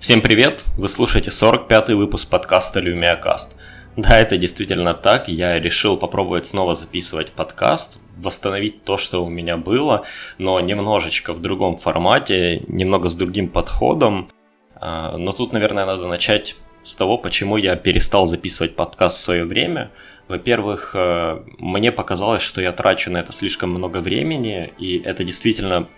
Всем 0.00 0.22
привет! 0.22 0.64
Вы 0.78 0.88
слушаете 0.88 1.28
45-й 1.28 1.92
выпуск 1.92 2.30
подкаста 2.30 2.80
LumiaCast. 2.80 3.56
Да, 3.98 4.18
это 4.18 4.38
действительно 4.38 4.94
так. 4.94 5.28
Я 5.28 5.60
решил 5.60 5.98
попробовать 5.98 6.46
снова 6.46 6.74
записывать 6.74 7.32
подкаст, 7.32 7.98
восстановить 8.16 8.82
то, 8.84 8.96
что 8.96 9.22
у 9.22 9.28
меня 9.28 9.58
было, 9.58 10.06
но 10.38 10.58
немножечко 10.58 11.34
в 11.34 11.42
другом 11.42 11.76
формате, 11.76 12.62
немного 12.66 13.10
с 13.10 13.14
другим 13.14 13.50
подходом. 13.50 14.30
А, 14.74 15.18
но 15.18 15.32
тут, 15.32 15.52
наверное, 15.52 15.84
надо 15.84 16.08
начать 16.08 16.56
с 16.82 16.96
того, 16.96 17.18
почему 17.18 17.58
я 17.58 17.76
перестал 17.76 18.24
записывать 18.24 18.76
подкаст 18.76 19.18
в 19.18 19.20
свое 19.20 19.44
время. 19.44 19.90
Во-первых, 20.28 20.92
э, 20.94 21.42
мне 21.58 21.92
показалось, 21.92 22.40
что 22.40 22.62
я 22.62 22.72
трачу 22.72 23.10
на 23.10 23.18
это 23.18 23.34
слишком 23.34 23.68
много 23.68 23.98
времени, 23.98 24.72
и 24.78 24.98
это 24.98 25.24
действительно 25.24 25.88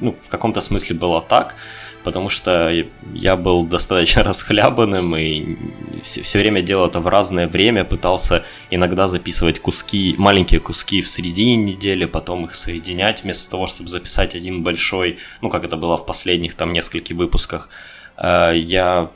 ну, 0.00 0.16
в 0.22 0.28
каком-то 0.28 0.60
смысле 0.60 0.96
было 0.96 1.20
так, 1.20 1.56
потому 2.04 2.28
что 2.28 2.72
я 3.14 3.36
был 3.36 3.64
достаточно 3.64 4.22
расхлябанным 4.24 5.16
и 5.16 5.56
все, 6.02 6.22
все 6.22 6.38
время 6.38 6.62
делал 6.62 6.86
это 6.86 7.00
в 7.00 7.06
разное 7.08 7.48
время, 7.48 7.84
пытался 7.84 8.44
иногда 8.70 9.08
записывать 9.08 9.60
куски, 9.60 10.14
маленькие 10.18 10.60
куски 10.60 11.02
в 11.02 11.08
середине 11.08 11.56
недели, 11.56 12.04
потом 12.04 12.44
их 12.44 12.54
соединять 12.54 13.24
вместо 13.24 13.50
того, 13.50 13.66
чтобы 13.66 13.88
записать 13.88 14.34
один 14.34 14.62
большой, 14.62 15.18
ну, 15.42 15.48
как 15.48 15.64
это 15.64 15.76
было 15.76 15.96
в 15.96 16.06
последних 16.06 16.54
там 16.54 16.72
нескольких 16.72 17.16
выпусках. 17.16 17.68
Э, 18.16 18.52
я 18.54 19.10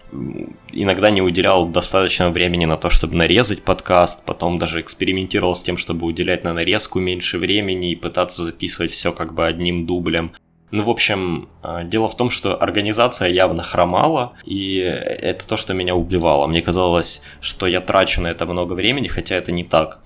иногда 0.72 1.10
не 1.10 1.22
уделял 1.22 1.66
достаточно 1.66 2.30
времени 2.30 2.64
на 2.64 2.76
то, 2.76 2.90
чтобы 2.90 3.16
нарезать 3.16 3.62
подкаст, 3.62 4.24
потом 4.24 4.58
даже 4.58 4.80
экспериментировал 4.80 5.54
с 5.54 5.62
тем, 5.62 5.76
чтобы 5.76 6.06
уделять 6.06 6.44
на 6.44 6.52
нарезку 6.52 7.00
меньше 7.00 7.38
времени 7.38 7.92
и 7.92 7.96
пытаться 7.96 8.44
записывать 8.44 8.92
все 8.92 9.12
как 9.12 9.34
бы 9.34 9.46
одним 9.46 9.86
дублем. 9.86 10.32
Ну, 10.70 10.84
в 10.84 10.90
общем, 10.90 11.48
э, 11.62 11.84
дело 11.84 12.08
в 12.08 12.16
том, 12.16 12.30
что 12.30 12.60
организация 12.60 13.28
явно 13.28 13.62
хромала, 13.62 14.34
и 14.44 14.76
это 14.76 15.46
то, 15.46 15.56
что 15.56 15.74
меня 15.74 15.94
убивало. 15.94 16.46
Мне 16.46 16.62
казалось, 16.62 17.22
что 17.40 17.66
я 17.66 17.80
трачу 17.80 18.20
на 18.20 18.28
это 18.28 18.46
много 18.46 18.74
времени, 18.74 19.08
хотя 19.08 19.34
это 19.34 19.52
не 19.52 19.64
так. 19.64 20.00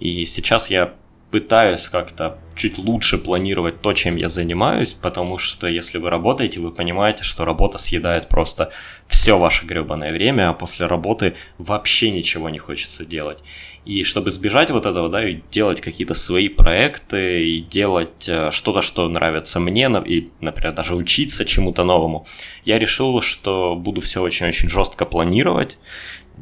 И 0.00 0.26
сейчас 0.26 0.70
я 0.70 0.94
пытаюсь 1.30 1.88
как-то 1.88 2.38
чуть 2.54 2.78
лучше 2.78 3.18
планировать 3.18 3.80
то, 3.80 3.92
чем 3.92 4.16
я 4.16 4.28
занимаюсь, 4.28 4.92
потому 4.92 5.38
что 5.38 5.66
если 5.66 5.98
вы 5.98 6.10
работаете, 6.10 6.60
вы 6.60 6.72
понимаете, 6.72 7.22
что 7.22 7.44
работа 7.44 7.78
съедает 7.78 8.28
просто 8.28 8.72
все 9.06 9.38
ваше 9.38 9.66
гребаное 9.66 10.12
время, 10.12 10.48
а 10.48 10.54
после 10.54 10.86
работы 10.86 11.34
вообще 11.58 12.10
ничего 12.10 12.48
не 12.48 12.58
хочется 12.58 13.04
делать. 13.04 13.38
И 13.84 14.04
чтобы 14.04 14.30
избежать 14.30 14.70
вот 14.70 14.86
этого, 14.86 15.08
да, 15.08 15.26
и 15.26 15.40
делать 15.50 15.80
какие-то 15.80 16.14
свои 16.14 16.48
проекты, 16.48 17.46
и 17.46 17.60
делать 17.60 18.28
э, 18.28 18.50
что-то, 18.50 18.82
что 18.82 19.08
нравится 19.08 19.60
мне, 19.60 19.88
и, 20.04 20.28
например, 20.40 20.74
даже 20.74 20.94
учиться 20.94 21.44
чему-то 21.44 21.84
новому, 21.84 22.26
я 22.64 22.78
решил, 22.78 23.20
что 23.22 23.76
буду 23.76 24.00
все 24.00 24.20
очень-очень 24.20 24.68
жестко 24.68 25.06
планировать, 25.06 25.78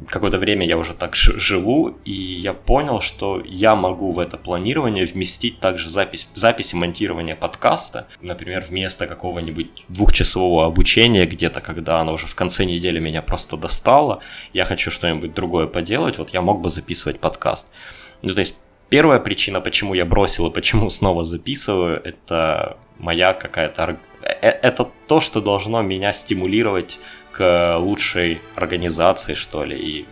какое-то 0.07 0.37
время 0.37 0.65
я 0.65 0.77
уже 0.77 0.93
так 0.93 1.15
живу, 1.15 1.97
и 2.05 2.11
я 2.11 2.53
понял, 2.53 3.01
что 3.01 3.41
я 3.45 3.75
могу 3.75 4.11
в 4.11 4.19
это 4.19 4.37
планирование 4.37 5.05
вместить 5.05 5.59
также 5.59 5.89
запись, 5.89 6.29
записи 6.35 6.75
монтирования 6.75 7.35
подкаста, 7.35 8.07
например, 8.21 8.63
вместо 8.67 9.07
какого-нибудь 9.07 9.85
двухчасового 9.87 10.65
обучения 10.65 11.25
где-то, 11.25 11.61
когда 11.61 11.99
оно 11.99 12.13
уже 12.13 12.27
в 12.27 12.35
конце 12.35 12.65
недели 12.65 12.99
меня 12.99 13.21
просто 13.21 13.57
достало, 13.57 14.21
я 14.53 14.65
хочу 14.65 14.91
что-нибудь 14.91 15.33
другое 15.33 15.67
поделать, 15.67 16.17
вот 16.17 16.29
я 16.31 16.41
мог 16.41 16.61
бы 16.61 16.69
записывать 16.69 17.19
подкаст. 17.19 17.73
Ну, 18.21 18.33
то 18.33 18.39
есть 18.39 18.57
Первая 18.89 19.19
причина, 19.19 19.59
почему 19.59 19.93
я 19.93 20.05
бросил 20.05 20.47
и 20.47 20.53
почему 20.53 20.89
снова 20.89 21.23
записываю, 21.23 22.01
это 22.03 22.77
моя 22.97 23.33
какая-то... 23.33 23.97
Э, 24.21 24.29
э, 24.41 24.49
это 24.49 24.89
то, 25.07 25.19
что 25.19 25.41
должно 25.41 25.81
меня 25.81 26.13
стимулировать 26.13 26.97
лучшей 27.39 28.41
организации, 28.55 29.33
что 29.33 29.63
ли, 29.63 29.77
и 29.77 30.05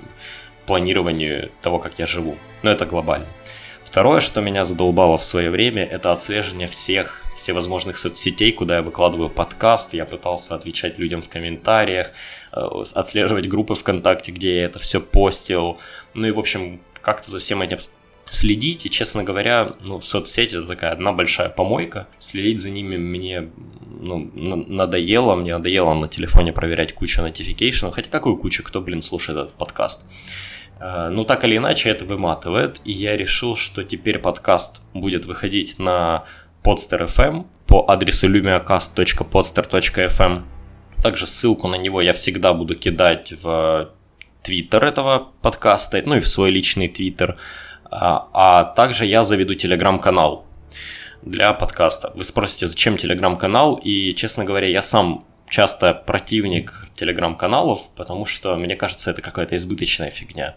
планированию 0.65 1.51
того, 1.61 1.79
как 1.79 1.99
я 1.99 2.05
живу. 2.05 2.37
Но 2.63 2.71
это 2.71 2.85
глобально. 2.85 3.27
Второе, 3.83 4.19
что 4.19 4.41
меня 4.41 4.65
задолбало 4.65 5.17
в 5.17 5.23
свое 5.23 5.49
время, 5.49 5.85
это 5.85 6.11
отслеживание 6.11 6.67
всех 6.67 7.23
всевозможных 7.37 7.97
соцсетей, 7.97 8.52
куда 8.52 8.77
я 8.77 8.81
выкладываю 8.81 9.30
подкаст. 9.30 9.93
Я 9.93 10.05
пытался 10.05 10.55
отвечать 10.55 10.97
людям 10.97 11.21
в 11.21 11.30
комментариях, 11.30 12.11
э, 12.52 12.59
отслеживать 12.93 13.47
группы 13.47 13.75
ВКонтакте, 13.75 14.31
где 14.31 14.58
я 14.58 14.65
это 14.65 14.80
все 14.80 14.99
постил. 14.99 15.77
Ну 16.14 16.27
и, 16.27 16.31
в 16.31 16.39
общем, 16.39 16.81
как-то 17.02 17.31
за 17.31 17.39
всем 17.39 17.61
этим 17.61 17.80
следить. 18.35 18.85
И, 18.85 18.89
честно 18.89 19.23
говоря, 19.23 19.75
ну, 19.81 20.01
соцсети 20.01 20.55
это 20.55 20.67
такая 20.67 20.91
одна 20.91 21.13
большая 21.13 21.49
помойка. 21.49 22.07
Следить 22.19 22.61
за 22.61 22.69
ними 22.69 22.97
мне 22.97 23.49
ну, 23.99 24.29
надоело. 24.35 25.35
Мне 25.35 25.57
надоело 25.57 25.93
на 25.93 26.07
телефоне 26.07 26.53
проверять 26.53 26.93
кучу 26.93 27.21
notification. 27.21 27.91
Хотя 27.91 28.09
какую 28.09 28.37
кучу? 28.37 28.63
Кто, 28.63 28.81
блин, 28.81 29.01
слушает 29.01 29.39
этот 29.39 29.53
подкаст? 29.53 30.07
Э, 30.79 31.09
ну, 31.09 31.25
так 31.25 31.43
или 31.45 31.57
иначе, 31.57 31.89
это 31.89 32.05
выматывает. 32.05 32.79
И 32.83 32.91
я 32.91 33.17
решил, 33.17 33.55
что 33.55 33.83
теперь 33.83 34.19
подкаст 34.19 34.81
будет 34.93 35.25
выходить 35.25 35.79
на 35.79 36.25
Podster 36.63 37.07
FM 37.07 37.45
по 37.67 37.85
адресу 37.87 38.29
lumiacast.podster.fm. 38.29 40.43
Также 41.02 41.25
ссылку 41.27 41.67
на 41.67 41.75
него 41.75 42.02
я 42.02 42.13
всегда 42.13 42.53
буду 42.53 42.75
кидать 42.75 43.33
в 43.41 43.89
твиттер 44.43 44.85
этого 44.85 45.31
подкаста, 45.41 46.02
ну 46.05 46.15
и 46.17 46.19
в 46.19 46.27
свой 46.27 46.52
личный 46.52 46.87
твиттер. 46.87 47.31
А, 47.31 47.35
а 47.98 48.64
также 48.76 49.06
я 49.06 49.23
заведу 49.23 49.56
телеграм-канал 49.56 50.45
для 51.22 51.54
подкаста. 51.54 52.11
Вы 52.16 52.23
спросите, 52.26 52.67
зачем 52.67 52.98
телеграм-канал? 52.98 53.76
И, 53.83 54.14
честно 54.16 54.45
говоря, 54.45 54.67
я 54.67 54.83
сам 54.83 55.26
часто 55.50 55.94
противник 55.94 56.88
телеграм-каналов, 56.95 57.89
потому 57.95 58.26
что, 58.26 58.56
мне 58.56 58.76
кажется, 58.76 59.11
это 59.11 59.22
какая-то 59.22 59.56
избыточная 59.56 60.11
фигня. 60.11 60.56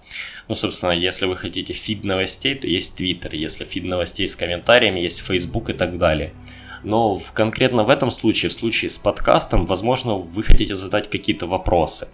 Ну, 0.49 0.54
собственно, 0.54 0.93
если 0.93 1.26
вы 1.26 1.37
хотите 1.37 1.72
фид 1.72 2.04
новостей, 2.04 2.54
то 2.54 2.66
есть 2.66 2.97
Твиттер, 2.97 3.34
если 3.34 3.65
фид 3.65 3.84
новостей 3.84 4.26
с 4.26 4.37
комментариями, 4.37 5.00
есть 5.00 5.20
Facebook 5.20 5.70
и 5.70 5.75
так 5.75 5.99
далее. 5.99 6.32
Но 6.84 7.16
в, 7.16 7.32
конкретно 7.32 7.84
в 7.84 7.91
этом 7.91 8.10
случае, 8.10 8.50
в 8.50 8.55
случае 8.55 8.91
с 8.91 8.99
подкастом, 8.99 9.66
возможно, 9.66 10.15
вы 10.15 10.43
хотите 10.43 10.75
задать 10.75 11.10
какие-то 11.10 11.47
вопросы. 11.47 12.09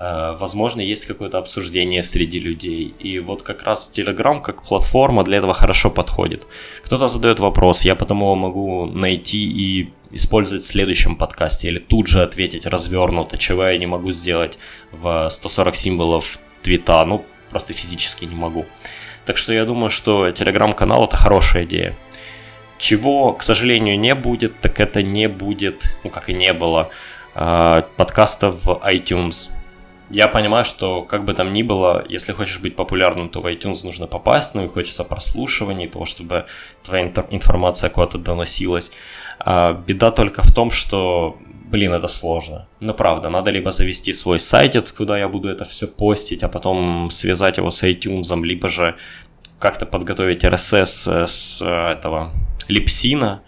Э, 0.00 0.36
возможно, 0.38 0.80
есть 0.80 1.06
какое-то 1.06 1.38
обсуждение 1.38 2.04
среди 2.04 2.38
людей. 2.38 2.94
И 3.00 3.18
вот 3.18 3.42
как 3.42 3.64
раз 3.64 3.92
Telegram 3.92 4.40
как 4.40 4.62
платформа 4.62 5.24
для 5.24 5.38
этого 5.38 5.54
хорошо 5.54 5.90
подходит. 5.90 6.46
Кто-то 6.84 7.08
задает 7.08 7.40
вопрос, 7.40 7.82
я 7.82 7.96
потом 7.96 8.18
его 8.18 8.36
могу 8.36 8.86
найти 8.86 9.38
и 9.38 9.92
использовать 10.12 10.62
в 10.62 10.66
следующем 10.66 11.16
подкасте 11.16 11.68
или 11.68 11.80
тут 11.80 12.06
же 12.06 12.22
ответить 12.22 12.64
развернуто, 12.64 13.36
чего 13.38 13.66
я 13.66 13.76
не 13.76 13.86
могу 13.86 14.12
сделать 14.12 14.56
в 14.92 15.28
140 15.28 15.76
символов 15.76 16.38
твита, 16.62 17.04
ну 17.04 17.24
просто 17.50 17.72
физически 17.72 18.24
не 18.24 18.36
могу. 18.36 18.66
Так 19.26 19.36
что 19.36 19.52
я 19.52 19.64
думаю, 19.64 19.90
что 19.90 20.30
телеграм-канал 20.30 21.04
это 21.06 21.16
хорошая 21.16 21.64
идея. 21.64 21.96
Чего, 22.78 23.32
к 23.32 23.42
сожалению, 23.42 23.98
не 23.98 24.14
будет, 24.14 24.60
так 24.60 24.78
это 24.78 25.02
не 25.02 25.28
будет, 25.28 25.92
ну 26.04 26.10
как 26.10 26.28
и 26.28 26.34
не 26.34 26.52
было, 26.52 26.90
э, 27.34 27.82
подкастов 27.96 28.64
в 28.64 28.80
iTunes 28.88 29.50
я 30.10 30.28
понимаю, 30.28 30.64
что 30.64 31.02
как 31.02 31.24
бы 31.24 31.34
там 31.34 31.52
ни 31.52 31.62
было, 31.62 32.04
если 32.08 32.32
хочешь 32.32 32.60
быть 32.60 32.76
популярным, 32.76 33.28
то 33.28 33.40
в 33.40 33.46
iTunes 33.46 33.84
нужно 33.84 34.06
попасть, 34.06 34.54
ну 34.54 34.64
и 34.64 34.68
хочется 34.68 35.04
прослушиваний, 35.04 35.88
того, 35.88 36.04
чтобы 36.04 36.46
твоя 36.82 37.12
информация 37.30 37.90
куда-то 37.90 38.18
доносилась. 38.18 38.90
А 39.38 39.72
беда 39.72 40.10
только 40.10 40.42
в 40.42 40.52
том, 40.52 40.70
что, 40.70 41.36
блин, 41.70 41.92
это 41.92 42.08
сложно. 42.08 42.68
Ну 42.80 42.94
правда, 42.94 43.28
надо 43.28 43.50
либо 43.50 43.70
завести 43.70 44.12
свой 44.12 44.40
сайтец, 44.40 44.92
куда 44.92 45.18
я 45.18 45.28
буду 45.28 45.48
это 45.48 45.64
все 45.64 45.86
постить, 45.86 46.42
а 46.42 46.48
потом 46.48 47.10
связать 47.10 47.58
его 47.58 47.70
с 47.70 47.82
iTunes, 47.82 48.42
либо 48.42 48.68
же 48.68 48.96
как-то 49.58 49.86
подготовить 49.86 50.44
RSS 50.44 51.26
с 51.26 51.60
э, 51.60 51.92
этого 51.92 52.30
липсина, 52.68 53.42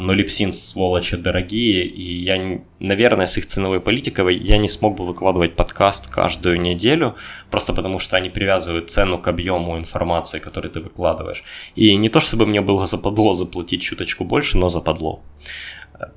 но 0.00 0.12
липсин 0.12 0.52
сволочи 0.52 1.16
дорогие, 1.16 1.84
и 1.86 2.24
я, 2.24 2.60
наверное, 2.80 3.26
с 3.26 3.36
их 3.36 3.46
ценовой 3.46 3.80
политикой 3.80 4.36
я 4.36 4.58
не 4.58 4.68
смог 4.68 4.96
бы 4.96 5.04
выкладывать 5.04 5.54
подкаст 5.56 6.10
каждую 6.10 6.60
неделю, 6.60 7.14
просто 7.50 7.72
потому 7.72 7.98
что 7.98 8.16
они 8.16 8.30
привязывают 8.30 8.90
цену 8.90 9.18
к 9.18 9.28
объему 9.28 9.78
информации, 9.78 10.38
которую 10.40 10.72
ты 10.72 10.80
выкладываешь. 10.80 11.44
И 11.76 11.94
не 11.96 12.08
то, 12.08 12.20
чтобы 12.20 12.46
мне 12.46 12.60
было 12.60 12.86
западло 12.94 13.32
заплатить 13.32 13.82
чуточку 13.82 14.24
больше, 14.24 14.58
но 14.58 14.68
западло. 14.68 15.22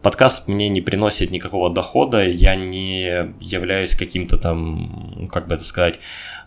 Подкаст 0.01 0.47
мне 0.47 0.69
не 0.69 0.81
приносит 0.81 1.29
никакого 1.29 1.69
дохода, 1.69 2.27
я 2.27 2.55
не 2.55 3.33
являюсь 3.39 3.95
каким-то 3.95 4.37
там, 4.37 5.29
как 5.31 5.47
бы 5.47 5.53
это 5.53 5.63
сказать, 5.63 5.99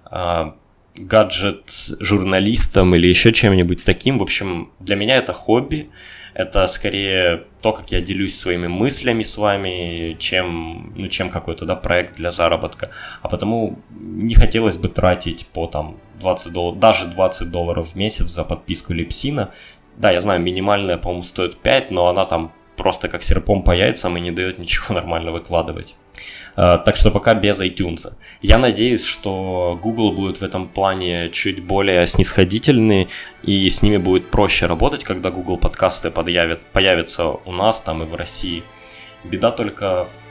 а, 0.04 0.56
гаджет-журналистом 0.96 2.94
или 2.94 3.06
еще 3.06 3.32
чем-нибудь 3.32 3.84
таким. 3.84 4.18
В 4.18 4.22
общем, 4.22 4.72
для 4.80 4.96
меня 4.96 5.16
это 5.16 5.32
хобби, 5.32 5.90
это 6.34 6.66
скорее 6.66 7.44
то, 7.60 7.72
как 7.72 7.90
я 7.92 8.00
делюсь 8.00 8.38
своими 8.38 8.66
мыслями 8.66 9.22
с 9.22 9.36
вами, 9.36 10.16
чем, 10.18 10.92
ну, 10.96 11.08
чем 11.08 11.30
какой-то 11.30 11.64
да, 11.64 11.76
проект 11.76 12.16
для 12.16 12.30
заработка. 12.30 12.90
А 13.22 13.28
потому 13.28 13.78
не 13.90 14.34
хотелось 14.34 14.78
бы 14.78 14.88
тратить 14.88 15.46
по 15.46 15.66
там 15.66 15.96
20 16.20 16.52
долларов, 16.52 16.78
даже 16.78 17.06
20 17.06 17.50
долларов 17.50 17.92
в 17.92 17.96
месяц 17.96 18.30
за 18.30 18.44
подписку 18.44 18.92
Липсина. 18.92 19.50
Да, 19.96 20.10
я 20.10 20.20
знаю, 20.20 20.40
минимальная, 20.40 20.96
по-моему, 20.96 21.22
стоит 21.22 21.58
5, 21.60 21.90
но 21.90 22.08
она 22.08 22.24
там 22.24 22.52
просто 22.76 23.08
как 23.08 23.22
серпом 23.22 23.62
по 23.62 23.72
яйцам 23.72 24.16
и 24.16 24.20
не 24.20 24.30
дает 24.30 24.58
ничего 24.58 24.94
нормально 24.94 25.32
выкладывать. 25.32 25.94
Э, 26.56 26.78
так 26.84 26.96
что 26.96 27.10
пока 27.10 27.34
без 27.34 27.60
iTunes. 27.60 28.12
Я 28.42 28.58
надеюсь, 28.58 29.04
что 29.04 29.78
Google 29.82 30.12
будет 30.12 30.40
в 30.40 30.42
этом 30.42 30.68
плане 30.68 31.30
чуть 31.30 31.62
более 31.62 32.06
снисходительный, 32.06 33.08
и 33.42 33.68
с 33.68 33.82
ними 33.82 33.96
будет 33.96 34.30
проще 34.30 34.66
работать, 34.66 35.04
когда 35.04 35.30
Google 35.30 35.56
подкасты 35.56 36.10
подъявят, 36.10 36.64
появятся 36.72 37.26
у 37.28 37.52
нас 37.52 37.80
там 37.80 38.02
и 38.02 38.06
в 38.06 38.14
России. 38.14 38.62
Беда 39.24 39.50
только 39.50 40.04
в 40.04 40.29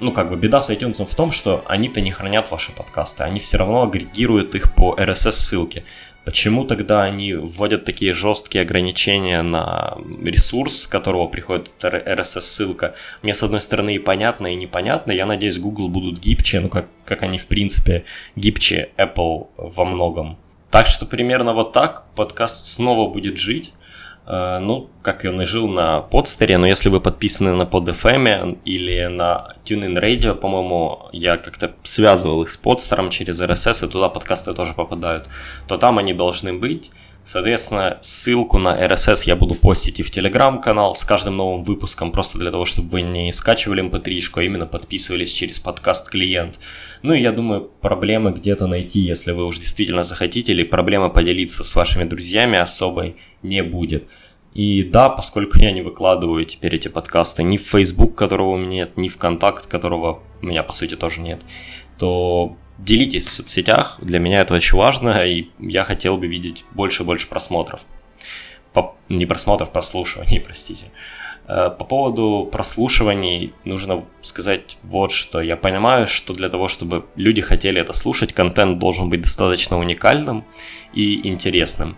ну, 0.00 0.12
как 0.12 0.30
бы 0.30 0.36
беда 0.36 0.60
с 0.60 0.70
iTunes 0.70 1.04
в 1.04 1.14
том, 1.14 1.32
что 1.32 1.64
они-то 1.66 2.00
не 2.00 2.10
хранят 2.10 2.50
ваши 2.50 2.72
подкасты, 2.72 3.24
они 3.24 3.40
все 3.40 3.58
равно 3.58 3.82
агрегируют 3.82 4.54
их 4.54 4.74
по 4.74 4.94
RSS-ссылке. 4.94 5.84
Почему 6.24 6.64
тогда 6.64 7.04
они 7.04 7.32
вводят 7.32 7.86
такие 7.86 8.12
жесткие 8.12 8.62
ограничения 8.62 9.40
на 9.40 9.96
ресурс, 10.22 10.82
с 10.82 10.86
которого 10.86 11.26
приходит 11.26 11.70
RSS-ссылка? 11.80 12.94
Мне, 13.22 13.32
с 13.32 13.42
одной 13.42 13.62
стороны, 13.62 13.94
и 13.94 13.98
понятно, 13.98 14.48
и 14.48 14.54
непонятно. 14.54 15.12
Я 15.12 15.24
надеюсь, 15.24 15.58
Google 15.58 15.88
будут 15.88 16.20
гибче, 16.20 16.60
ну, 16.60 16.68
как, 16.68 16.86
как 17.06 17.22
они, 17.22 17.38
в 17.38 17.46
принципе, 17.46 18.04
гибче 18.36 18.90
Apple 18.98 19.48
во 19.56 19.84
многом. 19.86 20.38
Так 20.70 20.86
что 20.86 21.06
примерно 21.06 21.54
вот 21.54 21.72
так 21.72 22.04
подкаст 22.14 22.66
снова 22.66 23.10
будет 23.10 23.38
жить. 23.38 23.72
Э, 24.28 24.58
ну, 24.58 24.90
как 25.02 25.24
он 25.24 25.40
и 25.40 25.46
жил 25.46 25.68
на 25.68 26.02
подстере, 26.02 26.58
но 26.58 26.66
если 26.66 26.90
вы 26.90 27.00
подписаны 27.00 27.54
на 27.54 27.62
PodFM 27.62 28.58
или 28.66 29.06
на 29.06 29.54
TuneIn 29.64 29.98
Radio, 29.98 30.34
по-моему, 30.34 31.08
я 31.12 31.38
как-то 31.38 31.72
связывал 31.82 32.42
их 32.42 32.50
с 32.50 32.56
подстером 32.58 33.08
через 33.08 33.40
RSS, 33.40 33.86
и 33.86 33.90
туда 33.90 34.10
подкасты 34.10 34.52
тоже 34.52 34.74
попадают, 34.74 35.26
то 35.66 35.78
там 35.78 35.96
они 35.96 36.12
должны 36.12 36.52
быть. 36.52 36.90
Соответственно, 37.28 37.98
ссылку 38.00 38.56
на 38.56 38.74
RSS 38.86 39.24
я 39.26 39.36
буду 39.36 39.54
постить 39.54 40.00
и 40.00 40.02
в 40.02 40.10
Telegram-канал 40.10 40.96
с 40.96 41.04
каждым 41.04 41.36
новым 41.36 41.62
выпуском, 41.62 42.10
просто 42.10 42.38
для 42.38 42.50
того, 42.50 42.64
чтобы 42.64 42.88
вы 42.88 43.02
не 43.02 43.30
скачивали 43.34 43.84
mp3, 43.84 44.22
а 44.32 44.42
именно 44.42 44.64
подписывались 44.64 45.30
через 45.30 45.58
подкаст-клиент. 45.60 46.58
Ну 47.02 47.12
и 47.12 47.20
я 47.20 47.32
думаю, 47.32 47.70
проблемы 47.82 48.32
где-то 48.32 48.66
найти, 48.66 49.00
если 49.00 49.32
вы 49.32 49.44
уж 49.44 49.58
действительно 49.58 50.04
захотите, 50.04 50.54
или 50.54 50.62
проблемы 50.62 51.10
поделиться 51.10 51.64
с 51.64 51.74
вашими 51.74 52.04
друзьями 52.04 52.58
особой 52.58 53.16
не 53.42 53.62
будет. 53.62 54.08
И 54.54 54.82
да, 54.82 55.10
поскольку 55.10 55.58
я 55.58 55.72
не 55.72 55.82
выкладываю 55.82 56.46
теперь 56.46 56.76
эти 56.76 56.88
подкасты 56.88 57.42
ни 57.42 57.58
в 57.58 57.62
Facebook, 57.62 58.14
которого 58.14 58.52
у 58.52 58.56
меня 58.56 58.84
нет, 58.84 58.96
ни 58.96 59.08
в 59.08 59.18
Контакт, 59.18 59.66
которого 59.66 60.22
у 60.40 60.46
меня 60.46 60.62
по 60.62 60.72
сути 60.72 60.96
тоже 60.96 61.20
нет, 61.20 61.42
то 61.98 62.56
делитесь 62.78 63.26
в 63.26 63.32
соцсетях, 63.32 63.98
для 64.00 64.18
меня 64.18 64.40
это 64.40 64.54
очень 64.54 64.78
важно, 64.78 65.24
и 65.26 65.48
я 65.58 65.84
хотел 65.84 66.16
бы 66.16 66.26
видеть 66.26 66.64
больше 66.72 67.02
и 67.02 67.06
больше 67.06 67.28
просмотров. 67.28 67.82
По, 68.72 68.96
не 69.08 69.26
просмотров, 69.26 69.70
прослушиваний, 69.72 70.40
простите. 70.46 70.86
Э, 71.48 71.70
по 71.70 71.84
поводу 71.84 72.48
прослушиваний 72.50 73.54
нужно 73.64 74.04
сказать 74.22 74.76
вот 74.82 75.10
что. 75.12 75.40
Я 75.40 75.56
понимаю, 75.56 76.06
что 76.06 76.34
для 76.34 76.48
того, 76.48 76.68
чтобы 76.68 77.06
люди 77.16 77.40
хотели 77.40 77.80
это 77.80 77.92
слушать, 77.94 78.32
контент 78.32 78.78
должен 78.78 79.08
быть 79.08 79.22
достаточно 79.22 79.78
уникальным 79.78 80.44
и 80.92 81.26
интересным. 81.28 81.96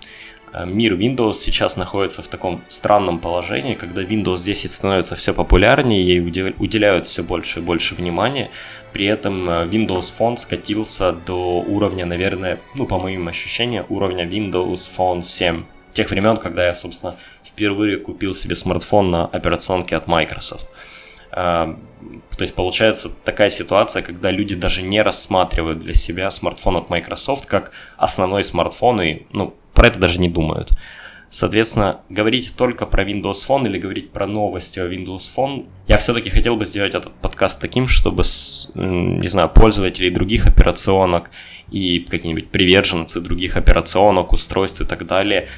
Э, 0.53 0.67
мир 0.67 0.95
Windows 0.95 1.35
сейчас 1.35 1.77
находится 1.77 2.23
в 2.23 2.29
таком 2.29 2.63
странном 2.69 3.19
положении, 3.19 3.75
когда 3.75 4.03
Windows 4.03 4.45
10 4.45 4.71
становится 4.71 5.17
все 5.17 5.33
популярнее, 5.33 6.05
ей 6.05 6.21
уделяют 6.21 7.07
все 7.07 7.23
больше 7.23 7.61
и 7.61 7.63
больше 7.63 7.95
внимания. 7.95 8.51
При 8.93 9.07
этом 9.07 9.49
э, 9.49 9.67
Windows 9.67 10.13
Phone 10.19 10.37
скатился 10.37 11.13
до 11.13 11.61
уровня, 11.61 12.07
наверное, 12.07 12.59
ну 12.75 12.87
по 12.87 12.99
моим 12.99 13.29
ощущениям, 13.29 13.87
уровня 13.89 14.27
Windows 14.27 14.89
Phone 14.97 15.23
7. 15.23 15.65
Тех 15.93 16.11
времен, 16.11 16.37
когда 16.37 16.67
я, 16.67 16.75
собственно, 16.75 17.17
впервые 17.45 17.97
купил 17.97 18.35
себе 18.35 18.55
смартфон 18.55 19.11
на 19.11 19.27
операционке 19.27 19.97
от 19.97 20.07
Microsoft. 20.07 20.69
Э, 21.33 21.75
то 22.37 22.43
есть 22.43 22.55
получается 22.55 23.11
такая 23.25 23.51
ситуация, 23.51 24.03
когда 24.03 24.31
люди 24.31 24.55
даже 24.55 24.83
не 24.83 25.03
рассматривают 25.03 25.81
для 25.81 25.95
себя 25.95 26.31
смартфон 26.31 26.77
от 26.77 26.91
Microsoft 26.91 27.47
как 27.47 27.73
основной 27.99 28.45
смартфон 28.45 29.03
и, 29.03 29.23
ну, 29.33 29.55
про 29.75 29.89
это 29.89 29.99
даже 29.99 30.21
не 30.21 30.29
думают. 30.29 30.71
Соответственно, 31.33 32.01
говорить 32.09 32.55
только 32.57 32.87
про 32.87 33.05
Windows 33.05 33.47
Phone 33.47 33.67
или 33.67 33.79
говорить 33.79 34.11
про 34.11 34.27
новости 34.27 34.81
о 34.81 34.89
Windows 34.89 35.31
Phone, 35.35 35.67
я 35.87 35.97
все-таки 35.97 36.29
хотел 36.29 36.57
бы 36.57 36.67
сделать 36.67 36.95
этот 36.95 37.13
подкаст 37.13 37.61
таким, 37.61 37.87
чтобы, 37.87 38.25
не 38.75 39.29
знаю, 39.29 39.49
пользователи 39.49 40.11
других 40.11 40.47
операционок 40.47 41.31
и 41.71 42.01
какие-нибудь 42.01 42.51
приверженцы 42.51 43.21
других 43.21 43.57
операционок, 43.57 44.33
устройств 44.33 44.81
и 44.81 44.85
так 44.85 45.07
далее 45.07 45.49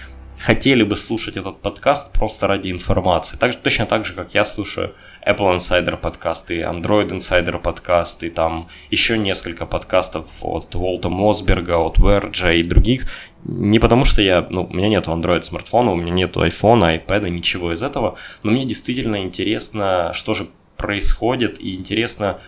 хотели 0.42 0.82
бы 0.82 0.96
слушать 0.96 1.36
этот 1.36 1.60
подкаст 1.60 2.12
просто 2.12 2.46
ради 2.46 2.70
информации. 2.70 3.36
Так, 3.36 3.54
точно 3.54 3.86
так 3.86 4.04
же, 4.04 4.12
как 4.12 4.34
я 4.34 4.44
слушаю 4.44 4.94
Apple 5.26 5.56
Insider 5.56 5.96
подкасты, 5.96 6.62
Android 6.62 7.10
Insider 7.10 7.58
подкасты, 7.60 8.30
там 8.30 8.68
еще 8.90 9.16
несколько 9.16 9.66
подкастов 9.66 10.26
от 10.40 10.74
Волта 10.74 11.08
Мосберга, 11.08 11.78
от 11.78 11.98
Verge 11.98 12.58
и 12.58 12.64
других. 12.64 13.06
Не 13.44 13.78
потому 13.78 14.04
что 14.04 14.20
я, 14.20 14.46
ну, 14.50 14.64
у 14.64 14.72
меня 14.72 14.88
нету 14.88 15.12
Android 15.12 15.42
смартфона, 15.42 15.92
у 15.92 15.96
меня 15.96 16.10
нету 16.12 16.44
iPhone, 16.44 17.06
iPad, 17.06 17.30
ничего 17.30 17.72
из 17.72 17.82
этого, 17.82 18.16
но 18.42 18.50
мне 18.50 18.64
действительно 18.64 19.22
интересно, 19.22 20.12
что 20.12 20.34
же 20.34 20.48
происходит, 20.76 21.60
и 21.60 21.76
интересно 21.76 22.40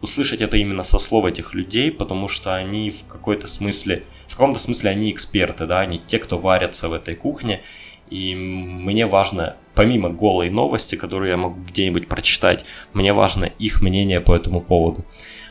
услышать 0.00 0.40
это 0.40 0.56
именно 0.56 0.84
со 0.84 0.98
слов 0.98 1.24
этих 1.26 1.54
людей, 1.54 1.90
потому 1.90 2.28
что 2.28 2.54
они 2.54 2.90
в 2.90 3.06
какой-то 3.06 3.46
смысле, 3.46 4.04
в 4.28 4.32
каком-то 4.32 4.60
смысле 4.60 4.90
они 4.90 5.10
эксперты, 5.10 5.66
да, 5.66 5.80
они 5.80 6.00
те, 6.06 6.18
кто 6.18 6.38
варятся 6.38 6.88
в 6.88 6.94
этой 6.94 7.14
кухне, 7.14 7.62
и 8.10 8.34
мне 8.34 9.06
важно, 9.06 9.56
помимо 9.74 10.10
голой 10.10 10.50
новости, 10.50 10.96
которую 10.96 11.30
я 11.30 11.36
могу 11.36 11.60
где-нибудь 11.60 12.08
прочитать, 12.08 12.64
мне 12.92 13.12
важно 13.12 13.44
их 13.44 13.80
мнение 13.80 14.20
по 14.20 14.34
этому 14.34 14.60
поводу. 14.60 15.04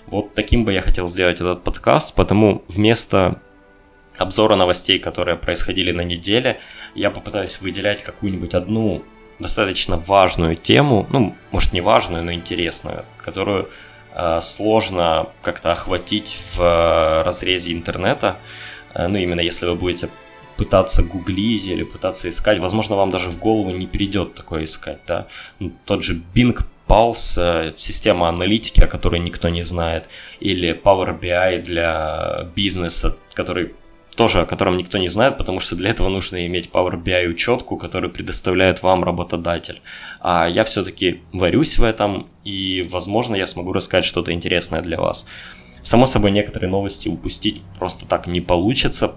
Вот 0.07 0.33
таким 0.33 0.65
бы 0.65 0.73
я 0.73 0.81
хотел 0.81 1.07
сделать 1.07 1.41
этот 1.41 1.63
подкаст, 1.63 2.15
потому 2.15 2.63
вместо 2.67 3.41
обзора 4.17 4.55
новостей, 4.55 4.99
которые 4.99 5.37
происходили 5.37 5.91
на 5.91 6.01
неделе, 6.01 6.59
я 6.93 7.09
попытаюсь 7.09 7.59
выделять 7.61 8.03
какую-нибудь 8.03 8.53
одну 8.53 9.03
достаточно 9.39 9.97
важную 9.97 10.55
тему, 10.55 11.07
ну, 11.09 11.35
может 11.51 11.73
не 11.73 11.81
важную, 11.81 12.23
но 12.23 12.31
интересную, 12.31 13.05
которую 13.17 13.69
Э, 14.15 14.41
сложно 14.41 15.29
как-то 15.41 15.71
охватить 15.71 16.37
в 16.53 16.61
э, 16.61 17.23
разрезе 17.23 17.73
интернета. 17.73 18.37
Э, 18.93 19.07
ну, 19.07 19.17
именно 19.17 19.41
если 19.41 19.65
вы 19.65 19.75
будете 19.75 20.09
пытаться 20.57 21.03
гуглить 21.03 21.65
или 21.65 21.83
пытаться 21.83 22.29
искать, 22.29 22.59
возможно, 22.59 22.95
вам 22.95 23.11
даже 23.11 23.29
в 23.29 23.39
голову 23.39 23.71
не 23.71 23.87
придет 23.87 24.35
такое 24.35 24.65
искать, 24.65 24.99
да. 25.07 25.27
Ну, 25.59 25.71
тот 25.85 26.03
же 26.03 26.21
Bing 26.35 26.57
Pulse, 26.87 27.73
система 27.77 28.29
аналитики, 28.29 28.81
о 28.81 28.87
которой 28.87 29.19
никто 29.19 29.49
не 29.49 29.63
знает, 29.63 30.09
или 30.39 30.73
Power 30.73 31.19
BI 31.19 31.61
для 31.61 32.47
бизнеса, 32.55 33.17
который 33.33 33.71
тоже 34.15 34.41
о 34.41 34.45
котором 34.45 34.77
никто 34.77 34.97
не 34.97 35.07
знает, 35.07 35.37
потому 35.37 35.59
что 35.59 35.75
для 35.75 35.89
этого 35.89 36.09
нужно 36.09 36.45
иметь 36.45 36.69
Power 36.71 37.01
BI 37.01 37.27
учетку, 37.27 37.77
которую 37.77 38.11
предоставляет 38.11 38.83
вам 38.83 39.03
работодатель. 39.03 39.81
А 40.19 40.47
я 40.47 40.63
все-таки 40.63 41.21
варюсь 41.31 41.77
в 41.77 41.83
этом, 41.83 42.27
и, 42.43 42.87
возможно, 42.89 43.35
я 43.35 43.47
смогу 43.47 43.73
рассказать 43.73 44.05
что-то 44.05 44.31
интересное 44.31 44.81
для 44.81 44.99
вас. 44.99 45.27
Само 45.83 46.05
собой, 46.05 46.31
некоторые 46.31 46.69
новости 46.69 47.09
упустить 47.09 47.61
просто 47.77 48.05
так 48.05 48.27
не 48.27 48.39
получится, 48.39 49.15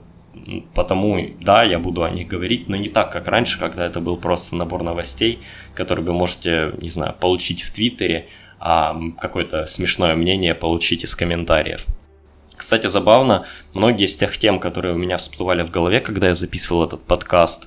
потому, 0.74 1.20
да, 1.40 1.64
я 1.64 1.78
буду 1.78 2.04
о 2.04 2.10
них 2.10 2.28
говорить, 2.28 2.68
но 2.68 2.76
не 2.76 2.88
так, 2.88 3.12
как 3.12 3.28
раньше, 3.28 3.58
когда 3.58 3.86
это 3.86 4.00
был 4.00 4.16
просто 4.16 4.56
набор 4.56 4.82
новостей, 4.82 5.40
которые 5.74 6.04
вы 6.04 6.12
можете, 6.12 6.72
не 6.78 6.90
знаю, 6.90 7.14
получить 7.18 7.62
в 7.62 7.72
Твиттере, 7.72 8.28
а 8.58 8.96
какое-то 9.20 9.66
смешное 9.66 10.14
мнение 10.14 10.54
получить 10.54 11.04
из 11.04 11.14
комментариев. 11.14 11.86
Кстати, 12.56 12.86
забавно, 12.86 13.44
многие 13.74 14.06
из 14.06 14.16
тех 14.16 14.36
тем, 14.38 14.58
которые 14.58 14.94
у 14.94 14.98
меня 14.98 15.18
всплывали 15.18 15.62
в 15.62 15.70
голове, 15.70 16.00
когда 16.00 16.28
я 16.28 16.34
записывал 16.34 16.84
этот 16.84 17.02
подкаст, 17.02 17.66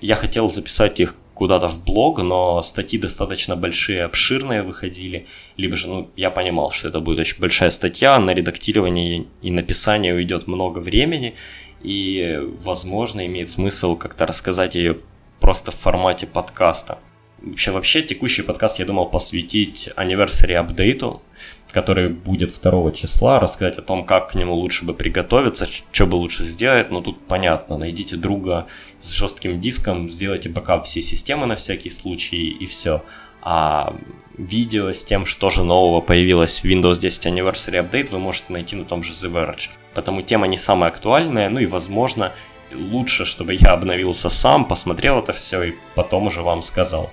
я 0.00 0.16
хотел 0.16 0.48
записать 0.50 0.98
их 0.98 1.14
куда-то 1.40 1.68
в 1.68 1.82
блог, 1.82 2.18
но 2.18 2.62
статьи 2.62 2.98
достаточно 2.98 3.56
большие, 3.56 4.04
обширные 4.04 4.62
выходили, 4.62 5.26
либо 5.56 5.74
же, 5.74 5.88
ну, 5.88 6.10
я 6.14 6.30
понимал, 6.30 6.70
что 6.70 6.88
это 6.88 7.00
будет 7.00 7.18
очень 7.18 7.40
большая 7.40 7.70
статья, 7.70 8.18
на 8.18 8.34
редактирование 8.34 9.24
и 9.40 9.50
написание 9.50 10.12
уйдет 10.12 10.48
много 10.48 10.80
времени, 10.80 11.34
и, 11.82 12.38
возможно, 12.62 13.24
имеет 13.24 13.48
смысл 13.48 13.96
как-то 13.96 14.26
рассказать 14.26 14.74
ее 14.74 14.98
просто 15.40 15.70
в 15.70 15.76
формате 15.76 16.26
подкаста. 16.26 16.98
Вообще, 17.42 17.70
вообще, 17.70 18.02
текущий 18.02 18.42
подкаст 18.42 18.78
я 18.78 18.84
думал 18.84 19.06
посвятить 19.06 19.88
anniversary 19.96 20.54
апдейту, 20.54 21.22
который 21.70 22.10
будет 22.10 22.52
2 22.62 22.92
числа, 22.92 23.40
рассказать 23.40 23.78
о 23.78 23.82
том, 23.82 24.04
как 24.04 24.32
к 24.32 24.34
нему 24.34 24.54
лучше 24.54 24.84
бы 24.84 24.92
приготовиться, 24.92 25.66
что 25.66 26.06
бы 26.06 26.16
лучше 26.16 26.44
сделать. 26.44 26.90
Но 26.90 27.00
тут 27.00 27.18
понятно, 27.26 27.78
найдите 27.78 28.16
друга 28.16 28.66
с 29.00 29.12
жестким 29.12 29.58
диском, 29.58 30.10
сделайте 30.10 30.50
бэкап 30.50 30.84
всей 30.84 31.02
системы 31.02 31.46
на 31.46 31.56
всякий 31.56 31.88
случай 31.88 32.48
и 32.48 32.66
все. 32.66 33.02
А 33.40 33.96
видео 34.36 34.92
с 34.92 35.02
тем, 35.02 35.24
что 35.24 35.48
же 35.48 35.64
нового 35.64 36.02
появилось 36.02 36.60
в 36.60 36.64
Windows 36.66 36.98
10 37.00 37.26
Anniversary 37.26 37.82
Update, 37.82 38.10
вы 38.10 38.18
можете 38.18 38.52
найти 38.52 38.76
на 38.76 38.84
том 38.84 39.02
же 39.02 39.12
The 39.12 39.32
Verge. 39.32 39.70
Потому 39.94 40.20
тема 40.20 40.46
не 40.46 40.58
самая 40.58 40.90
актуальная, 40.90 41.48
ну 41.48 41.58
и 41.58 41.66
возможно 41.66 42.32
лучше, 42.72 43.24
чтобы 43.24 43.54
я 43.54 43.72
обновился 43.72 44.30
сам, 44.30 44.64
посмотрел 44.66 45.20
это 45.20 45.32
все 45.32 45.62
и 45.62 45.74
потом 45.94 46.26
уже 46.26 46.42
вам 46.42 46.62
сказал. 46.62 47.10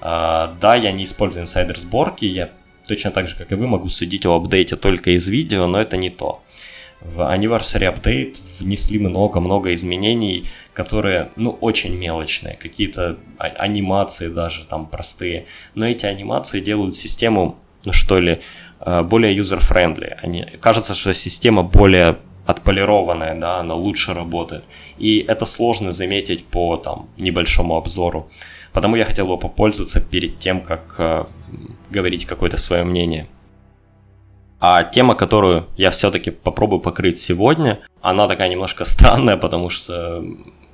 А, 0.00 0.54
да, 0.60 0.74
я 0.74 0.92
не 0.92 1.04
использую 1.04 1.42
инсайдер 1.42 1.78
сборки, 1.78 2.24
я 2.24 2.50
точно 2.86 3.10
так 3.10 3.28
же, 3.28 3.36
как 3.36 3.52
и 3.52 3.54
вы, 3.54 3.66
могу 3.66 3.88
судить 3.88 4.26
о 4.26 4.36
апдейте 4.36 4.76
только 4.76 5.10
из 5.10 5.26
видео, 5.26 5.66
но 5.66 5.80
это 5.80 5.96
не 5.96 6.10
то. 6.10 6.42
В 7.00 7.20
Anniversary 7.20 7.94
Update 7.94 8.38
внесли 8.58 8.98
много-много 8.98 9.74
изменений, 9.74 10.48
которые, 10.72 11.28
ну, 11.36 11.50
очень 11.60 11.94
мелочные, 11.96 12.56
какие-то 12.56 13.18
а- 13.38 13.46
анимации 13.46 14.28
даже 14.28 14.64
там 14.64 14.86
простые. 14.86 15.46
Но 15.74 15.86
эти 15.86 16.06
анимации 16.06 16.60
делают 16.60 16.96
систему, 16.96 17.58
ну 17.84 17.92
что 17.92 18.18
ли, 18.18 18.40
э, 18.80 19.02
более 19.02 19.36
user-friendly. 19.38 20.58
Кажется, 20.58 20.94
что 20.94 21.12
система 21.14 21.62
более 21.62 22.18
отполированная, 22.46 23.34
да, 23.34 23.58
она 23.58 23.74
лучше 23.74 24.14
работает. 24.14 24.64
И 24.98 25.18
это 25.18 25.44
сложно 25.44 25.92
заметить 25.92 26.46
по 26.46 26.76
там 26.76 27.08
небольшому 27.18 27.76
обзору. 27.76 28.28
Потому 28.72 28.96
я 28.96 29.04
хотел 29.04 29.26
бы 29.26 29.36
попользоваться 29.38 30.00
перед 30.00 30.38
тем, 30.38 30.60
как 30.60 30.94
э, 30.98 31.24
говорить 31.90 32.24
какое-то 32.24 32.56
свое 32.56 32.84
мнение. 32.84 33.26
А 34.60 34.84
тема, 34.84 35.14
которую 35.14 35.66
я 35.76 35.90
все-таки 35.90 36.30
попробую 36.30 36.80
покрыть 36.80 37.18
сегодня, 37.18 37.80
она 38.00 38.28
такая 38.28 38.48
немножко 38.48 38.84
странная, 38.86 39.36
потому 39.36 39.68
что 39.70 40.24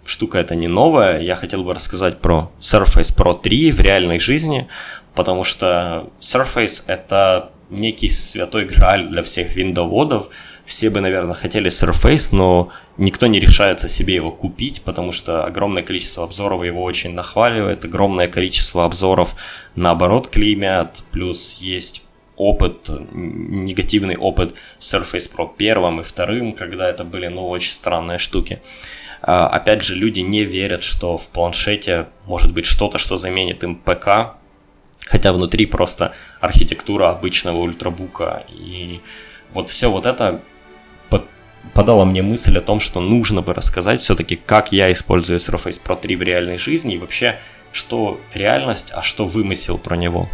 штука 0.04 0.38
это 0.38 0.54
не 0.54 0.68
новая. 0.68 1.20
Я 1.20 1.36
хотел 1.36 1.64
бы 1.64 1.74
рассказать 1.74 2.18
про 2.20 2.50
Surface 2.60 3.16
Pro 3.16 3.40
3 3.40 3.70
в 3.70 3.80
реальной 3.80 4.18
жизни, 4.18 4.68
потому 5.14 5.44
что 5.44 6.10
Surface 6.20 6.84
это 6.86 7.50
некий 7.72 8.10
святой 8.10 8.66
грааль 8.66 9.08
для 9.08 9.22
всех 9.22 9.56
виндоводов. 9.56 10.28
Все 10.64 10.90
бы, 10.90 11.00
наверное, 11.00 11.34
хотели 11.34 11.70
Surface, 11.70 12.34
но 12.34 12.70
никто 12.96 13.26
не 13.26 13.40
решается 13.40 13.88
себе 13.88 14.14
его 14.14 14.30
купить, 14.30 14.82
потому 14.82 15.10
что 15.12 15.44
огромное 15.44 15.82
количество 15.82 16.24
обзоров 16.24 16.62
его 16.62 16.82
очень 16.82 17.14
нахваливает, 17.14 17.84
огромное 17.84 18.28
количество 18.28 18.84
обзоров 18.84 19.34
наоборот 19.74 20.28
клеймят, 20.28 21.02
плюс 21.10 21.58
есть 21.60 22.04
опыт, 22.36 22.88
негативный 23.12 24.16
опыт 24.16 24.54
Surface 24.78 25.30
Pro 25.34 25.50
первым 25.56 26.00
и 26.00 26.04
вторым, 26.04 26.52
когда 26.52 26.88
это 26.88 27.04
были, 27.04 27.28
ну, 27.28 27.48
очень 27.48 27.72
странные 27.72 28.18
штуки. 28.18 28.60
А, 29.22 29.48
опять 29.48 29.82
же, 29.82 29.94
люди 29.94 30.20
не 30.20 30.44
верят, 30.44 30.82
что 30.82 31.16
в 31.16 31.28
планшете 31.28 32.06
может 32.26 32.52
быть 32.52 32.66
что-то, 32.66 32.98
что 32.98 33.16
заменит 33.16 33.62
им 33.62 33.76
ПК, 33.76 34.36
хотя 35.06 35.32
внутри 35.32 35.66
просто 35.66 36.14
архитектура 36.40 37.10
обычного 37.10 37.58
ультрабука. 37.58 38.44
И 38.48 39.00
вот 39.52 39.68
все 39.68 39.90
вот 39.90 40.06
это 40.06 40.40
подало 41.74 42.04
мне 42.04 42.22
мысль 42.22 42.58
о 42.58 42.60
том, 42.60 42.80
что 42.80 43.00
нужно 43.00 43.42
бы 43.42 43.54
рассказать 43.54 44.02
все-таки, 44.02 44.36
как 44.36 44.72
я 44.72 44.90
использую 44.92 45.38
Surface 45.38 45.80
Pro 45.84 46.00
3 46.00 46.16
в 46.16 46.22
реальной 46.22 46.58
жизни 46.58 46.94
и 46.94 46.98
вообще, 46.98 47.38
что 47.72 48.20
реальность, 48.34 48.90
а 48.92 49.02
что 49.02 49.26
вымысел 49.26 49.78
про 49.78 49.96
него. 49.96 50.28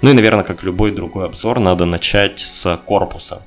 Ну 0.00 0.10
и, 0.10 0.14
наверное, 0.14 0.44
как 0.44 0.62
любой 0.62 0.92
другой 0.92 1.26
обзор, 1.26 1.60
надо 1.60 1.84
начать 1.84 2.40
с 2.40 2.76
корпуса. 2.86 3.42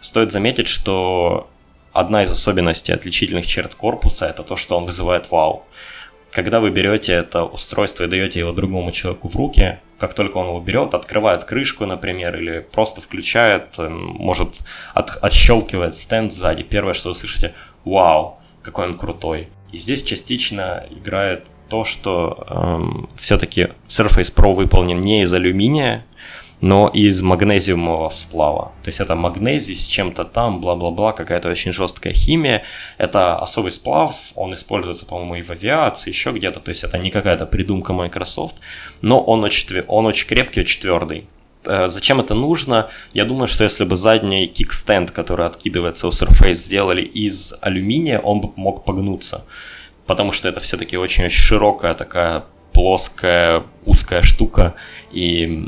Стоит 0.00 0.32
заметить, 0.32 0.68
что 0.68 1.48
одна 1.92 2.24
из 2.24 2.30
особенностей 2.30 2.92
отличительных 2.92 3.46
черт 3.46 3.74
корпуса– 3.74 4.26
это 4.28 4.42
то, 4.42 4.56
что 4.56 4.76
он 4.76 4.84
вызывает 4.84 5.30
вау. 5.30 5.64
Когда 6.32 6.60
вы 6.60 6.70
берете 6.70 7.12
это 7.12 7.44
устройство 7.44 8.04
и 8.04 8.08
даете 8.08 8.40
его 8.40 8.52
другому 8.52 8.92
человеку 8.92 9.28
в 9.28 9.36
руки, 9.36 9.78
как 9.98 10.14
только 10.14 10.36
он 10.36 10.48
его 10.48 10.60
берет, 10.60 10.94
открывает 10.94 11.44
крышку, 11.44 11.86
например, 11.86 12.36
или 12.36 12.60
просто 12.60 13.00
включает, 13.00 13.78
может, 13.78 14.58
от, 14.94 15.16
отщелкивает 15.22 15.96
стенд 15.96 16.32
сзади, 16.32 16.62
первое, 16.62 16.92
что 16.92 17.08
вы 17.08 17.14
слышите– 17.14 17.54
вау, 17.86 18.38
какой 18.62 18.88
он 18.88 18.98
крутой. 18.98 19.48
И 19.72 19.78
здесь 19.78 20.02
частично 20.02 20.84
играет 20.90 21.46
то, 21.68 21.84
что 21.84 22.46
эм, 22.48 23.08
все-таки 23.16 23.70
Surface 23.88 24.34
Pro 24.34 24.52
выполнен 24.52 25.00
не 25.00 25.22
из 25.22 25.32
алюминия, 25.32 26.04
но 26.60 26.88
из 26.88 27.20
магнезиумового 27.20 28.08
сплава. 28.08 28.72
То 28.82 28.88
есть 28.88 29.00
это 29.00 29.14
магнезий 29.14 29.74
с 29.74 29.86
чем-то 29.86 30.24
там, 30.24 30.60
бла-бла-бла, 30.60 31.12
какая-то 31.12 31.50
очень 31.50 31.72
жесткая 31.72 32.12
химия. 32.12 32.64
Это 32.98 33.38
особый 33.38 33.72
сплав, 33.72 34.14
он 34.34 34.54
используется, 34.54 35.06
по-моему, 35.06 35.36
и 35.36 35.42
в 35.42 35.50
авиации, 35.50 36.10
еще 36.10 36.32
где-то. 36.32 36.60
То 36.60 36.70
есть 36.70 36.84
это 36.84 36.98
не 36.98 37.10
какая-то 37.10 37.46
придумка 37.46 37.92
Microsoft, 37.92 38.56
но 39.02 39.20
он 39.20 39.44
очень, 39.44 39.80
он 39.86 40.06
очень 40.06 40.26
крепкий, 40.26 40.60
очень 40.60 40.80
твердый. 40.80 41.26
Э, 41.64 41.88
зачем 41.88 42.20
это 42.20 42.34
нужно? 42.34 42.88
Я 43.12 43.24
думаю, 43.26 43.48
что 43.48 43.64
если 43.64 43.84
бы 43.84 43.96
задний 43.96 44.46
кикстенд, 44.46 45.10
который 45.10 45.46
откидывается 45.46 46.08
у 46.08 46.10
Surface, 46.10 46.54
сделали 46.54 47.02
из 47.02 47.54
алюминия, 47.60 48.18
он 48.18 48.40
бы 48.40 48.52
мог 48.56 48.84
погнуться 48.84 49.44
потому 50.06 50.32
что 50.32 50.48
это 50.48 50.60
все-таки 50.60 50.96
очень-очень 50.96 51.36
широкая 51.36 51.94
такая 51.94 52.44
плоская, 52.76 53.62
узкая 53.86 54.20
штука, 54.20 54.74
и, 55.10 55.66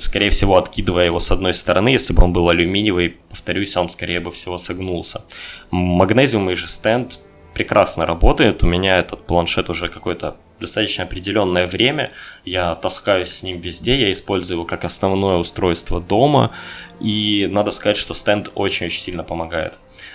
скорее 0.00 0.30
всего, 0.30 0.56
откидывая 0.56 1.04
его 1.04 1.20
с 1.20 1.30
одной 1.30 1.54
стороны, 1.54 1.90
если 1.90 2.12
бы 2.12 2.24
он 2.24 2.32
был 2.32 2.48
алюминиевый, 2.48 3.16
повторюсь, 3.30 3.76
он, 3.76 3.88
скорее 3.88 4.18
бы 4.18 4.32
всего, 4.32 4.58
согнулся. 4.58 5.24
Магнезиумный 5.70 6.56
же 6.56 6.66
стенд 6.66 7.20
прекрасно 7.54 8.06
работает, 8.06 8.64
у 8.64 8.66
меня 8.66 8.98
этот 8.98 9.24
планшет 9.24 9.70
уже 9.70 9.88
какое-то 9.88 10.36
достаточно 10.58 11.04
определенное 11.04 11.68
время, 11.68 12.10
я 12.44 12.74
таскаюсь 12.74 13.28
с 13.28 13.44
ним 13.44 13.60
везде, 13.60 13.94
я 13.94 14.10
использую 14.10 14.56
его 14.56 14.66
как 14.66 14.84
основное 14.84 15.36
устройство 15.36 16.00
дома, 16.00 16.50
и 16.98 17.48
надо 17.48 17.70
сказать, 17.70 17.96
что 17.96 18.14
стенд 18.14 18.50
очень-очень 18.56 19.00
сильно 19.00 19.22
помогает. 19.22 19.74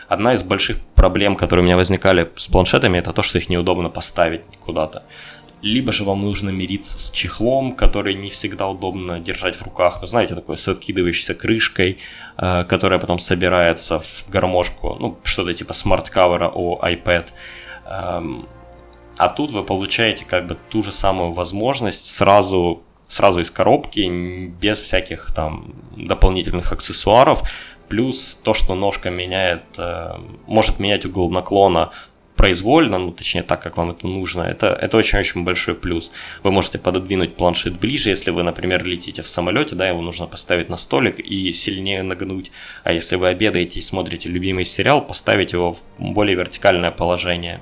Одна 0.10 0.34
из 0.34 0.44
больших 0.44 0.78
проблем, 0.96 1.38
которые 1.38 1.64
у 1.64 1.66
меня 1.66 1.78
возникали 1.78 2.30
с 2.36 2.48
планшетами, 2.48 2.98
это 2.98 3.14
то, 3.14 3.22
что 3.22 3.38
их 3.38 3.48
неудобно 3.50 3.90
поставить 3.90 4.42
куда-то. 4.60 5.04
Либо 5.64 5.94
же 5.94 6.04
вам 6.04 6.22
нужно 6.22 6.50
мириться 6.50 7.00
с 7.00 7.10
чехлом, 7.10 7.74
который 7.74 8.16
не 8.16 8.30
всегда 8.30 8.68
удобно 8.68 9.22
держать 9.22 9.56
в 9.56 9.62
руках. 9.62 10.00
Ну, 10.02 10.08
знаете, 10.08 10.36
такой 10.36 10.58
с 10.58 10.68
откидывающейся 10.68 11.36
крышкой, 11.36 12.00
э, 12.38 12.66
которая 12.66 13.00
потом 13.00 13.18
собирается 13.18 14.00
в 14.00 14.26
гармошку. 14.28 14.98
Ну, 15.00 15.18
что-то 15.24 15.54
типа 15.54 15.74
смарт-кавера 15.74 16.52
о 16.54 16.86
iPad. 16.86 17.30
Эм, 17.86 18.46
а 19.18 19.30
тут 19.30 19.52
вы 19.52 19.64
получаете 19.64 20.26
как 20.26 20.48
бы 20.48 20.58
ту 20.70 20.84
же 20.84 20.92
самую 20.92 21.32
возможность 21.32 22.08
сразу 22.08 22.84
сразу 23.08 23.40
из 23.40 23.52
коробки, 23.52 24.48
без 24.48 24.80
всяких 24.80 25.34
там 25.34 25.76
дополнительных 25.96 26.74
аксессуаров, 26.74 27.44
плюс 27.88 28.36
то, 28.36 28.54
что 28.54 28.76
ножка 28.76 29.10
меняет, 29.12 29.64
э, 29.78 30.16
может 30.48 30.80
менять 30.80 31.06
угол 31.06 31.30
наклона 31.30 31.92
произвольно, 32.44 32.98
ну 32.98 33.12
точнее 33.14 33.44
так, 33.44 33.64
как 33.64 33.78
вам 33.78 33.92
это 33.92 34.06
нужно, 34.06 34.42
это, 34.42 34.68
это 34.68 34.98
очень-очень 34.98 35.46
большой 35.46 35.76
плюс. 35.76 36.12
Вы 36.44 36.52
можете 36.52 36.78
пододвинуть 36.78 37.38
планшет 37.38 37.80
ближе, 37.80 38.10
если 38.10 38.32
вы, 38.32 38.44
например, 38.44 38.84
летите 38.84 39.22
в 39.22 39.30
самолете, 39.30 39.76
да, 39.76 39.88
его 39.88 40.02
нужно 40.02 40.28
поставить 40.28 40.68
на 40.68 40.76
столик 40.76 41.20
и 41.20 41.54
сильнее 41.54 42.04
нагнуть. 42.04 42.52
А 42.84 42.92
если 42.92 43.16
вы 43.16 43.30
обедаете 43.30 43.80
и 43.80 43.82
смотрите 43.82 44.28
любимый 44.28 44.66
сериал, 44.66 45.00
поставить 45.00 45.54
его 45.54 45.72
в 45.72 45.82
более 45.98 46.36
вертикальное 46.36 46.92
положение. 46.92 47.62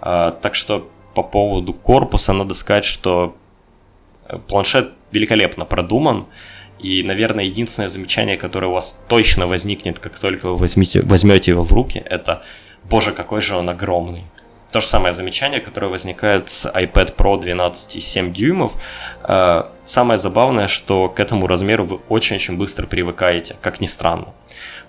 А, 0.00 0.30
так 0.30 0.54
что 0.54 0.88
по 1.16 1.24
поводу 1.24 1.72
корпуса 1.72 2.32
надо 2.32 2.54
сказать, 2.54 2.84
что 2.84 3.36
планшет 4.46 4.92
великолепно 5.10 5.64
продуман. 5.64 6.26
И, 6.78 7.02
наверное, 7.02 7.46
единственное 7.46 7.88
замечание, 7.88 8.36
которое 8.36 8.68
у 8.68 8.74
вас 8.74 9.04
точно 9.08 9.48
возникнет, 9.48 9.98
как 9.98 10.20
только 10.20 10.50
вы 10.50 10.56
возьмете, 10.56 11.02
возьмете 11.02 11.50
его 11.50 11.64
в 11.64 11.72
руки, 11.72 11.98
это 11.98 12.44
«Боже, 12.88 13.12
какой 13.12 13.40
же 13.40 13.56
он 13.56 13.68
огромный!» 13.68 14.24
То 14.72 14.80
же 14.80 14.86
самое 14.86 15.14
замечание, 15.14 15.60
которое 15.60 15.88
возникает 15.88 16.50
с 16.50 16.70
iPad 16.70 17.16
Pro 17.16 17.40
12,7 17.40 18.32
дюймов. 18.32 18.74
Э, 19.22 19.64
самое 19.86 20.18
забавное, 20.18 20.68
что 20.68 21.08
к 21.08 21.20
этому 21.20 21.46
размеру 21.46 21.84
вы 21.84 22.00
очень-очень 22.10 22.58
быстро 22.58 22.86
привыкаете, 22.86 23.56
как 23.62 23.80
ни 23.80 23.86
странно. 23.86 24.34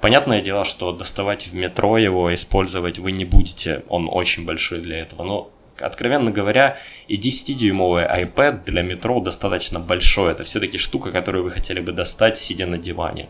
Понятное 0.02 0.42
дело, 0.42 0.66
что 0.66 0.92
доставать 0.92 1.48
в 1.48 1.54
метро 1.54 1.98
его, 1.98 2.34
использовать 2.34 3.00
вы 3.00 3.14
не 3.14 3.24
будете, 3.24 3.84
он 3.88 4.10
очень 4.12 4.46
большой 4.46 4.82
для 4.82 5.00
этого, 5.00 5.24
но 5.24 5.52
откровенно 5.80 6.30
говоря, 6.30 6.78
и 7.08 7.18
10-дюймовый 7.18 8.06
iPad 8.06 8.66
для 8.66 8.82
метро 8.82 9.22
достаточно 9.22 9.80
большой. 9.80 10.34
Это 10.34 10.44
все-таки 10.44 10.78
штука, 10.78 11.12
которую 11.12 11.46
вы 11.46 11.52
хотели 11.52 11.80
бы 11.80 11.94
достать, 11.94 12.38
сидя 12.38 12.66
на 12.66 12.78
диване. 12.78 13.30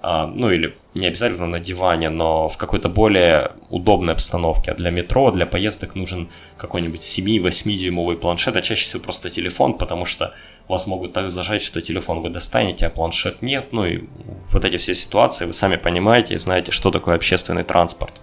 А, 0.00 0.26
ну 0.26 0.50
или 0.50 0.76
не 0.94 1.06
обязательно 1.06 1.46
на 1.46 1.60
диване, 1.60 2.08
но 2.08 2.48
в 2.48 2.56
какой-то 2.56 2.88
более 2.88 3.52
удобной 3.68 4.14
обстановке. 4.14 4.70
А 4.70 4.74
для 4.74 4.90
метро, 4.90 5.30
для 5.30 5.44
поездок 5.44 5.96
нужен 5.96 6.28
какой-нибудь 6.56 7.00
7-8-дюймовый 7.00 8.16
планшет, 8.16 8.56
а 8.56 8.62
чаще 8.62 8.84
всего 8.84 9.02
просто 9.02 9.30
телефон, 9.30 9.74
потому 9.74 10.04
что 10.04 10.34
вас 10.68 10.86
могут 10.86 11.12
так 11.14 11.30
зажать, 11.30 11.62
что 11.62 11.82
телефон 11.82 12.20
вы 12.20 12.30
достанете, 12.30 12.86
а 12.86 12.90
планшет 12.90 13.42
нет. 13.42 13.72
Ну 13.72 13.86
и 13.86 14.04
вот 14.52 14.64
эти 14.64 14.76
все 14.76 14.94
ситуации 14.94 15.46
вы 15.46 15.52
сами 15.52 15.76
понимаете 15.76 16.34
и 16.34 16.38
знаете, 16.38 16.70
что 16.70 16.90
такое 16.90 17.16
общественный 17.16 17.64
транспорт. 17.64 18.14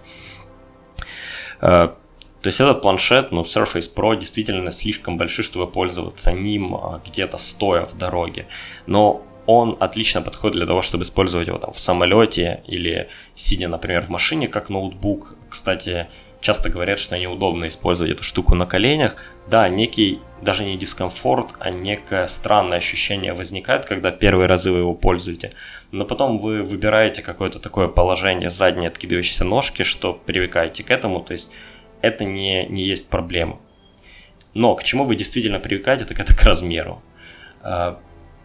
А, 1.60 1.94
то 2.40 2.48
есть 2.48 2.60
этот 2.60 2.80
планшет, 2.80 3.32
ну, 3.32 3.42
Surface 3.42 3.92
Pro 3.94 4.16
действительно 4.16 4.70
слишком 4.70 5.18
большой, 5.18 5.44
чтобы 5.44 5.66
пользоваться 5.66 6.32
ним 6.32 6.74
а, 6.74 7.02
где-то 7.04 7.38
стоя 7.38 7.84
в 7.84 7.98
дороге. 7.98 8.46
Но 8.86 9.26
он 9.46 9.76
отлично 9.80 10.22
подходит 10.22 10.56
для 10.56 10.66
того, 10.66 10.82
чтобы 10.82 11.04
использовать 11.04 11.48
его 11.48 11.58
там 11.58 11.72
в 11.72 11.80
самолете 11.80 12.62
или 12.66 13.08
сидя, 13.34 13.68
например, 13.68 14.02
в 14.02 14.08
машине 14.08 14.48
как 14.48 14.68
ноутбук. 14.68 15.36
Кстати, 15.48 16.08
часто 16.40 16.68
говорят, 16.68 16.98
что 16.98 17.16
неудобно 17.16 17.68
использовать 17.68 18.12
эту 18.12 18.22
штуку 18.22 18.54
на 18.54 18.66
коленях. 18.66 19.16
Да, 19.48 19.68
некий, 19.68 20.20
даже 20.42 20.64
не 20.64 20.76
дискомфорт, 20.76 21.54
а 21.60 21.70
некое 21.70 22.26
странное 22.26 22.78
ощущение 22.78 23.32
возникает, 23.32 23.84
когда 23.84 24.10
первые 24.10 24.48
разы 24.48 24.72
вы 24.72 24.78
его 24.78 24.94
пользуете. 24.94 25.52
Но 25.92 26.04
потом 26.04 26.38
вы 26.38 26.62
выбираете 26.62 27.22
какое-то 27.22 27.60
такое 27.60 27.88
положение 27.88 28.50
задней 28.50 28.88
откидывающейся 28.88 29.44
ножки, 29.44 29.84
что 29.84 30.12
привыкаете 30.12 30.82
к 30.82 30.90
этому, 30.90 31.20
то 31.20 31.32
есть 31.32 31.52
это 32.00 32.24
не, 32.24 32.66
не 32.66 32.84
есть 32.84 33.08
проблема. 33.08 33.60
Но 34.54 34.74
к 34.74 34.84
чему 34.84 35.04
вы 35.04 35.16
действительно 35.16 35.60
привыкаете, 35.60 36.04
так 36.04 36.18
это 36.18 36.34
к 36.34 36.42
размеру. 36.42 37.02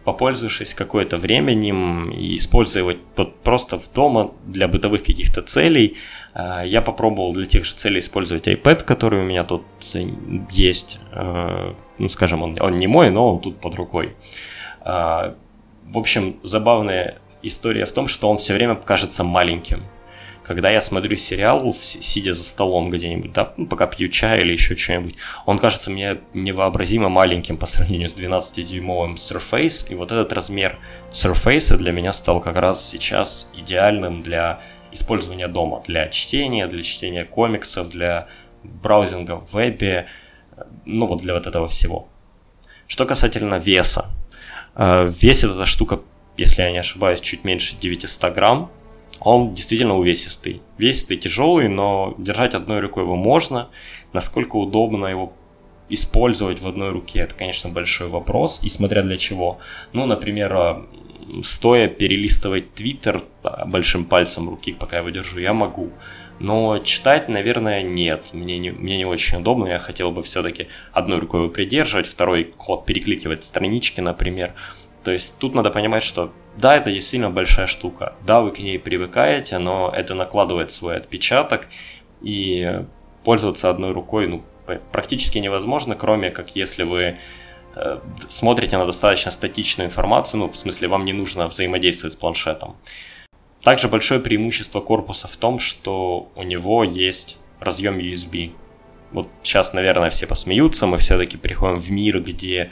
Попользовавшись 0.04 0.74
какое-то 0.74 1.16
временем 1.16 2.10
и 2.10 2.36
используя 2.36 2.82
его 2.82 2.98
просто 3.44 3.78
в 3.78 3.92
дома 3.92 4.32
для 4.46 4.68
бытовых 4.68 5.04
каких-то 5.04 5.42
целей, 5.42 5.96
а, 6.34 6.62
я 6.64 6.82
попробовал 6.82 7.32
для 7.32 7.46
тех 7.46 7.64
же 7.64 7.74
целей 7.74 8.00
использовать 8.00 8.48
iPad, 8.48 8.84
который 8.84 9.20
у 9.20 9.24
меня 9.24 9.44
тут 9.44 9.62
есть. 10.50 10.98
А, 11.12 11.74
ну, 11.98 12.08
скажем, 12.08 12.42
он, 12.42 12.56
он 12.60 12.76
не 12.76 12.86
мой, 12.86 13.10
но 13.10 13.34
он 13.34 13.40
тут 13.40 13.60
под 13.60 13.74
рукой. 13.74 14.16
В 14.84 15.98
общем, 15.98 16.36
забавная 16.42 17.18
история 17.42 17.86
в 17.86 17.92
том, 17.92 18.08
что 18.08 18.28
он 18.28 18.38
все 18.38 18.54
время 18.54 18.74
кажется 18.74 19.22
маленьким 19.22 19.84
когда 20.44 20.70
я 20.70 20.80
смотрю 20.80 21.16
сериал, 21.16 21.74
сидя 21.78 22.34
за 22.34 22.44
столом 22.44 22.90
где-нибудь, 22.90 23.32
да, 23.32 23.52
ну, 23.56 23.66
пока 23.66 23.86
пью 23.86 24.08
чай 24.08 24.40
или 24.40 24.52
еще 24.52 24.76
что-нибудь, 24.76 25.14
он 25.46 25.58
кажется 25.58 25.90
мне 25.90 26.18
невообразимо 26.34 27.08
маленьким 27.08 27.56
по 27.56 27.66
сравнению 27.66 28.08
с 28.08 28.16
12-дюймовым 28.16 29.16
Surface, 29.16 29.90
и 29.90 29.94
вот 29.94 30.10
этот 30.12 30.32
размер 30.32 30.78
Surface 31.12 31.76
для 31.76 31.92
меня 31.92 32.12
стал 32.12 32.40
как 32.40 32.56
раз 32.56 32.88
сейчас 32.88 33.50
идеальным 33.54 34.22
для 34.22 34.60
использования 34.90 35.48
дома, 35.48 35.82
для 35.86 36.08
чтения, 36.08 36.66
для 36.66 36.82
чтения 36.82 37.24
комиксов, 37.24 37.88
для 37.88 38.26
браузинга 38.62 39.36
в 39.36 39.52
вебе, 39.52 40.06
ну 40.84 41.06
вот 41.06 41.22
для 41.22 41.34
вот 41.34 41.46
этого 41.46 41.68
всего. 41.68 42.08
Что 42.86 43.06
касательно 43.06 43.56
веса. 43.56 44.10
Э, 44.74 45.08
весит 45.08 45.50
эта 45.50 45.66
штука, 45.66 46.00
если 46.36 46.62
я 46.62 46.70
не 46.70 46.78
ошибаюсь, 46.78 47.20
чуть 47.20 47.44
меньше 47.44 47.76
900 47.80 48.34
грамм, 48.34 48.70
он 49.20 49.54
действительно 49.54 49.96
увесистый. 49.96 50.62
Весистый, 50.78 51.16
тяжелый, 51.16 51.68
но 51.68 52.14
держать 52.18 52.54
одной 52.54 52.80
рукой 52.80 53.04
его 53.04 53.16
можно. 53.16 53.68
Насколько 54.12 54.56
удобно 54.56 55.06
его 55.06 55.32
использовать 55.88 56.60
в 56.60 56.66
одной 56.66 56.90
руке, 56.90 57.20
это, 57.20 57.34
конечно, 57.34 57.70
большой 57.70 58.08
вопрос, 58.08 58.62
и 58.64 58.68
смотря 58.68 59.02
для 59.02 59.18
чего. 59.18 59.58
Ну, 59.92 60.06
например, 60.06 60.52
а, 60.54 60.86
стоя 61.44 61.88
перелистывать 61.88 62.74
Твиттер 62.74 63.22
большим 63.66 64.04
пальцем 64.04 64.48
руки, 64.48 64.72
пока 64.72 64.96
я 64.96 65.00
его 65.00 65.10
держу, 65.10 65.38
я 65.38 65.52
могу. 65.52 65.90
Но 66.38 66.78
читать, 66.78 67.28
наверное, 67.28 67.82
нет. 67.82 68.30
Мне 68.32 68.58
не, 68.58 68.70
мне 68.70 68.96
не 68.96 69.04
очень 69.04 69.38
удобно. 69.38 69.68
Я 69.68 69.78
хотел 69.78 70.10
бы 70.10 70.22
все-таки 70.22 70.68
одной 70.92 71.20
рукой 71.20 71.42
его 71.42 71.50
придерживать, 71.50 72.06
второй 72.06 72.52
перекликивать 72.86 73.44
странички, 73.44 74.00
например. 74.00 74.54
То 75.04 75.10
есть 75.10 75.38
тут 75.38 75.54
надо 75.54 75.70
понимать, 75.70 76.02
что 76.02 76.32
да, 76.56 76.76
это 76.76 76.92
действительно 76.92 77.30
большая 77.30 77.66
штука. 77.66 78.14
Да, 78.26 78.40
вы 78.40 78.52
к 78.52 78.58
ней 78.58 78.78
привыкаете, 78.78 79.58
но 79.58 79.92
это 79.94 80.14
накладывает 80.14 80.70
свой 80.70 80.96
отпечаток. 80.96 81.68
И 82.20 82.84
пользоваться 83.24 83.70
одной 83.70 83.92
рукой 83.92 84.28
ну, 84.28 84.42
практически 84.92 85.38
невозможно, 85.38 85.94
кроме 85.94 86.30
как 86.30 86.54
если 86.54 86.84
вы 86.84 87.18
э, 87.74 87.98
смотрите 88.28 88.76
на 88.78 88.86
достаточно 88.86 89.30
статичную 89.30 89.88
информацию, 89.88 90.40
ну, 90.40 90.48
в 90.50 90.56
смысле, 90.56 90.88
вам 90.88 91.04
не 91.04 91.12
нужно 91.12 91.48
взаимодействовать 91.48 92.12
с 92.12 92.16
планшетом. 92.16 92.76
Также 93.62 93.88
большое 93.88 94.20
преимущество 94.20 94.80
корпуса 94.80 95.28
в 95.28 95.36
том, 95.36 95.58
что 95.58 96.30
у 96.34 96.42
него 96.42 96.84
есть 96.84 97.36
разъем 97.60 97.98
USB. 97.98 98.52
Вот 99.12 99.28
сейчас, 99.42 99.72
наверное, 99.72 100.10
все 100.10 100.26
посмеются, 100.26 100.86
мы 100.86 100.98
все-таки 100.98 101.36
приходим 101.36 101.78
в 101.78 101.90
мир, 101.90 102.20
где 102.20 102.70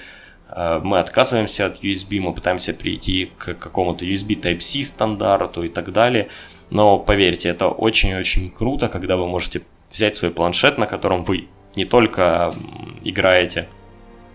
мы 0.56 0.98
отказываемся 0.98 1.66
от 1.66 1.82
USB, 1.82 2.20
мы 2.20 2.32
пытаемся 2.32 2.72
перейти 2.72 3.30
к 3.38 3.54
какому-то 3.54 4.04
USB 4.04 4.40
Type-C 4.40 4.84
стандарту 4.84 5.62
и 5.62 5.68
так 5.68 5.92
далее. 5.92 6.28
Но 6.70 6.98
поверьте, 6.98 7.48
это 7.48 7.68
очень-очень 7.68 8.50
круто, 8.50 8.88
когда 8.88 9.16
вы 9.16 9.26
можете 9.28 9.62
взять 9.92 10.16
свой 10.16 10.30
планшет, 10.30 10.78
на 10.78 10.86
котором 10.86 11.24
вы 11.24 11.48
не 11.76 11.84
только 11.84 12.54
играете, 13.04 13.68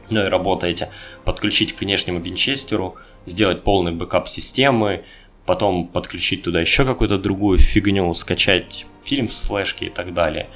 но 0.10 0.26
и 0.26 0.30
работаете, 0.30 0.90
подключить 1.26 1.74
к 1.74 1.82
внешнему 1.82 2.20
винчестеру, 2.20 2.96
сделать 3.26 3.64
полный 3.64 3.92
бэкап 3.92 4.30
системы, 4.30 5.04
потом 5.46 5.88
подключить 5.88 6.44
туда 6.44 6.62
еще 6.62 6.86
какую-то 6.86 7.18
другую 7.18 7.58
фигню, 7.58 8.14
скачать 8.14 8.86
фильм 9.04 9.28
с 9.28 9.34
флэшки 9.34 9.88
и 9.88 9.90
так 9.90 10.14
далее. 10.14 10.48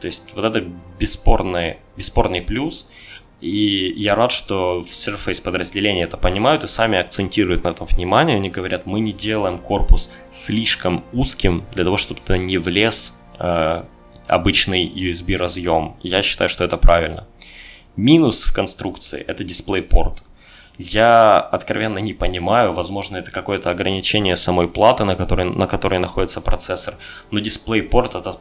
То 0.00 0.06
есть 0.06 0.30
вот 0.34 0.44
это 0.44 0.64
бесспорный, 0.98 1.78
бесспорный 1.96 2.40
плюс– 2.40 2.90
и 3.42 3.92
я 3.96 4.14
рад, 4.14 4.30
что 4.30 4.82
в 4.82 4.92
Surface 4.92 5.42
подразделения 5.42 6.04
это 6.04 6.16
понимают 6.16 6.62
и 6.62 6.68
сами 6.68 6.96
акцентируют 6.96 7.64
на 7.64 7.70
этом 7.70 7.88
внимание. 7.88 8.36
Они 8.36 8.50
говорят, 8.50 8.86
мы 8.86 9.00
не 9.00 9.12
делаем 9.12 9.58
корпус 9.58 10.12
слишком 10.30 11.04
узким 11.12 11.64
для 11.74 11.82
того, 11.82 11.96
чтобы 11.96 12.20
туда 12.20 12.38
не 12.38 12.56
влез 12.56 13.20
э, 13.40 13.82
обычный 14.28 14.86
USB 14.86 15.36
разъем. 15.36 15.96
Я 16.02 16.22
считаю, 16.22 16.48
что 16.48 16.62
это 16.62 16.76
правильно. 16.76 17.26
Минус 17.96 18.44
в 18.44 18.54
конструкции– 18.54 19.20
это 19.26 19.42
DisplayPort. 19.42 20.18
Я 20.78 21.40
откровенно 21.40 21.98
не 21.98 22.14
понимаю, 22.14 22.72
возможно, 22.72 23.16
это 23.16 23.32
какое-то 23.32 23.70
ограничение 23.70 24.36
самой 24.36 24.68
платы, 24.68 25.04
на 25.04 25.16
которой, 25.16 25.50
на 25.50 25.66
которой 25.66 25.98
находится 25.98 26.40
процессор, 26.40 26.94
но 27.32 27.40
DisplayPort– 27.40 28.18
это 28.20 28.38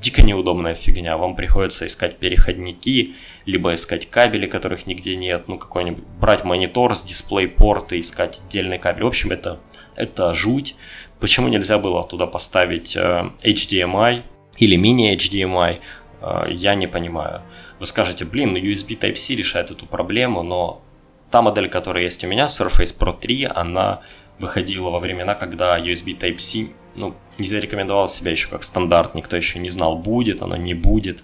дико 0.00 0.22
неудобная 0.22 0.74
фигня. 0.74 1.16
Вам 1.16 1.36
приходится 1.36 1.86
искать 1.86 2.16
переходники, 2.16 3.14
либо 3.44 3.74
искать 3.74 4.08
кабели, 4.08 4.46
которых 4.46 4.86
нигде 4.86 5.16
нет, 5.16 5.44
ну 5.46 5.58
какой-нибудь, 5.58 6.04
брать 6.18 6.44
монитор 6.44 6.94
с 6.94 7.04
дисплей-порта, 7.04 7.98
искать 8.00 8.40
отдельный 8.44 8.78
кабель. 8.78 9.04
В 9.04 9.08
общем, 9.08 9.30
это, 9.30 9.60
это 9.96 10.34
жуть. 10.34 10.74
Почему 11.20 11.48
нельзя 11.48 11.78
было 11.78 12.02
туда 12.04 12.26
поставить 12.26 12.96
э, 12.96 13.30
HDMI 13.42 14.22
или 14.56 14.76
мини-HDMI, 14.76 15.78
э, 16.22 16.44
я 16.50 16.74
не 16.74 16.86
понимаю. 16.86 17.42
Вы 17.78 17.86
скажете, 17.86 18.24
блин, 18.24 18.52
ну 18.52 18.58
USB 18.58 18.98
Type-C 18.98 19.34
решает 19.34 19.70
эту 19.70 19.86
проблему, 19.86 20.42
но 20.42 20.82
та 21.30 21.42
модель, 21.42 21.68
которая 21.68 22.04
есть 22.04 22.24
у 22.24 22.26
меня, 22.26 22.46
Surface 22.46 22.96
Pro 22.98 23.18
3, 23.18 23.48
она 23.54 24.00
выходила 24.38 24.90
во 24.90 24.98
времена, 24.98 25.34
когда 25.34 25.78
USB 25.78 26.18
Type-C 26.18 26.68
ну, 26.94 27.14
не 27.38 27.46
зарекомендовал 27.46 28.08
себя 28.08 28.30
еще 28.30 28.48
как 28.48 28.64
стандарт, 28.64 29.14
никто 29.14 29.36
еще 29.36 29.58
не 29.58 29.70
знал, 29.70 29.96
будет 29.96 30.42
оно, 30.42 30.56
не 30.56 30.74
будет. 30.74 31.22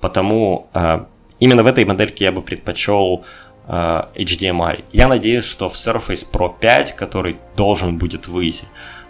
Потому 0.00 0.68
э, 0.74 1.04
именно 1.40 1.62
в 1.62 1.66
этой 1.66 1.84
модельке 1.84 2.24
я 2.24 2.32
бы 2.32 2.42
предпочел 2.42 3.24
э, 3.66 4.02
HDMI. 4.14 4.84
Я 4.92 5.08
надеюсь, 5.08 5.44
что 5.44 5.68
в 5.68 5.74
Surface 5.74 6.26
Pro 6.30 6.52
5, 6.58 6.94
который 6.96 7.38
должен 7.56 7.98
будет 7.98 8.28
выйти, 8.28 8.64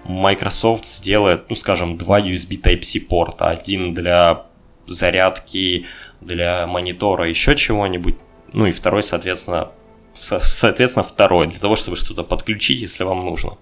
Microsoft 0.04 0.86
сделает, 0.86 1.50
ну, 1.50 1.56
скажем, 1.56 1.98
два 1.98 2.20
USB 2.20 2.60
Type-C 2.60 3.00
порта. 3.00 3.50
Один 3.50 3.94
для 3.94 4.46
зарядки, 4.86 5.86
для 6.20 6.66
монитора, 6.66 7.28
еще 7.28 7.54
чего-нибудь. 7.54 8.16
Ну 8.52 8.66
и 8.66 8.72
второй, 8.72 9.02
соответственно, 9.02 9.70
соответственно, 10.18 11.04
второй, 11.04 11.48
для 11.48 11.60
того, 11.60 11.76
чтобы 11.76 11.96
что-то 11.96 12.24
подключить, 12.24 12.80
если 12.80 13.04
вам 13.04 13.24
нужно. 13.24 13.58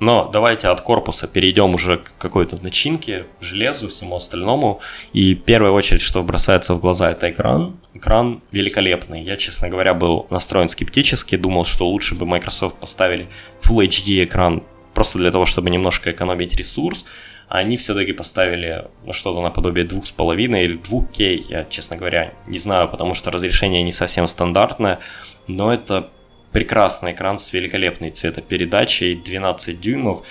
Но 0.00 0.28
давайте 0.32 0.68
от 0.68 0.80
корпуса 0.80 1.28
перейдем 1.28 1.74
уже 1.74 1.98
к 1.98 2.14
какой-то 2.18 2.56
начинке, 2.62 3.26
железу, 3.40 3.88
всему 3.88 4.16
остальному. 4.16 4.80
И 5.12 5.34
первая 5.34 5.72
очередь, 5.72 6.02
что 6.02 6.22
бросается 6.22 6.74
в 6.74 6.80
глаза, 6.80 7.12
это 7.12 7.30
экран. 7.30 7.76
Экран 7.94 8.42
великолепный. 8.50 9.22
Я, 9.22 9.36
честно 9.36 9.68
говоря, 9.68 9.94
был 9.94 10.26
настроен 10.30 10.68
скептически, 10.68 11.36
думал, 11.36 11.64
что 11.64 11.88
лучше 11.88 12.16
бы 12.16 12.26
Microsoft 12.26 12.76
поставили 12.76 13.28
Full 13.62 13.86
HD 13.86 14.24
экран 14.24 14.64
просто 14.94 15.18
для 15.18 15.30
того, 15.30 15.46
чтобы 15.46 15.70
немножко 15.70 16.10
экономить 16.10 16.56
ресурс. 16.56 17.06
А 17.48 17.58
они 17.58 17.76
все-таки 17.76 18.12
поставили 18.12 18.86
ну, 19.04 19.12
что-то 19.12 19.42
наподобие 19.42 19.86
2,5 19.86 20.64
или 20.64 20.78
2К, 20.78 21.46
я, 21.48 21.64
честно 21.64 21.96
говоря, 21.96 22.32
не 22.46 22.58
знаю, 22.58 22.88
потому 22.88 23.14
что 23.14 23.30
разрешение 23.30 23.82
не 23.82 23.92
совсем 23.92 24.26
стандартное, 24.26 24.98
но 25.46 25.72
это 25.72 26.10
прекрасный 26.54 27.12
экран 27.12 27.36
с 27.36 27.52
великолепной 27.52 28.12
цветопередачей, 28.12 29.16
12 29.16 29.80
дюймов. 29.80 30.24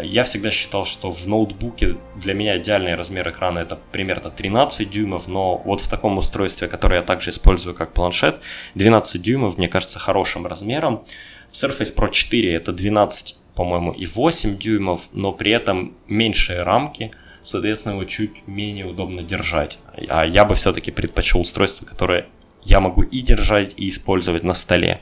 Я 0.00 0.22
всегда 0.22 0.52
считал, 0.52 0.86
что 0.86 1.10
в 1.10 1.26
ноутбуке 1.26 1.96
для 2.14 2.32
меня 2.32 2.58
идеальный 2.58 2.94
размер 2.94 3.28
экрана 3.28 3.58
это 3.58 3.78
примерно 3.90 4.30
13 4.30 4.88
дюймов, 4.88 5.26
но 5.26 5.58
вот 5.58 5.80
в 5.80 5.88
таком 5.88 6.16
устройстве, 6.16 6.68
которое 6.68 7.00
я 7.00 7.02
также 7.02 7.30
использую 7.30 7.74
как 7.74 7.92
планшет, 7.92 8.40
12 8.76 9.20
дюймов 9.20 9.58
мне 9.58 9.68
кажется 9.68 9.98
хорошим 9.98 10.46
размером. 10.46 11.04
В 11.50 11.54
Surface 11.54 11.94
Pro 11.96 12.10
4 12.10 12.54
это 12.54 12.72
12, 12.72 13.36
по-моему, 13.56 13.90
и 13.90 14.06
8 14.06 14.56
дюймов, 14.56 15.08
но 15.12 15.32
при 15.32 15.50
этом 15.50 15.96
меньшие 16.06 16.62
рамки, 16.62 17.10
соответственно, 17.42 17.94
его 17.94 18.04
чуть 18.04 18.46
менее 18.46 18.86
удобно 18.86 19.24
держать. 19.24 19.78
А 20.08 20.24
я 20.24 20.44
бы 20.44 20.54
все-таки 20.54 20.92
предпочел 20.92 21.40
устройство, 21.40 21.84
которое 21.84 22.26
я 22.62 22.80
могу 22.80 23.02
и 23.02 23.20
держать, 23.20 23.74
и 23.76 23.88
использовать 23.88 24.44
на 24.44 24.54
столе. 24.54 25.00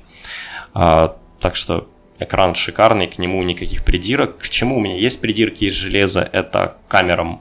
А, 0.74 1.16
так 1.40 1.56
что 1.56 1.88
экран 2.18 2.54
шикарный, 2.54 3.06
к 3.06 3.18
нему 3.18 3.42
никаких 3.42 3.84
придирок. 3.84 4.38
К 4.38 4.48
чему 4.48 4.76
у 4.76 4.80
меня 4.80 4.96
есть 4.96 5.20
придирки 5.20 5.64
из 5.64 5.74
железа, 5.74 6.28
это 6.32 6.76
камерам. 6.88 7.40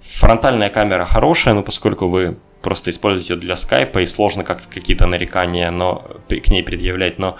Фронтальная 0.00 0.70
камера 0.70 1.04
хорошая, 1.04 1.54
но 1.54 1.62
поскольку 1.62 2.08
вы 2.08 2.36
просто 2.62 2.90
используете 2.90 3.34
ее 3.34 3.40
для 3.40 3.56
скайпа 3.56 4.00
и 4.00 4.06
сложно 4.06 4.44
как 4.44 4.68
какие-то 4.68 5.06
нарекания 5.06 5.70
но, 5.70 6.06
к 6.28 6.48
ней 6.48 6.62
предъявлять, 6.62 7.18
но 7.18 7.36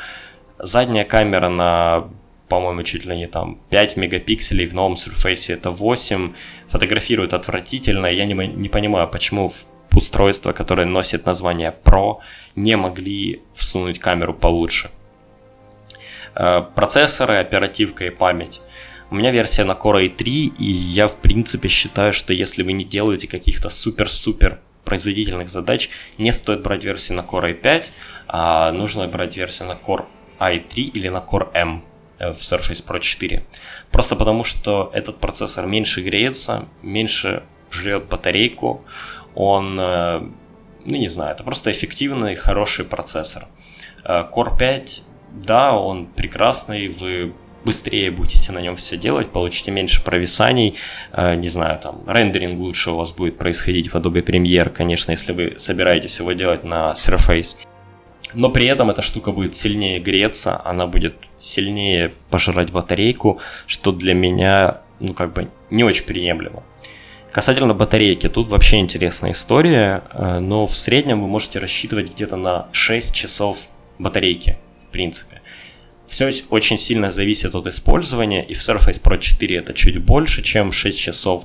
задняя 0.58 1.04
камера 1.04 1.48
на 1.48 2.08
по-моему, 2.48 2.82
чуть 2.82 3.06
ли 3.06 3.16
не 3.16 3.28
там 3.28 3.58
5 3.70 3.96
мегапикселей, 3.96 4.66
в 4.66 4.74
новом 4.74 4.92
Surface 4.92 5.54
это 5.54 5.70
8, 5.70 6.34
фотографирует 6.68 7.32
отвратительно, 7.32 8.04
я 8.08 8.26
не, 8.26 8.34
не 8.34 8.68
понимаю, 8.68 9.08
почему 9.08 9.48
в 9.48 9.64
устройство, 9.96 10.52
которое 10.52 10.86
носит 10.86 11.26
название 11.26 11.74
Pro, 11.84 12.18
не 12.56 12.76
могли 12.76 13.42
всунуть 13.54 13.98
камеру 13.98 14.34
получше. 14.34 14.90
Э, 16.34 16.62
процессоры, 16.74 17.36
оперативка 17.36 18.04
и 18.04 18.10
память. 18.10 18.60
У 19.10 19.14
меня 19.14 19.30
версия 19.30 19.64
на 19.64 19.72
Core 19.72 20.06
i3, 20.06 20.56
и 20.58 20.64
я 20.64 21.06
в 21.06 21.16
принципе 21.16 21.68
считаю, 21.68 22.12
что 22.12 22.32
если 22.32 22.62
вы 22.62 22.72
не 22.72 22.84
делаете 22.84 23.28
каких-то 23.28 23.68
супер-супер 23.68 24.60
производительных 24.84 25.50
задач, 25.50 25.90
не 26.18 26.32
стоит 26.32 26.62
брать 26.62 26.84
версию 26.84 27.18
на 27.18 27.20
Core 27.20 27.60
i5, 27.60 27.84
а 28.28 28.72
нужно 28.72 29.06
брать 29.08 29.36
версию 29.36 29.68
на 29.68 29.72
Core 29.72 30.06
i3 30.38 30.74
или 30.74 31.08
на 31.08 31.18
Core 31.18 31.50
M 31.52 31.84
в 32.18 32.40
Surface 32.40 32.84
Pro 32.86 33.00
4. 33.00 33.44
Просто 33.90 34.16
потому, 34.16 34.44
что 34.44 34.90
этот 34.94 35.18
процессор 35.18 35.66
меньше 35.66 36.02
греется, 36.02 36.68
меньше 36.82 37.42
жрет 37.70 38.06
батарейку, 38.06 38.84
он, 39.34 39.78
э, 39.78 40.20
ну 40.84 40.96
не 40.96 41.08
знаю, 41.08 41.34
это 41.34 41.42
просто 41.42 41.70
эффективный, 41.70 42.34
хороший 42.34 42.84
процессор. 42.84 43.44
Э, 44.04 44.24
Core 44.32 44.56
5, 44.56 45.02
да, 45.32 45.76
он 45.76 46.06
прекрасный, 46.06 46.88
вы 46.88 47.32
быстрее 47.64 48.10
будете 48.10 48.52
на 48.52 48.60
нем 48.60 48.76
все 48.76 48.96
делать, 48.96 49.30
получите 49.30 49.70
меньше 49.70 50.02
провисаний, 50.02 50.76
э, 51.12 51.36
не 51.36 51.48
знаю, 51.48 51.78
там, 51.78 52.02
рендеринг 52.06 52.58
лучше 52.58 52.90
у 52.90 52.96
вас 52.96 53.12
будет 53.12 53.38
происходить 53.38 53.92
в 53.92 53.96
Adobe 53.96 54.24
Premiere, 54.24 54.68
конечно, 54.68 55.12
если 55.12 55.32
вы 55.32 55.54
собираетесь 55.58 56.18
его 56.18 56.32
делать 56.32 56.64
на 56.64 56.92
Surface. 56.92 57.56
Но 58.34 58.48
при 58.48 58.66
этом 58.66 58.90
эта 58.90 59.02
штука 59.02 59.30
будет 59.30 59.54
сильнее 59.54 60.00
греться, 60.00 60.60
она 60.64 60.86
будет 60.86 61.14
сильнее 61.38 62.14
пожирать 62.30 62.70
батарейку, 62.70 63.40
что 63.66 63.92
для 63.92 64.14
меня, 64.14 64.80
ну, 65.00 65.12
как 65.12 65.32
бы 65.32 65.48
не 65.70 65.84
очень 65.84 66.04
приемлемо. 66.04 66.62
Касательно 67.32 67.72
батарейки, 67.72 68.28
тут 68.28 68.48
вообще 68.48 68.76
интересная 68.76 69.32
история, 69.32 70.02
э, 70.12 70.38
но 70.38 70.66
в 70.66 70.76
среднем 70.76 71.22
вы 71.22 71.28
можете 71.28 71.60
рассчитывать 71.60 72.12
где-то 72.12 72.36
на 72.36 72.68
6 72.72 73.14
часов 73.14 73.62
батарейки, 73.98 74.58
в 74.86 74.92
принципе. 74.92 75.40
Все 76.06 76.30
очень 76.50 76.76
сильно 76.76 77.10
зависит 77.10 77.54
от 77.54 77.66
использования, 77.68 78.44
и 78.44 78.52
в 78.52 78.60
Surface 78.60 79.00
Pro 79.02 79.18
4 79.18 79.56
это 79.56 79.72
чуть 79.72 79.96
больше, 80.04 80.42
чем 80.42 80.72
6 80.72 80.98
часов. 80.98 81.44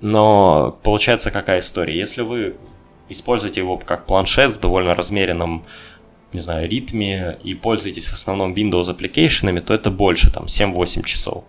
Но 0.00 0.76
получается 0.82 1.30
какая 1.30 1.60
история? 1.60 1.96
Если 1.96 2.22
вы 2.22 2.56
используете 3.08 3.60
его 3.60 3.76
как 3.76 4.06
планшет 4.06 4.56
в 4.56 4.58
довольно 4.58 4.92
размеренном 4.92 5.64
не 6.32 6.40
знаю, 6.40 6.68
ритме 6.68 7.38
и 7.44 7.54
пользуетесь 7.54 8.08
в 8.08 8.14
основном 8.14 8.54
Windows 8.54 8.88
application, 8.88 9.60
то 9.60 9.72
это 9.72 9.90
больше, 9.90 10.32
там, 10.32 10.46
7-8 10.46 11.04
часов. 11.04 11.44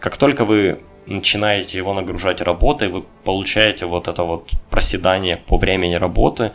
Как 0.00 0.16
только 0.18 0.44
вы 0.44 0.80
начинаете 1.06 1.78
его 1.78 1.94
нагружать 1.94 2.40
работой, 2.40 2.88
вы 2.88 3.04
получаете 3.24 3.86
вот 3.86 4.08
это 4.08 4.22
вот 4.22 4.50
проседание 4.70 5.36
по 5.36 5.56
времени 5.56 5.94
работы. 5.94 6.52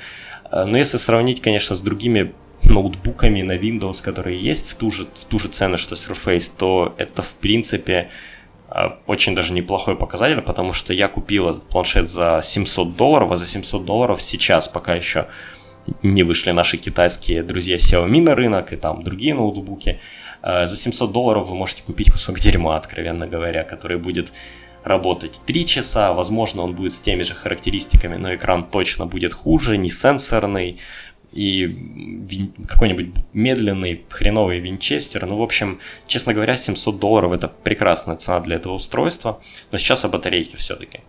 Э, 0.52 0.66
но 0.66 0.78
если 0.78 0.98
сравнить, 0.98 1.42
конечно, 1.42 1.76
с 1.76 1.82
другими 1.82 2.34
ноутбуками 2.64 3.42
на 3.42 3.58
Windows, 3.58 4.04
которые 4.04 4.40
есть 4.40 4.70
в 4.70 4.76
ту 4.76 4.92
же, 4.92 5.08
в 5.14 5.26
ту 5.26 5.40
же 5.40 5.48
цену, 5.50 5.78
что 5.78 5.96
Surface, 5.96 6.52
то 6.58 6.96
это, 6.98 7.22
в 7.22 7.36
принципе, 7.36 8.10
э, 8.70 8.90
очень 9.08 9.36
даже 9.36 9.54
неплохой 9.54 9.96
показатель, 9.96 10.42
потому 10.42 10.74
что 10.74 10.94
я 10.94 11.08
купил 11.08 11.50
этот 11.50 11.64
планшет 11.64 12.10
за 12.10 12.42
700 12.44 12.96
долларов, 12.96 13.32
а 13.32 13.38
за 13.38 13.46
700 13.46 13.86
долларов 13.86 14.22
сейчас 14.22 14.68
пока 14.68 14.96
еще 14.96 15.28
не 16.02 16.24
вышли 16.24 16.52
наши 16.52 16.78
китайские 16.78 17.44
друзья 17.44 17.78
Xiaomi 17.78 18.22
на 18.22 18.36
рынок 18.36 18.74
и 18.74 18.76
там 18.76 19.04
другие 19.04 19.34
ноутбуки. 19.34 20.00
Э, 20.46 20.68
за 20.68 20.78
700 20.78 21.12
долларов 21.12 21.48
вы 21.48 21.56
можете 21.56 21.82
купить 21.84 22.12
кусок 22.12 22.40
дерьма, 22.40 22.76
откровенно 22.76 23.28
говоря, 23.28 23.64
который 23.64 23.98
будет 23.98 24.32
работать 24.84 25.42
3 25.48 25.66
часа, 25.66 26.14
возможно, 26.14 26.62
он 26.62 26.76
будет 26.76 26.94
с 26.94 27.02
теми 27.02 27.24
же 27.24 27.34
характеристиками, 27.34 28.18
но 28.18 28.36
экран 28.36 28.64
точно 28.64 29.08
будет 29.08 29.34
хуже, 29.34 29.78
не 29.78 29.90
сенсорный, 29.90 30.80
и 31.32 31.76
какой-нибудь 32.68 33.08
медленный 33.34 34.06
хреновый 34.10 34.60
винчестер. 34.60 35.26
Ну, 35.26 35.38
в 35.38 35.42
общем, 35.42 35.80
честно 36.08 36.34
говоря, 36.34 36.56
700 36.56 37.00
долларов 37.00 37.34
это 37.34 37.50
прекрасная 37.50 38.16
цена 38.16 38.40
для 38.40 38.56
этого 38.56 38.74
устройства, 38.74 39.42
но 39.72 39.78
сейчас 39.78 40.06
о 40.06 40.10
батарейке 40.10 40.56
все-таки. 40.56 41.02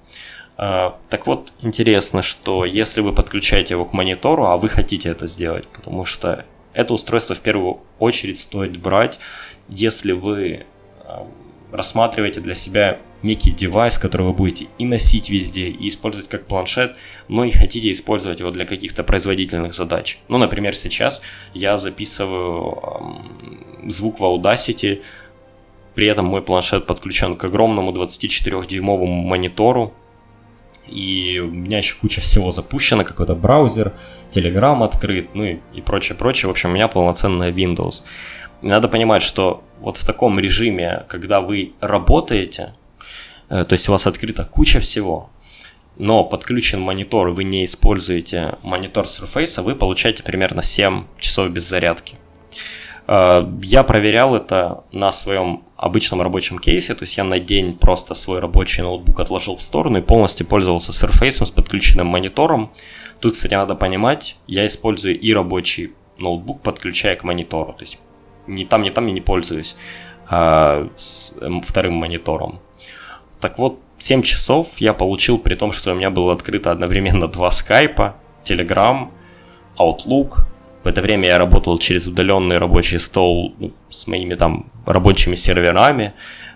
А, 0.56 0.98
так 1.10 1.26
вот, 1.26 1.52
интересно, 1.60 2.22
что 2.22 2.64
если 2.64 3.02
вы 3.02 3.12
подключаете 3.12 3.74
его 3.74 3.84
к 3.84 3.92
монитору, 3.92 4.46
а 4.46 4.56
вы 4.56 4.68
хотите 4.68 5.10
это 5.10 5.26
сделать, 5.26 5.68
потому 5.68 6.06
что 6.06 6.44
это 6.76 6.92
устройство 6.92 7.34
в 7.34 7.40
первую 7.40 7.80
очередь 7.98 8.38
стоит 8.38 8.76
брать, 8.76 9.18
если 9.68 10.12
вы 10.12 10.66
а, 11.00 11.26
рассматриваете 11.72 12.40
для 12.40 12.54
себя 12.54 13.00
некий 13.22 13.50
девайс, 13.50 13.96
который 13.96 14.26
вы 14.26 14.34
будете 14.34 14.66
и 14.78 14.84
носить 14.84 15.30
везде, 15.30 15.68
и 15.68 15.88
использовать 15.88 16.28
как 16.28 16.46
планшет, 16.46 16.94
но 17.28 17.44
и 17.44 17.50
хотите 17.50 17.90
использовать 17.90 18.40
его 18.40 18.50
для 18.50 18.66
каких-то 18.66 19.02
производительных 19.04 19.74
задач. 19.74 20.18
Ну, 20.28 20.36
например, 20.36 20.76
сейчас 20.76 21.22
я 21.54 21.78
записываю 21.78 23.22
звук 23.86 24.20
в 24.20 24.22
Audacity, 24.22 25.00
при 25.94 26.06
этом 26.06 26.26
мой 26.26 26.42
планшет 26.42 26.86
подключен 26.86 27.36
к 27.36 27.44
огромному 27.44 27.90
24-дюймовому 27.92 29.22
монитору, 29.22 29.94
и 30.88 31.38
у 31.38 31.50
меня 31.50 31.78
еще 31.78 31.96
куча 32.00 32.20
всего 32.20 32.52
запущено, 32.52 33.04
какой-то 33.04 33.34
браузер, 33.34 33.92
Telegram 34.32 34.84
открыт, 34.84 35.28
ну 35.34 35.44
и, 35.44 35.58
и 35.74 35.80
прочее, 35.80 36.16
прочее. 36.16 36.48
В 36.48 36.50
общем, 36.50 36.70
у 36.70 36.72
меня 36.72 36.88
полноценная 36.88 37.52
Windows. 37.52 38.02
И 38.62 38.66
надо 38.66 38.88
понимать, 38.88 39.22
что 39.22 39.62
вот 39.80 39.96
в 39.96 40.04
таком 40.04 40.38
режиме, 40.38 41.04
когда 41.08 41.40
вы 41.40 41.72
работаете, 41.80 42.74
э, 43.48 43.64
то 43.64 43.72
есть 43.72 43.88
у 43.88 43.92
вас 43.92 44.06
открыта 44.06 44.44
куча 44.44 44.80
всего, 44.80 45.30
но 45.98 46.24
подключен 46.24 46.80
монитор, 46.80 47.30
вы 47.30 47.44
не 47.44 47.64
используете 47.64 48.56
монитор 48.62 49.06
Surface, 49.06 49.62
вы 49.62 49.74
получаете 49.74 50.22
примерно 50.22 50.62
7 50.62 51.04
часов 51.18 51.50
без 51.50 51.68
зарядки. 51.68 52.16
Э, 53.06 53.46
я 53.62 53.82
проверял 53.82 54.34
это 54.34 54.84
на 54.92 55.12
своем 55.12 55.62
обычном 55.76 56.22
рабочем 56.22 56.58
кейсе, 56.58 56.94
то 56.94 57.02
есть 57.02 57.16
я 57.16 57.24
на 57.24 57.38
день 57.38 57.76
просто 57.76 58.14
свой 58.14 58.40
рабочий 58.40 58.82
ноутбук 58.82 59.20
отложил 59.20 59.56
в 59.56 59.62
сторону 59.62 59.98
и 59.98 60.02
полностью 60.02 60.46
пользовался 60.46 60.92
Surface 60.92 61.44
с 61.44 61.50
подключенным 61.50 62.06
монитором. 62.06 62.72
Тут, 63.20 63.34
кстати, 63.34 63.54
надо 63.54 63.74
понимать, 63.74 64.36
я 64.46 64.66
использую 64.66 65.18
и 65.18 65.32
рабочий 65.32 65.92
ноутбук, 66.18 66.60
подключая 66.62 67.16
к 67.16 67.24
монитору, 67.24 67.72
то 67.72 67.82
есть 67.82 67.98
ни 68.46 68.64
там, 68.64 68.82
ни 68.82 68.90
там 68.90 69.06
я 69.06 69.12
не 69.12 69.20
пользуюсь 69.20 69.76
а, 70.28 70.88
с 70.96 71.36
эм, 71.40 71.62
вторым 71.62 71.94
монитором. 71.94 72.60
Так 73.40 73.58
вот, 73.58 73.80
7 73.98 74.22
часов 74.22 74.78
я 74.78 74.92
получил, 74.92 75.38
при 75.38 75.54
том, 75.54 75.72
что 75.72 75.92
у 75.92 75.94
меня 75.94 76.10
было 76.10 76.32
открыто 76.32 76.70
одновременно 76.70 77.28
два 77.28 77.50
скайпа, 77.50 78.16
Telegram, 78.44 79.08
Outlook, 79.78 80.46
в 80.86 80.88
это 80.88 81.02
время 81.02 81.26
я 81.26 81.38
работал 81.38 81.78
через 81.78 82.06
удаленный 82.06 82.58
рабочий 82.58 83.00
стол 83.00 83.56
ну, 83.58 83.72
с 83.90 84.06
моими 84.06 84.36
там 84.36 84.70
рабочими 84.86 85.34
серверами, 85.34 86.12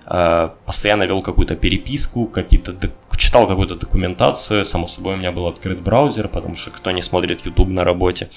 э, 0.07 0.51
постоянно 0.64 1.03
вел 1.03 1.21
какую-то 1.21 1.57
переписку, 1.57 2.27
какие-то 2.27 2.77
читал 3.16 3.49
какую-то 3.49 3.75
документацию, 3.75 4.64
само 4.64 4.87
собой 4.87 5.14
у 5.14 5.16
меня 5.16 5.33
был 5.33 5.49
открыт 5.49 5.81
браузер, 5.81 6.29
потому 6.29 6.55
что 6.55 6.71
кто 6.71 6.93
не 6.93 7.03
смотрит 7.03 7.45
YouTube 7.45 7.71
на 7.71 7.83
работе, 7.83 8.29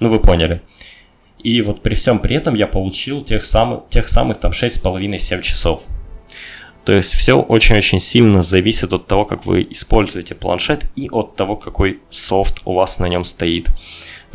ну 0.00 0.08
вы 0.08 0.20
поняли. 0.20 0.62
И 1.44 1.60
вот 1.60 1.82
при 1.82 1.92
всем 1.92 2.18
при 2.18 2.34
этом 2.36 2.54
я 2.54 2.66
получил 2.66 3.22
тех 3.22 3.44
самых, 3.44 3.90
тех 3.90 4.08
самых 4.08 4.40
там 4.40 4.52
6,5-7 4.52 5.42
часов. 5.42 5.82
То 6.86 6.92
есть 6.92 7.12
все 7.12 7.34
очень-очень 7.34 8.00
сильно 8.00 8.40
зависит 8.40 8.90
от 8.94 9.06
того, 9.06 9.26
как 9.26 9.44
вы 9.44 9.66
используете 9.68 10.34
планшет 10.34 10.84
и 10.96 11.10
от 11.10 11.36
того, 11.36 11.56
какой 11.56 12.00
софт 12.08 12.62
у 12.64 12.72
вас 12.72 13.00
на 13.00 13.06
нем 13.08 13.26
стоит. 13.26 13.68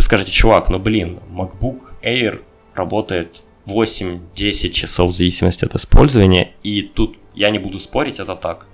Вы 0.02 0.06
скажете, 0.06 0.32
чувак, 0.32 0.70
ну 0.70 0.80
блин, 0.80 1.20
MacBook 1.32 1.94
Air 2.02 2.42
работает 2.74 3.44
8-10 3.68 4.72
часов 4.72 5.12
в 5.12 5.14
зависимости 5.14 5.64
от 5.64 5.76
использования, 5.76 6.54
и 6.64 6.82
тут 6.82 7.20
я 7.36 7.52
не 7.52 7.60
буду 7.60 7.80
спорить, 7.80 8.20
это 8.20 8.36
так. 8.36 8.66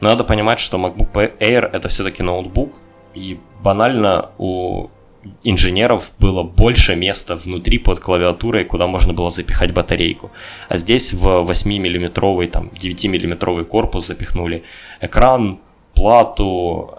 Но 0.00 0.08
надо 0.08 0.24
понимать, 0.24 0.58
что 0.58 0.78
MacBook 0.78 1.38
Air 1.38 1.70
это 1.70 1.88
все-таки 1.88 2.22
ноутбук, 2.22 2.72
и 3.14 3.38
банально 3.62 4.30
у 4.38 4.88
инженеров 5.44 6.12
было 6.18 6.44
больше 6.44 6.96
места 6.96 7.36
внутри 7.36 7.76
под 7.76 8.00
клавиатурой, 8.00 8.64
куда 8.64 8.86
можно 8.86 9.12
было 9.12 9.28
запихать 9.28 9.74
батарейку. 9.74 10.30
А 10.70 10.78
здесь 10.78 11.12
в 11.12 11.26
8-миллиметровый, 11.26 12.48
там, 12.48 12.68
9-миллиметровый 12.68 13.66
корпус 13.66 14.06
запихнули 14.06 14.62
экран, 15.02 15.58
плату, 15.92 16.94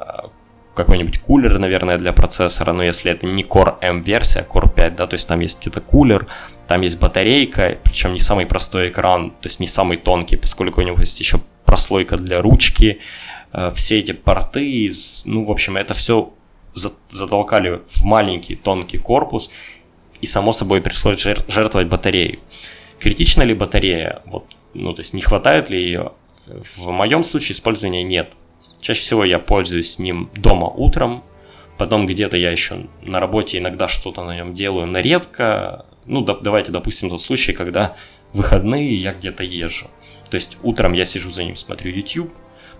какой-нибудь 0.74 1.20
кулер, 1.20 1.60
наверное, 1.60 1.98
для 1.98 2.14
процессора, 2.14 2.72
но 2.72 2.84
если 2.84 3.12
это 3.12 3.26
не 3.26 3.44
Core 3.44 3.76
M 3.82 4.02
версия, 4.02 4.46
Core 4.50 4.74
5, 4.74 4.96
да, 4.96 5.08
то 5.08 5.16
есть 5.16 5.28
там 5.28 5.40
есть 5.42 5.60
где-то 5.62 5.82
кулер, 5.82 6.28
там 6.68 6.82
есть 6.82 7.00
батарейка, 7.00 7.78
причем 7.84 8.14
не 8.14 8.20
самый 8.22 8.46
простой 8.46 8.90
экран, 8.90 9.32
то 9.32 9.48
есть 9.48 9.60
не 9.60 9.68
самый 9.68 9.98
тонкий, 9.98 10.38
поскольку 10.38 10.82
у 10.82 10.84
него 10.84 11.00
есть 11.00 11.20
еще 11.20 11.42
прослойка 11.66 12.18
для 12.18 12.42
ручки, 12.42 13.00
э, 13.52 13.72
все 13.76 14.00
эти 14.00 14.14
порты, 14.14 14.92
ну, 15.26 15.46
в 15.46 15.52
общем, 15.52 15.76
это 15.76 15.94
все 15.94 16.34
затолкали 16.74 17.82
в 17.90 18.04
маленький 18.04 18.56
тонкий 18.56 18.98
корпус, 18.98 19.52
и 20.22 20.26
само 20.26 20.54
собой 20.54 20.82
пришлось 20.82 21.22
жертвовать 21.22 21.88
батареей. 21.88 22.40
Критична 23.00 23.44
ли 23.44 23.54
батарея? 23.54 24.22
Вот, 24.26 24.46
ну, 24.74 24.94
то 24.94 25.02
есть 25.02 25.14
не 25.14 25.22
хватает 25.22 25.70
ли 25.70 25.82
ее? 25.82 26.14
В 26.46 26.92
моем 26.92 27.24
случае 27.24 27.54
использования 27.54 28.04
нет. 28.04 28.32
Чаще 28.82 29.02
всего 29.02 29.24
я 29.24 29.38
пользуюсь 29.40 30.00
ним 30.00 30.30
дома 30.36 30.66
утром, 30.66 31.24
потом 31.78 32.08
где-то 32.08 32.36
я 32.36 32.52
еще 32.52 32.88
на 33.04 33.20
работе 33.20 33.60
иногда 33.60 33.88
что-то 33.88 34.24
на 34.24 34.36
нем 34.36 34.54
делаю, 34.54 34.88
но 34.88 35.00
редко. 35.00 35.86
Ну, 36.06 36.22
да, 36.22 36.36
давайте 36.36 36.72
допустим 36.72 37.10
тот 37.10 37.22
случай, 37.22 37.54
когда 37.54 37.96
выходные 38.34 38.96
я 38.96 39.14
где-то 39.14 39.44
езжу. 39.44 39.88
То 40.30 40.36
есть 40.36 40.58
утром 40.64 40.94
я 40.94 41.06
сижу 41.06 41.30
за 41.30 41.44
ним, 41.44 41.56
смотрю 41.56 41.92
YouTube, 41.92 42.34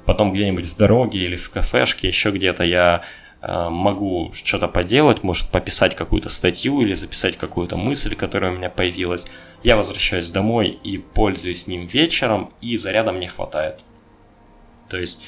потом 0.06 0.34
где-нибудь 0.34 0.66
в 0.66 0.76
дороге 0.76 1.20
или 1.20 1.36
в 1.36 1.52
кафешке, 1.52 2.08
еще 2.08 2.32
где-то 2.32 2.64
я 2.64 3.04
э, 3.42 3.70
могу 3.70 4.32
что-то 4.34 4.68
поделать, 4.68 5.22
может 5.22 5.50
пописать 5.50 5.96
какую-то 5.96 6.30
статью 6.30 6.82
или 6.82 6.96
записать 6.96 7.38
какую-то 7.38 7.78
мысль, 7.78 8.16
которая 8.16 8.52
у 8.52 8.56
меня 8.56 8.72
появилась. 8.72 9.28
Я 9.62 9.76
возвращаюсь 9.76 10.32
домой 10.32 10.80
и 10.84 10.98
пользуюсь 10.98 11.68
ним 11.68 11.86
вечером, 11.86 12.52
и 12.60 12.76
заряда 12.76 13.12
мне 13.12 13.28
хватает. 13.28 13.82
То 14.90 14.98
есть 14.98 15.22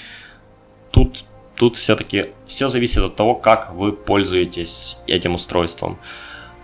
тут, 0.93 1.25
тут 1.55 1.75
все-таки 1.75 2.27
все 2.45 2.67
зависит 2.67 3.03
от 3.03 3.15
того, 3.15 3.35
как 3.35 3.73
вы 3.73 3.91
пользуетесь 3.91 4.97
этим 5.07 5.33
устройством. 5.33 5.97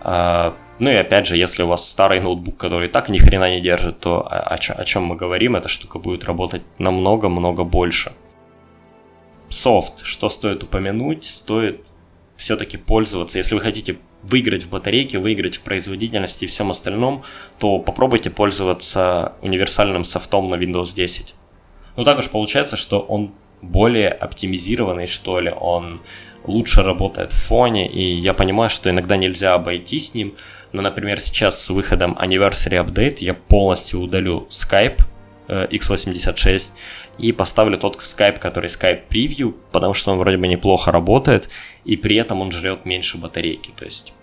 А, 0.00 0.56
ну 0.78 0.88
и 0.88 0.94
опять 0.94 1.26
же, 1.26 1.36
если 1.36 1.64
у 1.64 1.66
вас 1.66 1.86
старый 1.86 2.20
ноутбук, 2.20 2.56
который 2.56 2.88
так 2.88 3.08
ни 3.08 3.18
хрена 3.18 3.50
не 3.50 3.60
держит, 3.60 3.98
то 4.00 4.26
о, 4.26 4.38
о, 4.38 4.54
о 4.54 4.84
чем 4.84 5.02
мы 5.02 5.16
говорим, 5.16 5.56
эта 5.56 5.68
штука 5.68 5.98
будет 5.98 6.24
работать 6.24 6.62
намного-много 6.78 7.64
больше. 7.64 8.12
Софт, 9.48 10.04
что 10.04 10.28
стоит 10.28 10.62
упомянуть, 10.62 11.24
стоит 11.24 11.84
все-таки 12.36 12.76
пользоваться. 12.76 13.36
Если 13.36 13.54
вы 13.56 13.60
хотите 13.60 13.98
выиграть 14.22 14.62
в 14.62 14.70
батарейке, 14.70 15.18
выиграть 15.18 15.56
в 15.56 15.62
производительности 15.62 16.44
и 16.44 16.46
всем 16.46 16.70
остальном, 16.70 17.24
то 17.58 17.80
попробуйте 17.80 18.30
пользоваться 18.30 19.32
универсальным 19.42 20.04
софтом 20.04 20.48
на 20.50 20.54
Windows 20.54 20.94
10. 20.94 21.34
Ну 21.96 22.04
так 22.04 22.18
уж 22.18 22.30
получается, 22.30 22.76
что 22.76 23.00
он 23.00 23.32
более 23.62 24.08
оптимизированный, 24.08 25.06
что 25.06 25.40
ли, 25.40 25.50
он 25.50 26.00
лучше 26.44 26.82
работает 26.82 27.32
в 27.32 27.36
фоне, 27.36 27.88
и 27.88 28.02
я 28.02 28.34
понимаю, 28.34 28.70
что 28.70 28.90
иногда 28.90 29.16
нельзя 29.16 29.54
обойтись 29.54 30.10
с 30.10 30.14
ним, 30.14 30.34
но, 30.72 30.82
например, 30.82 31.20
сейчас 31.20 31.60
с 31.62 31.68
выходом 31.70 32.16
Anniversary 32.20 32.84
Update 32.84 33.16
я 33.20 33.34
полностью 33.34 34.00
удалю 34.00 34.46
Skype 34.50 35.02
э, 35.48 35.66
x86 35.70 36.72
и 37.18 37.32
поставлю 37.32 37.76
тот 37.76 37.96
Skype, 37.96 38.38
который 38.38 38.68
Skype 38.68 39.02
Preview, 39.08 39.54
потому 39.72 39.94
что 39.94 40.12
он 40.12 40.18
вроде 40.18 40.36
бы 40.36 40.46
неплохо 40.48 40.92
работает, 40.92 41.48
и 41.84 41.96
при 41.96 42.16
этом 42.16 42.40
он 42.40 42.52
жрет 42.52 42.86
меньше 42.86 43.18
батарейки, 43.18 43.72
то 43.76 43.84
есть 43.84 44.14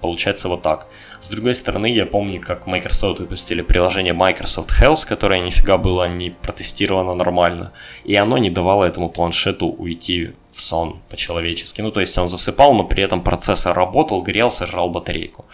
получается 0.00 0.48
вот 0.48 0.62
так. 0.62 0.86
С 1.20 1.28
другой 1.28 1.54
стороны, 1.54 1.86
я 1.86 2.06
помню, 2.06 2.40
как 2.40 2.66
Microsoft 2.66 3.20
выпустили 3.20 3.62
приложение 3.62 4.12
Microsoft 4.12 4.70
Health, 4.80 5.06
которое 5.06 5.40
нифига 5.40 5.76
было 5.78 6.08
не 6.08 6.30
протестировано 6.30 7.14
нормально, 7.14 7.72
и 8.04 8.14
оно 8.14 8.38
не 8.38 8.50
давало 8.50 8.84
этому 8.84 9.08
планшету 9.08 9.66
уйти 9.66 10.32
в 10.52 10.62
сон 10.62 11.00
по-человечески. 11.08 11.82
Ну, 11.82 11.90
то 11.90 12.00
есть 12.00 12.16
он 12.18 12.28
засыпал, 12.28 12.74
но 12.74 12.84
при 12.84 13.02
этом 13.02 13.22
процессор 13.22 13.76
работал, 13.76 14.22
грелся, 14.22 14.66
жрал 14.66 14.90
батарейку. 14.90 15.44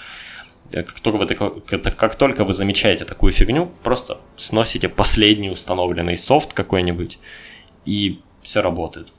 Э, 0.73 0.83
как 0.83 1.01
только, 1.01 1.18
вы, 1.18 1.79
как 1.79 2.14
только 2.14 2.45
вы 2.45 2.55
замечаете 2.55 3.05
такую 3.05 3.33
фигню, 3.33 3.71
просто 3.83 4.18
сносите 4.37 4.88
последний 4.88 5.51
установленный 5.51 6.16
софт 6.16 6.53
какой-нибудь, 6.53 7.18
и 7.85 8.21
все 8.42 8.62
работает. 8.62 9.12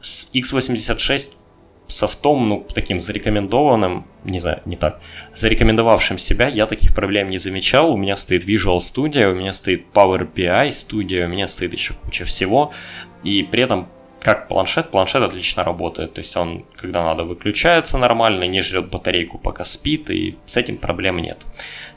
С 0.00 0.34
x86 0.34 1.30
софтом, 1.90 2.48
ну, 2.48 2.66
таким 2.74 3.00
зарекомендованным, 3.00 4.06
не 4.24 4.40
знаю, 4.40 4.62
не 4.64 4.76
так, 4.76 5.00
зарекомендовавшим 5.34 6.18
себя, 6.18 6.48
я 6.48 6.66
таких 6.66 6.94
проблем 6.94 7.30
не 7.30 7.38
замечал. 7.38 7.92
У 7.92 7.96
меня 7.96 8.16
стоит 8.16 8.44
Visual 8.46 8.78
Studio, 8.78 9.32
у 9.32 9.34
меня 9.34 9.52
стоит 9.52 9.86
Power 9.92 10.28
BI 10.32 10.68
Studio, 10.68 11.24
у 11.24 11.28
меня 11.28 11.48
стоит 11.48 11.72
еще 11.72 11.94
куча 11.94 12.24
всего. 12.24 12.72
И 13.22 13.42
при 13.42 13.62
этом 13.62 13.88
как 14.20 14.48
планшет, 14.48 14.90
планшет 14.90 15.22
отлично 15.22 15.64
работает. 15.64 16.14
То 16.14 16.20
есть 16.20 16.36
он, 16.36 16.64
когда 16.76 17.02
надо, 17.02 17.24
выключается 17.24 17.98
нормально, 17.98 18.44
не 18.44 18.60
жрет 18.60 18.90
батарейку, 18.90 19.38
пока 19.38 19.64
спит, 19.64 20.10
и 20.10 20.36
с 20.46 20.56
этим 20.56 20.76
проблем 20.76 21.18
нет. 21.18 21.38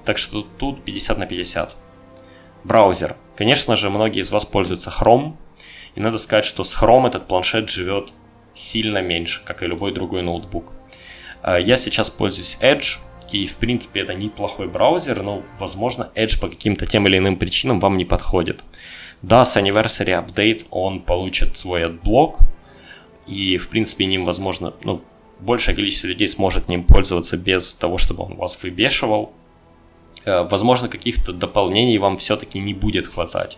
Так 0.05 0.17
что 0.17 0.41
тут 0.57 0.83
50 0.83 1.17
на 1.17 1.25
50. 1.25 1.75
Браузер. 2.63 3.17
Конечно 3.35 3.75
же, 3.75 3.89
многие 3.89 4.21
из 4.21 4.31
вас 4.31 4.45
пользуются 4.45 4.89
Chrome. 4.89 5.35
И 5.95 5.99
надо 5.99 6.17
сказать, 6.17 6.45
что 6.45 6.63
с 6.63 6.73
Chrome 6.73 7.07
этот 7.07 7.27
планшет 7.27 7.69
живет 7.69 8.13
сильно 8.53 9.01
меньше, 9.01 9.41
как 9.45 9.63
и 9.63 9.67
любой 9.67 9.91
другой 9.93 10.21
ноутбук. 10.21 10.73
А, 11.41 11.59
я 11.59 11.75
сейчас 11.77 12.09
пользуюсь 12.09 12.57
Edge, 12.61 12.99
и 13.31 13.47
в 13.47 13.55
принципе 13.57 14.01
это 14.01 14.13
неплохой 14.13 14.67
браузер, 14.67 15.23
но 15.23 15.43
возможно 15.59 16.11
Edge 16.15 16.39
по 16.39 16.47
каким-то 16.47 16.85
тем 16.85 17.07
или 17.07 17.17
иным 17.17 17.37
причинам 17.37 17.79
вам 17.79 17.97
не 17.97 18.05
подходит. 18.05 18.63
Да, 19.21 19.45
с 19.45 19.57
Anniversary 19.57 20.25
Update 20.25 20.65
он 20.69 21.01
получит 21.01 21.57
свой 21.57 21.85
AdBlock, 21.85 22.39
и, 23.25 23.57
в 23.57 23.69
принципе, 23.69 24.05
ним, 24.05 24.25
возможно, 24.25 24.73
ну, 24.83 25.01
большее 25.39 25.75
количество 25.75 26.07
людей 26.07 26.27
сможет 26.27 26.69
ним 26.69 26.83
пользоваться 26.83 27.37
без 27.37 27.73
того, 27.73 27.97
чтобы 27.97 28.23
он 28.23 28.35
вас 28.35 28.61
выбешивал. 28.61 29.33
Э, 30.25 30.43
возможно, 30.43 30.89
каких-то 30.89 31.31
дополнений 31.31 31.97
вам 31.97 32.17
все-таки 32.17 32.59
не 32.59 32.73
будет 32.73 33.07
хватать. 33.07 33.57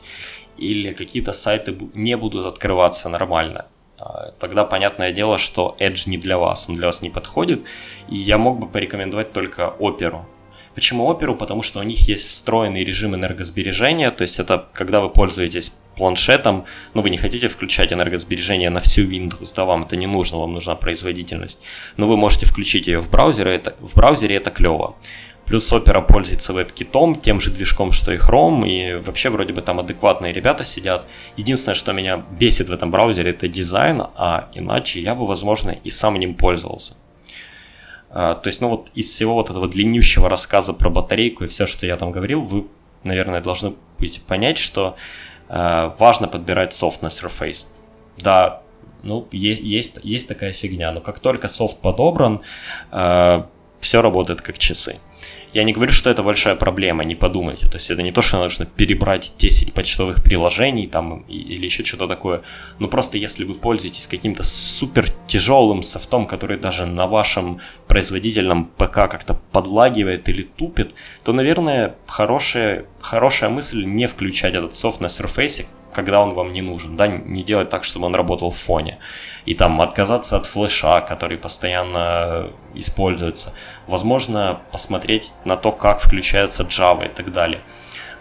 Или 0.57 0.93
какие-то 0.93 1.33
сайты 1.33 1.75
не 1.93 2.15
будут 2.15 2.45
открываться 2.45 3.09
нормально. 3.09 3.65
А, 3.97 4.31
тогда 4.39 4.65
понятное 4.65 5.11
дело, 5.11 5.37
что 5.37 5.75
Edge 5.79 6.03
не 6.09 6.17
для 6.17 6.37
вас, 6.37 6.65
он 6.69 6.75
для 6.75 6.87
вас 6.87 7.01
не 7.01 7.09
подходит. 7.09 7.63
И 8.09 8.17
я 8.17 8.37
мог 8.37 8.59
бы 8.59 8.67
порекомендовать 8.67 9.31
только 9.31 9.69
Оперу. 9.79 10.25
Почему 10.75 11.05
оперу? 11.05 11.35
Потому 11.35 11.63
что 11.63 11.79
у 11.79 11.83
них 11.83 12.05
есть 12.09 12.27
встроенный 12.27 12.83
режим 12.83 13.15
энергосбережения, 13.15 14.11
то 14.11 14.23
есть 14.23 14.39
это 14.39 14.67
когда 14.73 14.99
вы 14.99 15.09
пользуетесь 15.09 15.73
планшетом, 15.95 16.65
ну 16.93 17.01
вы 17.01 17.09
не 17.09 17.17
хотите 17.17 17.47
включать 17.47 17.93
энергосбережение 17.93 18.69
на 18.69 18.81
всю 18.81 19.09
Windows, 19.09 19.53
да, 19.55 19.63
вам 19.63 19.83
это 19.83 19.95
не 19.95 20.05
нужно, 20.05 20.37
вам 20.37 20.51
нужна 20.51 20.75
производительность, 20.75 21.61
но 21.95 22.07
вы 22.07 22.17
можете 22.17 22.45
включить 22.45 22.87
ее 22.87 22.99
в 22.99 23.09
браузере, 23.09 23.55
это, 23.55 23.73
в 23.79 23.95
браузере 23.95 24.35
это 24.35 24.51
клево. 24.51 24.97
Плюс 25.45 25.71
Opera 25.71 26.01
пользуется 26.01 26.53
WebKit, 26.53 27.21
тем 27.21 27.39
же 27.39 27.51
движком, 27.51 27.91
что 27.91 28.11
и 28.11 28.17
Chrome, 28.17 28.67
и 28.67 28.95
вообще 28.95 29.29
вроде 29.29 29.53
бы 29.53 29.61
там 29.61 29.79
адекватные 29.79 30.33
ребята 30.33 30.63
сидят. 30.63 31.05
Единственное, 31.37 31.75
что 31.75 31.93
меня 31.93 32.23
бесит 32.31 32.69
в 32.69 32.73
этом 32.73 32.89
браузере, 32.89 33.31
это 33.31 33.47
дизайн, 33.47 34.03
а 34.15 34.49
иначе 34.53 34.99
я 34.99 35.13
бы, 35.13 35.27
возможно, 35.27 35.71
и 35.71 35.89
сам 35.91 36.15
ним 36.15 36.33
пользовался. 36.33 36.95
А, 38.09 38.33
то 38.35 38.47
есть, 38.47 38.61
ну 38.61 38.69
вот 38.69 38.89
из 38.95 39.09
всего 39.09 39.35
вот 39.35 39.49
этого 39.49 39.67
длиннющего 39.67 40.29
рассказа 40.29 40.73
про 40.73 40.89
батарейку 40.89 41.43
и 41.43 41.47
все, 41.47 41.67
что 41.67 41.85
я 41.85 41.97
там 41.97 42.11
говорил, 42.11 42.41
вы, 42.41 42.65
наверное, 43.03 43.41
должны 43.41 43.75
будете 43.99 44.21
понять, 44.21 44.57
что 44.57 44.95
э, 45.49 45.91
важно 45.99 46.27
подбирать 46.27 46.73
софт 46.73 47.01
на 47.01 47.07
Surface. 47.07 47.67
Да, 48.17 48.61
ну, 49.03 49.27
есть, 49.31 49.61
есть, 49.61 49.99
есть 50.01 50.27
такая 50.27 50.53
фигня, 50.53 50.91
но 50.91 51.01
как 51.01 51.19
только 51.19 51.49
софт 51.49 51.81
подобран, 51.81 52.41
э, 52.91 53.43
все 53.79 54.01
работает 54.01 54.41
как 54.41 54.57
часы. 54.57 54.97
Я 55.55 55.63
не 55.63 55.71
говорю, 55.71 55.93
что 55.93 56.09
это 56.09 56.21
большая 56.21 56.55
проблема, 56.55 57.05
не 57.05 57.15
подумайте. 57.15 57.67
То 57.67 57.75
есть 57.75 57.89
это 57.89 58.03
не 58.03 58.11
то, 58.11 58.21
что 58.21 58.39
нужно 58.39 58.65
перебрать 58.65 59.31
10 59.37 59.71
почтовых 59.73 60.21
приложений 60.21 60.87
там 60.87 61.21
или 61.29 61.63
еще 61.63 61.85
что-то 61.85 62.07
такое. 62.07 62.41
Но 62.77 62.89
просто 62.89 63.17
если 63.17 63.45
вы 63.45 63.53
пользуетесь 63.53 64.05
каким-то 64.05 64.43
супер 64.43 65.05
тяжелым 65.27 65.81
софтом, 65.81 66.25
который 66.25 66.57
даже 66.57 66.85
на 66.85 67.07
вашем 67.07 67.61
производительном 67.87 68.65
ПК 68.65 69.07
как-то 69.07 69.39
подлагивает 69.53 70.27
или 70.27 70.41
тупит, 70.43 70.93
то, 71.23 71.31
наверное, 71.31 71.95
хорошая, 72.05 72.83
хорошая 72.99 73.49
мысль 73.49 73.85
не 73.85 74.07
включать 74.07 74.55
этот 74.55 74.75
софт 74.75 74.99
на 74.99 75.05
Surface, 75.05 75.67
когда 75.95 76.19
он 76.19 76.33
вам 76.33 76.51
не 76.51 76.61
нужен, 76.61 76.97
да, 76.97 77.07
не 77.07 77.43
делать 77.43 77.69
так, 77.69 77.85
чтобы 77.85 78.07
он 78.07 78.15
работал 78.15 78.49
в 78.49 78.57
фоне. 78.57 78.99
И 79.45 79.55
там 79.55 79.79
отказаться 79.79 80.35
от 80.35 80.45
флеша, 80.45 80.99
который 80.99 81.37
постоянно 81.37 82.51
используется. 82.73 83.53
Возможно, 83.87 84.61
посмотреть 84.71 85.33
на 85.43 85.57
то, 85.57 85.71
как 85.71 86.01
включается 86.01 86.63
Java 86.63 87.05
и 87.05 87.09
так 87.09 87.31
далее. 87.31 87.61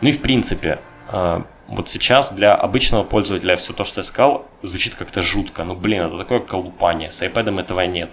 Ну 0.00 0.08
и 0.08 0.12
в 0.12 0.20
принципе, 0.20 0.80
э, 1.08 1.42
вот 1.68 1.88
сейчас 1.88 2.32
для 2.32 2.54
обычного 2.54 3.04
пользователя 3.04 3.56
все 3.56 3.72
то, 3.72 3.84
что 3.84 4.00
я 4.00 4.04
сказал, 4.04 4.46
звучит 4.62 4.94
как-то 4.94 5.22
жутко. 5.22 5.64
Ну 5.64 5.74
блин, 5.74 6.02
это 6.02 6.18
такое 6.18 6.40
колупание. 6.40 7.10
С 7.10 7.22
iPad 7.22 7.60
этого 7.60 7.80
нет. 7.80 8.10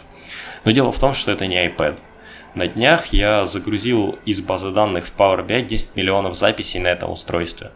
Но 0.64 0.72
дело 0.72 0.92
в 0.92 1.00
том, 1.00 1.14
что 1.14 1.32
это 1.32 1.48
не 1.48 1.68
iPad. 1.68 1.98
На 2.54 2.68
днях 2.68 3.08
я 3.08 3.46
загрузил 3.46 4.20
из 4.26 4.42
базы 4.42 4.72
данных 4.72 5.08
в 5.08 5.16
Power 5.18 5.46
BI 5.46 5.64
10 5.64 5.96
миллионов 5.96 6.36
записей 6.36 6.80
на 6.80 6.88
этом 6.88 7.12
устройстве. 7.12 7.72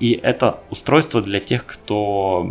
И 0.00 0.12
это 0.12 0.60
устройство 0.70 1.22
для 1.22 1.40
тех, 1.40 1.64
кто 1.66 2.50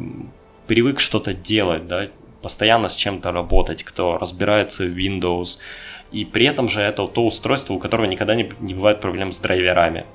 привык 0.67 0.99
что-то 0.99 1.33
делать, 1.33 1.87
да, 1.87 2.07
постоянно 2.41 2.89
с 2.89 2.95
чем-то 2.95 3.31
работать, 3.31 3.83
кто 3.83 4.17
разбирается 4.17 4.83
в 4.85 4.95
Windows. 4.95 5.59
И 6.15 6.23
при 6.23 6.45
этом 6.45 6.69
же 6.69 6.79
это 6.79 7.05
то 7.07 7.25
устройство, 7.25 7.73
у 7.73 7.79
которого 7.79 8.05
никогда 8.05 8.35
не, 8.35 8.49
не 8.61 8.73
бывает 8.73 9.01
проблем 9.01 9.33
с 9.33 9.39
драйверами. 9.41 10.05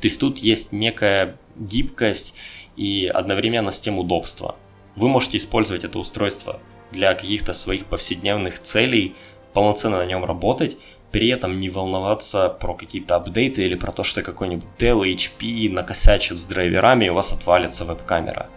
То 0.00 0.06
есть 0.06 0.20
тут 0.20 0.38
есть 0.38 0.70
некая 0.70 1.36
гибкость 1.56 2.36
и 2.76 3.10
одновременно 3.12 3.72
с 3.72 3.80
тем 3.80 3.98
удобство. 3.98 4.54
Вы 4.94 5.08
можете 5.08 5.38
использовать 5.38 5.82
это 5.82 5.98
устройство 5.98 6.60
для 6.92 7.12
каких-то 7.12 7.54
своих 7.54 7.86
повседневных 7.86 8.62
целей, 8.62 9.16
полноценно 9.52 9.98
на 9.98 10.06
нем 10.06 10.24
работать, 10.24 10.76
при 11.10 11.26
этом 11.26 11.58
не 11.58 11.70
волноваться 11.70 12.48
про 12.48 12.74
какие-то 12.74 13.16
апдейты 13.16 13.64
или 13.64 13.74
про 13.74 13.90
то, 13.90 14.04
что 14.04 14.22
какой-нибудь 14.22 14.68
Dell, 14.78 15.02
HP 15.02 15.68
накосячит 15.68 16.38
с 16.38 16.46
драйверами 16.46 17.06
и 17.06 17.08
у 17.08 17.14
вас 17.14 17.32
отвалится 17.32 17.84
веб-камера. 17.84 18.48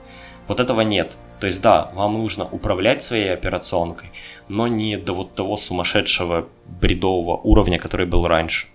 Вот 0.47 0.60
этого 0.60 0.82
нет. 0.82 1.13
То 1.39 1.47
есть 1.47 1.62
да, 1.62 1.89
вам 1.93 2.13
нужно 2.13 2.45
управлять 2.45 3.02
своей 3.02 3.34
операционкой, 3.34 4.12
но 4.47 4.67
не 4.67 4.97
до 4.97 5.13
вот 5.13 5.36
того 5.36 5.58
сумасшедшего 5.58 6.47
бредового 6.65 7.38
уровня, 7.38 7.80
который 7.80 8.06
был 8.06 8.28
раньше. 8.28 8.67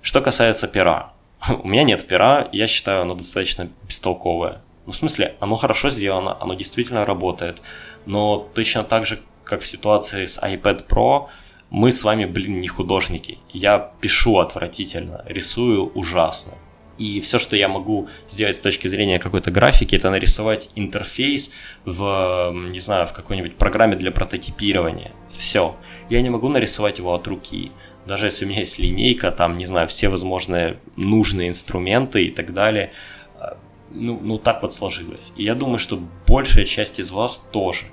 Что 0.00 0.20
касается 0.20 0.68
пера. 0.68 1.12
У 1.62 1.68
меня 1.68 1.82
нет 1.82 2.06
пера, 2.06 2.48
я 2.52 2.66
считаю, 2.66 3.02
оно 3.02 3.14
достаточно 3.14 3.68
бестолковое. 3.86 4.62
Ну, 4.86 4.92
в 4.92 4.96
смысле, 4.96 5.34
оно 5.40 5.56
хорошо 5.56 5.90
сделано, 5.90 6.36
оно 6.40 6.54
действительно 6.54 7.04
работает, 7.04 7.60
но 8.06 8.48
точно 8.54 8.84
так 8.84 9.04
же, 9.04 9.20
как 9.44 9.60
в 9.60 9.66
ситуации 9.66 10.24
с 10.24 10.42
iPad 10.42 10.86
Pro, 10.86 11.26
мы 11.68 11.92
с 11.92 12.04
вами, 12.04 12.24
блин, 12.24 12.60
не 12.60 12.68
художники. 12.68 13.38
Я 13.50 13.92
пишу 14.00 14.38
отвратительно, 14.38 15.22
рисую 15.26 15.92
ужасно. 15.94 16.54
И 16.98 17.20
все, 17.20 17.38
что 17.38 17.56
я 17.56 17.68
могу 17.68 18.08
сделать 18.28 18.56
с 18.56 18.60
точки 18.60 18.88
зрения 18.88 19.18
какой-то 19.18 19.50
графики, 19.50 19.94
это 19.94 20.10
нарисовать 20.10 20.68
интерфейс 20.74 21.52
в, 21.84 22.52
не 22.70 22.80
знаю, 22.80 23.06
в 23.06 23.12
какой-нибудь 23.12 23.56
программе 23.56 23.96
для 23.96 24.10
прототипирования. 24.10 25.12
Все. 25.30 25.76
Я 26.10 26.20
не 26.22 26.30
могу 26.30 26.48
нарисовать 26.48 26.98
его 26.98 27.14
от 27.14 27.26
руки. 27.28 27.70
Даже 28.06 28.26
если 28.26 28.44
у 28.44 28.48
меня 28.48 28.60
есть 28.60 28.78
линейка, 28.78 29.30
там, 29.30 29.58
не 29.58 29.66
знаю, 29.66 29.86
все 29.86 30.08
возможные 30.08 30.78
нужные 30.96 31.50
инструменты 31.50 32.24
и 32.24 32.30
так 32.30 32.52
далее. 32.52 32.92
Э, 33.40 33.54
ну, 33.90 34.18
ну 34.20 34.38
так 34.38 34.62
вот 34.62 34.74
сложилось. 34.74 35.32
И 35.36 35.44
я 35.44 35.54
думаю, 35.54 35.78
что 35.78 36.00
большая 36.26 36.64
часть 36.64 36.98
из 36.98 37.10
вас 37.10 37.48
тоже 37.52 37.84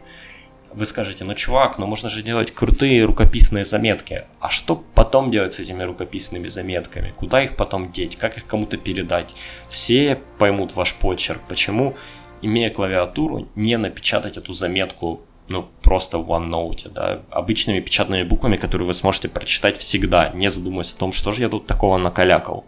вы 0.76 0.86
скажете, 0.86 1.24
ну 1.24 1.34
чувак, 1.36 1.78
ну 1.78 1.86
можно 1.86 2.10
же 2.10 2.22
делать 2.22 2.52
крутые 2.52 3.06
рукописные 3.06 3.64
заметки. 3.64 4.26
А 4.40 4.50
что 4.50 4.84
потом 4.94 5.32
делать 5.32 5.54
с 5.54 5.60
этими 5.60 5.84
рукописными 5.84 6.50
заметками? 6.50 7.14
Куда 7.16 7.44
их 7.44 7.56
потом 7.56 7.92
деть? 7.92 8.18
Как 8.18 8.38
их 8.38 8.46
кому-то 8.46 8.78
передать? 8.78 9.36
Все 9.70 10.20
поймут 10.38 10.76
ваш 10.76 10.94
почерк. 10.96 11.42
Почему, 11.48 11.96
имея 12.42 12.70
клавиатуру, 12.70 13.48
не 13.56 13.78
напечатать 13.78 14.38
эту 14.38 14.52
заметку 14.52 15.22
ну, 15.48 15.68
просто 15.82 16.18
в 16.18 16.30
OneNote, 16.30 16.90
да, 16.90 17.22
обычными 17.30 17.80
печатными 17.80 18.24
буквами, 18.24 18.58
которые 18.58 18.88
вы 18.88 18.94
сможете 18.94 19.30
прочитать 19.30 19.78
всегда, 19.78 20.30
не 20.30 20.50
задумываясь 20.50 20.92
о 20.92 20.98
том, 20.98 21.14
что 21.14 21.32
же 21.32 21.44
я 21.44 21.50
тут 21.50 21.68
такого 21.68 21.98
накалякал. 21.98 22.66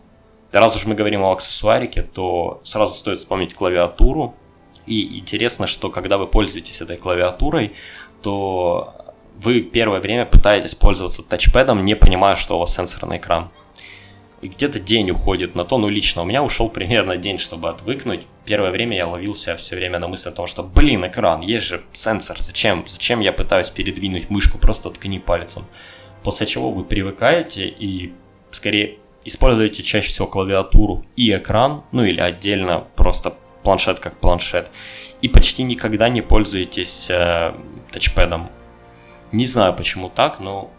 Раз 0.52 0.76
уж 0.76 0.86
мы 0.86 0.96
говорим 0.96 1.24
о 1.24 1.32
аксессуарике, 1.32 2.04
то 2.04 2.62
сразу 2.64 2.94
стоит 2.94 3.20
вспомнить 3.20 3.54
клавиатуру, 3.54 4.36
и 4.88 5.20
интересно, 5.20 5.68
что 5.68 5.90
когда 5.90 6.18
вы 6.18 6.28
пользуетесь 6.28 6.82
этой 6.82 6.98
клавиатурой, 6.98 7.74
то 8.22 8.96
вы 9.36 9.62
первое 9.62 10.00
время 10.00 10.26
пытаетесь 10.26 10.76
пользоваться 10.76 11.22
тачпэдом, 11.22 11.86
не 11.86 11.96
понимая, 11.96 12.36
что 12.36 12.56
у 12.56 12.60
вас 12.60 12.74
сенсорный 12.74 13.18
экран. 13.18 13.52
И 14.42 14.48
где-то 14.48 14.80
день 14.80 15.12
уходит 15.12 15.56
на 15.56 15.66
то, 15.66 15.78
ну 15.78 15.90
лично 15.90 16.22
у 16.22 16.26
меня 16.26 16.44
ушел 16.44 16.70
примерно 16.78 17.18
день, 17.18 17.38
чтобы 17.38 17.70
отвыкнуть. 17.70 18.26
Первое 18.46 18.72
время 18.72 18.96
я 18.96 19.08
ловился 19.08 19.56
все 19.58 19.76
время 19.76 20.00
на 20.00 20.08
мысли 20.08 20.30
о 20.30 20.32
том, 20.34 20.48
что, 20.48 20.64
блин, 20.64 21.06
экран, 21.06 21.42
есть 21.42 21.66
же 21.68 21.84
сенсор, 21.94 22.38
зачем? 22.40 22.86
Зачем 22.88 23.20
я 23.20 23.34
пытаюсь 23.34 23.70
передвинуть 23.70 24.30
мышку, 24.30 24.58
просто 24.58 24.90
ткни 24.90 25.20
пальцем. 25.20 25.66
После 26.24 26.48
чего 26.48 26.72
вы 26.72 26.84
привыкаете 26.84 27.68
и 27.68 28.14
скорее 28.52 28.98
используете 29.26 29.84
чаще 29.84 30.08
всего 30.08 30.28
клавиатуру 30.28 31.06
и 31.16 31.34
экран, 31.34 31.84
ну 31.92 32.06
или 32.06 32.22
отдельно 32.22 32.88
просто 32.96 33.36
планшет 33.68 34.00
как 34.00 34.16
планшет, 34.16 34.72
и 35.22 35.28
почти 35.28 35.64
никогда 35.64 36.08
не 36.08 36.22
пользуетесь 36.22 37.10
э, 37.10 37.54
тачпэдом. 37.92 38.50
Не 39.34 39.46
знаю 39.46 39.74
почему 39.74 40.08
так, 40.10 40.40
но 40.40 40.72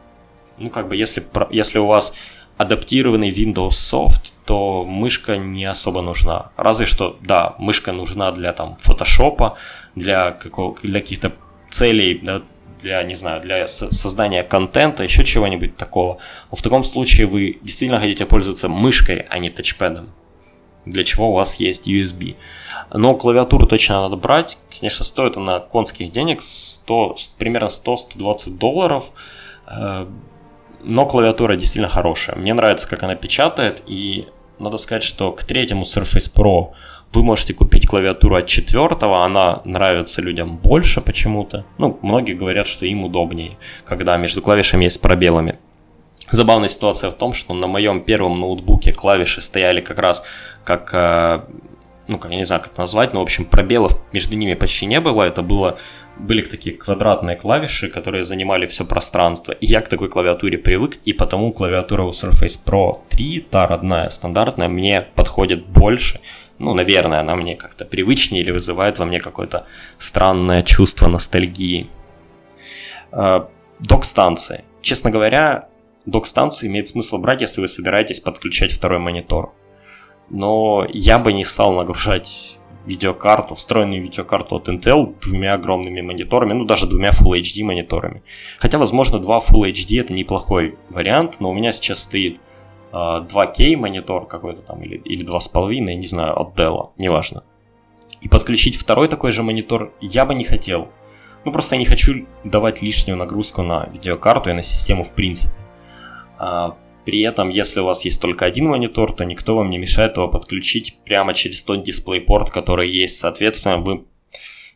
ну 0.57 0.71
как 0.71 0.89
бы 0.89 0.97
если, 0.97 1.23
если 1.51 1.79
у 1.81 1.87
вас 1.87 2.15
адаптированный 2.57 3.29
Windows 3.29 3.77
Soft, 3.93 4.33
то 4.47 4.87
мышка 4.87 5.37
не 5.37 5.67
особо 5.67 6.01
нужна. 6.01 6.51
Разве 6.57 6.87
что, 6.87 7.19
да, 7.21 7.57
мышка 7.59 7.93
нужна 7.93 8.33
для 8.33 8.55
там 8.55 8.79
фотошопа, 8.81 9.59
для, 9.95 10.31
какого, 10.31 10.75
для 10.83 11.03
каких-то 11.03 11.33
целей, 11.69 12.21
да, 12.23 12.41
для, 12.81 13.03
не 13.03 13.17
знаю, 13.17 13.43
для 13.43 13.69
создания 13.69 14.43
контента, 14.45 15.03
еще 15.03 15.25
чего-нибудь 15.25 15.77
такого. 15.77 16.21
Но 16.51 16.57
в 16.57 16.63
таком 16.63 16.85
случае 16.85 17.27
вы 17.27 17.59
действительно 17.61 18.01
хотите 18.01 18.25
пользоваться 18.25 18.71
мышкой, 18.71 19.27
а 19.29 19.39
не 19.39 19.51
тачпэдом 19.51 20.09
для 20.91 21.05
чего 21.05 21.31
у 21.31 21.35
вас 21.35 21.57
есть 21.57 21.87
USB. 21.87 22.37
Но 22.93 23.15
клавиатуру 23.15 23.67
точно 23.67 24.03
надо 24.03 24.17
брать. 24.17 24.59
Конечно, 24.79 25.05
стоит 25.05 25.37
она 25.37 25.61
конских 25.61 26.13
денег, 26.13 26.43
100, 26.43 27.17
примерно 27.39 27.67
100-120 27.67 28.59
долларов. 28.59 29.11
Э, 29.67 30.07
но 30.83 31.07
клавиатура 31.07 31.57
действительно 31.57 31.89
хорошая. 31.89 32.37
Мне 32.37 32.55
нравится, 32.55 32.89
как 32.89 33.03
она 33.03 33.15
печатает. 33.15 33.83
И 33.87 34.29
надо 34.59 34.77
сказать, 34.77 35.03
что 35.03 35.33
к 35.33 35.45
третьему 35.45 35.83
Surface 35.83 36.33
Pro 36.35 36.73
вы 37.13 37.23
можете 37.23 37.55
купить 37.55 37.87
клавиатуру 37.87 38.37
от 38.37 38.47
четвертого, 38.47 39.25
она 39.25 39.63
нравится 39.65 40.21
людям 40.21 40.57
больше 40.59 41.01
почему-то. 41.01 41.65
Ну, 41.79 41.99
многие 42.03 42.35
говорят, 42.35 42.67
что 42.67 42.85
им 42.85 43.05
удобнее, 43.05 43.57
когда 43.85 44.17
между 44.17 44.43
клавишами 44.43 44.85
есть 44.85 45.01
пробелами. 45.01 45.59
Забавная 46.31 46.69
ситуация 46.69 47.11
в 47.11 47.15
том, 47.15 47.33
что 47.33 47.55
на 47.55 47.67
моем 47.67 48.03
первом 48.03 48.39
ноутбуке 48.41 48.93
клавиши 48.93 49.41
стояли 49.41 49.81
как 49.81 49.99
раз 49.99 50.23
как, 50.69 50.91
э, 50.93 51.45
ну, 52.09 52.19
как 52.19 52.31
я 52.31 52.37
не 52.37 52.45
знаю, 52.45 52.63
как 52.63 52.77
назвать, 52.77 53.15
но, 53.15 53.21
в 53.21 53.23
общем, 53.23 53.47
пробелов 53.47 53.99
между 54.13 54.37
ними 54.37 54.53
почти 54.53 54.85
не 54.85 55.01
было. 55.01 55.23
Это 55.23 55.41
было, 55.41 55.79
были 56.19 56.43
такие 56.43 56.77
квадратные 56.77 57.37
клавиши, 57.37 57.89
которые 57.89 58.25
занимали 58.25 58.67
все 58.67 58.85
пространство. 58.85 59.53
И 59.53 59.67
я 59.67 59.81
к 59.81 59.89
такой 59.89 60.11
клавиатуре 60.11 60.59
привык, 60.59 60.99
и 61.07 61.15
потому 61.15 61.53
клавиатура 61.55 62.03
у 62.03 62.11
Surface 62.11 62.59
Pro 62.63 62.99
3, 63.09 63.47
та 63.51 63.67
родная, 63.67 64.11
стандартная, 64.11 64.69
мне 64.69 65.07
подходит 65.15 65.67
больше. 65.67 66.21
Ну, 66.59 66.75
наверное, 66.75 67.21
она 67.21 67.35
мне 67.35 67.57
как-то 67.57 67.87
привычнее 67.87 68.43
или 68.43 68.51
вызывает 68.51 68.99
во 68.99 69.07
мне 69.07 69.21
какое-то 69.21 69.65
странное 69.99 70.63
чувство 70.63 71.09
ностальгии. 71.09 71.89
Э, 73.11 73.41
док-станции. 73.81 74.65
Честно 74.83 75.11
говоря, 75.11 75.69
док-станцию 76.05 76.69
имеет 76.69 76.89
смысл 76.89 77.17
брать, 77.17 77.41
если 77.41 77.63
вы 77.63 77.69
собираетесь 77.69 78.21
подключать 78.21 78.73
второй 78.73 78.99
монитор. 78.99 79.55
Но 80.31 80.87
я 80.91 81.19
бы 81.19 81.33
не 81.33 81.45
стал 81.45 81.73
нагружать 81.73 82.59
видеокарту, 82.87 83.55
встроенную 83.55 84.03
видеокарту 84.03 84.57
от 84.57 84.69
Intel 84.69 85.15
двумя 85.21 85.55
огромными 85.55 86.01
мониторами, 86.01 86.55
ну 86.55 86.65
даже 86.65 86.87
двумя 86.87 87.11
Full 87.11 87.41
HD 87.41 87.63
мониторами. 87.65 88.23
Хотя, 88.59 88.79
возможно, 88.79 89.19
два 89.19 89.39
Full 89.39 89.71
HD 89.71 90.01
это 90.01 90.13
неплохой 90.13 90.79
вариант, 90.89 91.37
но 91.41 91.51
у 91.51 91.55
меня 91.55 91.73
сейчас 91.73 92.01
стоит 92.01 92.37
э, 92.37 92.39
а, 92.93 93.21
2K 93.21 93.77
монитор 93.77 94.27
какой-то 94.27 94.63
там 94.63 94.83
или, 94.83 94.97
или 94.97 95.27
2,5, 95.27 95.95
не 95.95 96.07
знаю, 96.07 96.41
от 96.41 96.59
Dell, 96.59 96.91
неважно. 96.97 97.45
И 98.23 98.29
подключить 98.29 98.77
второй 98.77 99.09
такой 99.09 99.33
же 99.33 99.43
монитор 99.43 99.93
я 100.01 100.25
бы 100.25 100.35
не 100.35 100.45
хотел. 100.45 100.89
Ну 101.45 101.53
просто 101.53 101.77
я 101.77 101.79
не 101.79 101.87
хочу 101.87 102.27
давать 102.43 102.83
лишнюю 102.83 103.17
нагрузку 103.17 103.63
на 103.63 103.87
видеокарту 103.87 104.51
и 104.51 104.55
на 104.55 104.63
систему 104.63 105.05
в 105.05 105.13
принципе. 105.13 105.57
При 107.09 107.23
этом, 107.23 107.49
если 107.49 107.81
у 107.81 107.87
вас 107.87 108.05
есть 108.05 108.21
только 108.21 108.45
один 108.45 108.67
монитор, 108.67 109.15
то 109.15 109.25
никто 109.25 109.57
вам 109.57 109.71
не 109.71 109.79
мешает 109.79 110.19
его 110.19 110.29
подключить 110.29 110.99
прямо 111.07 111.33
через 111.33 111.65
тот 111.65 111.89
DisplayPort, 111.89 112.51
который 112.51 112.91
есть. 112.91 113.19
Соответственно, 113.19 113.79
вы, 113.79 114.05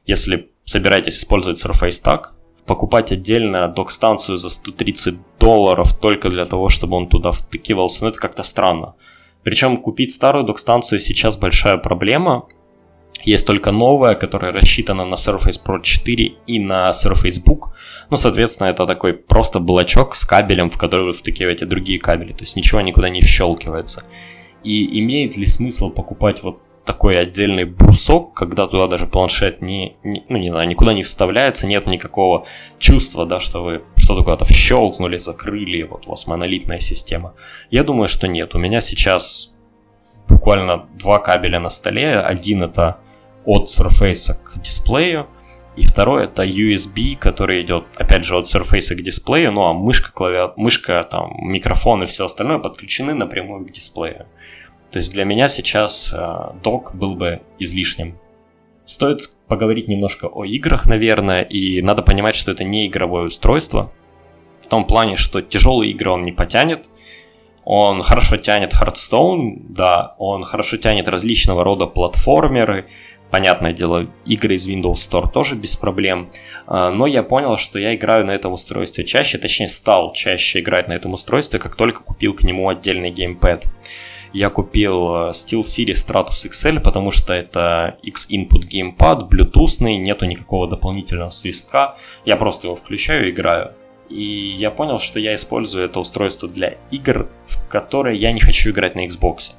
если 0.06 0.48
собираетесь 0.64 1.18
использовать 1.18 1.62
Surface 1.62 2.02
Tag, 2.02 2.28
покупать 2.64 3.12
отдельно 3.12 3.68
док-станцию 3.68 4.38
за 4.38 4.48
130 4.48 5.16
долларов 5.38 5.94
только 6.00 6.30
для 6.30 6.46
того, 6.46 6.70
чтобы 6.70 6.96
он 6.96 7.06
туда 7.06 7.32
втыкивался, 7.32 8.04
ну 8.04 8.08
это 8.08 8.18
как-то 8.18 8.44
странно. 8.44 8.94
Причем 9.44 9.76
купить 9.76 10.14
старую 10.14 10.46
док-станцию 10.46 11.00
сейчас 11.00 11.36
большая 11.36 11.76
проблема, 11.76 12.48
есть 13.24 13.46
только 13.46 13.70
новая, 13.70 14.14
которая 14.14 14.52
рассчитана 14.52 15.04
на 15.04 15.14
Surface 15.14 15.60
Pro 15.64 15.80
4 15.80 16.34
и 16.46 16.58
на 16.58 16.90
Surface 16.90 17.42
Book. 17.46 17.70
Ну, 18.10 18.16
соответственно, 18.16 18.68
это 18.68 18.86
такой 18.86 19.14
просто 19.14 19.60
блочок 19.60 20.16
с 20.16 20.24
кабелем, 20.24 20.70
в 20.70 20.78
который 20.78 21.12
втыкиваете 21.12 21.66
другие 21.66 22.00
кабели. 22.00 22.32
То 22.32 22.40
есть 22.40 22.56
ничего 22.56 22.80
никуда 22.80 23.08
не 23.08 23.22
вщелкивается. 23.22 24.04
И 24.64 25.00
имеет 25.00 25.36
ли 25.36 25.46
смысл 25.46 25.92
покупать 25.92 26.42
вот 26.42 26.58
такой 26.84 27.16
отдельный 27.16 27.64
брусок, 27.64 28.34
когда 28.34 28.66
туда 28.66 28.88
даже 28.88 29.06
планшет 29.06 29.62
не, 29.62 29.96
не, 30.02 30.24
ну, 30.28 30.38
не 30.38 30.50
знаю, 30.50 30.68
никуда 30.68 30.92
не 30.94 31.04
вставляется, 31.04 31.66
нет 31.66 31.86
никакого 31.86 32.46
чувства, 32.78 33.24
да, 33.24 33.38
что 33.38 33.62
вы 33.62 33.82
что-то 33.96 34.24
куда-то 34.24 34.44
вщелкнули, 34.44 35.16
закрыли, 35.16 35.82
вот 35.82 36.06
у 36.06 36.10
вас 36.10 36.26
монолитная 36.26 36.80
система. 36.80 37.34
Я 37.70 37.84
думаю, 37.84 38.08
что 38.08 38.26
нет. 38.26 38.54
У 38.56 38.58
меня 38.58 38.80
сейчас 38.80 39.56
буквально 40.28 40.86
два 40.98 41.18
кабеля 41.18 41.60
на 41.60 41.70
столе. 41.70 42.18
Один 42.18 42.62
это 42.62 42.98
от 43.44 43.68
Surface 43.68 44.34
к 44.34 44.60
дисплею. 44.60 45.28
И 45.74 45.84
второй 45.84 46.24
это 46.24 46.44
USB, 46.44 47.16
который 47.16 47.62
идет, 47.62 47.84
опять 47.96 48.24
же, 48.24 48.36
от 48.36 48.44
Surface 48.44 48.94
к 48.94 49.02
дисплею, 49.02 49.52
ну 49.52 49.62
а 49.62 49.72
мышка, 49.72 50.12
клавиат, 50.12 50.58
мышка, 50.58 51.02
там, 51.10 51.32
микрофон 51.38 52.02
и 52.02 52.06
все 52.06 52.26
остальное 52.26 52.58
подключены 52.58 53.14
напрямую 53.14 53.64
к 53.64 53.72
дисплею. 53.72 54.26
То 54.90 54.98
есть 54.98 55.12
для 55.12 55.24
меня 55.24 55.48
сейчас 55.48 56.12
э, 56.12 56.52
док 56.62 56.94
был 56.94 57.14
бы 57.14 57.40
излишним. 57.58 58.18
Стоит 58.84 59.20
поговорить 59.48 59.88
немножко 59.88 60.26
о 60.26 60.44
играх, 60.44 60.84
наверное, 60.84 61.40
и 61.40 61.80
надо 61.80 62.02
понимать, 62.02 62.34
что 62.34 62.52
это 62.52 62.64
не 62.64 62.86
игровое 62.86 63.24
устройство. 63.24 63.90
В 64.60 64.66
том 64.66 64.84
плане, 64.86 65.16
что 65.16 65.40
тяжелые 65.40 65.92
игры 65.92 66.10
он 66.10 66.22
не 66.22 66.32
потянет, 66.32 66.86
он 67.64 68.02
хорошо 68.02 68.36
тянет 68.36 68.74
Hearthstone, 68.74 69.56
да, 69.68 70.14
он 70.18 70.44
хорошо 70.44 70.76
тянет 70.76 71.08
различного 71.08 71.64
рода 71.64 71.86
платформеры, 71.86 72.86
понятное 73.30 73.72
дело, 73.72 74.08
игры 74.26 74.54
из 74.54 74.68
Windows 74.68 74.94
Store 74.94 75.30
тоже 75.30 75.54
без 75.54 75.76
проблем, 75.76 76.30
а, 76.66 76.90
но 76.90 77.06
я 77.06 77.22
понял, 77.22 77.56
что 77.56 77.78
я 77.78 77.94
играю 77.94 78.26
на 78.26 78.32
этом 78.32 78.52
устройстве 78.52 79.04
чаще, 79.04 79.38
точнее 79.38 79.68
стал 79.68 80.12
чаще 80.12 80.60
играть 80.60 80.88
на 80.88 80.92
этом 80.92 81.14
устройстве, 81.14 81.58
как 81.58 81.76
только 81.76 82.02
купил 82.02 82.34
к 82.34 82.42
нему 82.42 82.68
отдельный 82.68 83.10
геймпад. 83.10 83.64
Я 84.32 84.48
купил 84.48 85.14
э, 85.14 85.30
SteelSeries 85.30 85.92
Stratus 85.92 86.50
XL, 86.50 86.80
потому 86.80 87.10
что 87.10 87.34
это 87.34 87.98
X-Input 88.02 88.64
геймпад, 88.64 89.28
блютусный, 89.28 89.98
нету 89.98 90.24
никакого 90.24 90.66
дополнительного 90.68 91.30
свистка, 91.30 91.96
я 92.24 92.36
просто 92.36 92.68
его 92.68 92.76
включаю 92.76 93.28
и 93.28 93.30
играю. 93.30 93.72
И 94.12 94.54
я 94.58 94.70
понял, 94.70 94.98
что 94.98 95.18
я 95.18 95.34
использую 95.34 95.84
это 95.86 95.98
устройство 96.00 96.48
для 96.48 96.74
игр, 96.90 97.28
в 97.46 97.68
которые 97.68 98.18
я 98.18 98.32
не 98.32 98.40
хочу 98.40 98.70
играть 98.70 98.94
на 98.94 99.06
Xbox. 99.06 99.52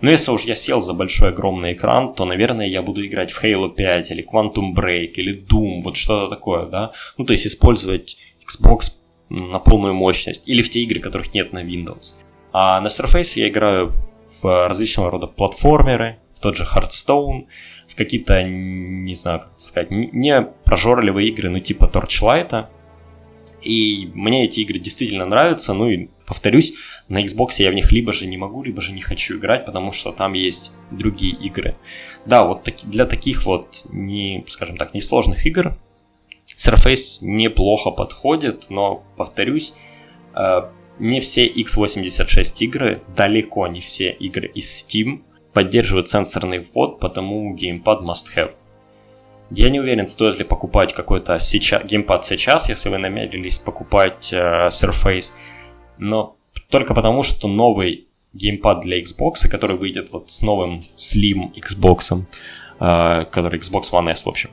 Но 0.00 0.10
если 0.10 0.30
уж 0.30 0.42
я 0.42 0.54
сел 0.54 0.80
за 0.80 0.94
большой 0.94 1.28
огромный 1.28 1.72
экран, 1.74 2.14
то, 2.14 2.24
наверное, 2.24 2.66
я 2.66 2.82
буду 2.82 3.04
играть 3.04 3.30
в 3.30 3.42
Halo 3.42 3.68
5 3.68 4.10
или 4.10 4.24
Quantum 4.24 4.74
Break 4.74 5.12
или 5.14 5.44
Doom, 5.44 5.82
вот 5.82 5.96
что-то 5.96 6.34
такое, 6.34 6.66
да? 6.66 6.92
Ну, 7.16 7.24
то 7.24 7.32
есть 7.32 7.46
использовать 7.46 8.16
Xbox 8.48 8.92
на 9.28 9.58
полную 9.58 9.94
мощность 9.94 10.48
или 10.48 10.62
в 10.62 10.70
те 10.70 10.80
игры, 10.80 11.00
которых 11.00 11.34
нет 11.34 11.52
на 11.52 11.62
Windows. 11.62 12.14
А 12.52 12.80
на 12.80 12.88
Surface 12.88 13.38
я 13.38 13.48
играю 13.48 13.92
в 14.40 14.68
различного 14.68 15.10
рода 15.10 15.26
платформеры, 15.26 16.18
в 16.34 16.40
тот 16.40 16.56
же 16.56 16.64
Hearthstone, 16.64 17.46
в 17.88 17.96
какие-то, 17.96 18.42
не 18.44 19.14
знаю, 19.16 19.40
как 19.40 19.60
сказать, 19.60 19.90
не 19.90 20.42
прожорливые 20.64 21.28
игры, 21.28 21.50
ну 21.50 21.58
типа 21.58 21.90
Torchlight, 21.92 22.66
и 23.62 24.10
мне 24.14 24.44
эти 24.44 24.60
игры 24.60 24.78
действительно 24.78 25.26
нравятся, 25.26 25.74
ну 25.74 25.88
и 25.88 26.08
повторюсь, 26.26 26.74
на 27.08 27.24
Xbox 27.24 27.54
я 27.58 27.70
в 27.70 27.74
них 27.74 27.90
либо 27.90 28.12
же 28.12 28.26
не 28.26 28.36
могу, 28.36 28.62
либо 28.62 28.80
же 28.80 28.92
не 28.92 29.00
хочу 29.00 29.38
играть, 29.38 29.66
потому 29.66 29.92
что 29.92 30.12
там 30.12 30.34
есть 30.34 30.72
другие 30.90 31.34
игры. 31.34 31.76
Да, 32.26 32.44
вот 32.44 32.64
таки, 32.64 32.86
для 32.86 33.06
таких 33.06 33.46
вот, 33.46 33.82
не, 33.90 34.44
скажем 34.48 34.76
так, 34.76 34.94
несложных 34.94 35.46
игр 35.46 35.76
Surface 36.56 37.18
неплохо 37.22 37.90
подходит, 37.90 38.66
но, 38.68 39.04
повторюсь, 39.16 39.74
э, 40.34 40.62
не 40.98 41.20
все 41.20 41.46
x86 41.46 42.54
игры, 42.60 43.02
далеко 43.16 43.66
не 43.68 43.80
все 43.80 44.10
игры 44.10 44.48
из 44.48 44.84
Steam 44.84 45.22
поддерживают 45.52 46.08
сенсорный 46.08 46.58
ввод, 46.58 47.00
потому 47.00 47.54
геймпад 47.54 48.02
must 48.02 48.26
have. 48.36 48.52
Я 49.50 49.70
не 49.70 49.80
уверен, 49.80 50.06
стоит 50.06 50.38
ли 50.38 50.44
покупать 50.44 50.92
какой-то 50.92 51.40
сейчас, 51.40 51.82
геймпад 51.84 52.24
сейчас, 52.24 52.68
если 52.68 52.90
вы 52.90 52.98
намерились 52.98 53.58
покупать 53.58 54.28
э, 54.32 54.68
Surface, 54.68 55.32
но 55.96 56.36
только 56.68 56.94
потому, 56.94 57.22
что 57.22 57.48
новый 57.48 58.08
геймпад 58.34 58.80
для 58.80 59.00
Xbox, 59.00 59.48
который 59.50 59.76
выйдет 59.76 60.10
вот 60.12 60.30
с 60.30 60.42
новым 60.42 60.84
Slim 60.96 61.52
Xbox, 61.54 62.24
э, 62.80 63.24
который 63.30 63.58
Xbox 63.58 63.90
One 63.92 64.10
S, 64.10 64.26
в 64.26 64.28
общем, 64.28 64.50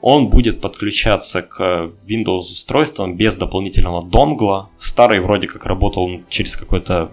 он 0.00 0.28
будет 0.28 0.60
подключаться 0.60 1.42
к 1.42 1.92
Windows 2.08 2.40
устройствам 2.40 3.16
без 3.16 3.36
дополнительного 3.36 4.02
донгла. 4.02 4.68
Старый 4.78 5.20
вроде 5.20 5.46
как 5.46 5.64
работал 5.64 6.20
через 6.28 6.56
какой-то 6.56 7.12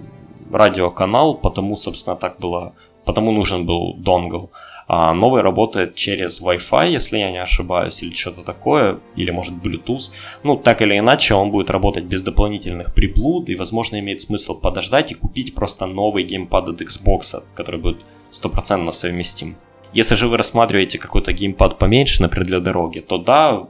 радиоканал, 0.51 1.35
потому, 1.35 1.77
собственно, 1.77 2.15
так 2.15 2.39
было, 2.39 2.73
потому 3.05 3.31
нужен 3.31 3.67
был 3.67 3.93
донгл. 3.93 4.51
А 4.91 5.13
новый 5.13 5.43
работает 5.43 5.93
через 5.93 6.41
Wi-Fi, 6.41 6.89
если 6.89 7.19
я 7.19 7.29
не 7.29 7.37
ошибаюсь, 7.37 8.01
или 8.01 8.11
что-то 8.11 8.41
такое, 8.41 8.99
или 9.15 9.29
может 9.29 9.53
Bluetooth. 9.53 10.11
Ну, 10.43 10.57
так 10.57 10.81
или 10.81 10.97
иначе, 10.97 11.35
он 11.35 11.51
будет 11.51 11.69
работать 11.69 12.05
без 12.05 12.23
дополнительных 12.23 12.95
приблуд, 12.95 13.49
и, 13.49 13.55
возможно, 13.55 13.99
имеет 13.99 14.21
смысл 14.21 14.59
подождать 14.59 15.11
и 15.11 15.13
купить 15.13 15.53
просто 15.53 15.85
новый 15.85 16.23
геймпад 16.23 16.69
от 16.69 16.81
Xbox, 16.81 17.43
который 17.53 17.79
будет 17.79 17.99
стопроцентно 18.31 18.91
совместим. 18.91 19.57
Если 19.93 20.15
же 20.15 20.27
вы 20.27 20.37
рассматриваете 20.37 20.97
какой-то 20.97 21.33
геймпад 21.33 21.77
поменьше, 21.77 22.23
например, 22.23 22.47
для 22.47 22.59
дороги, 22.59 22.99
то 22.99 23.19
да, 23.19 23.67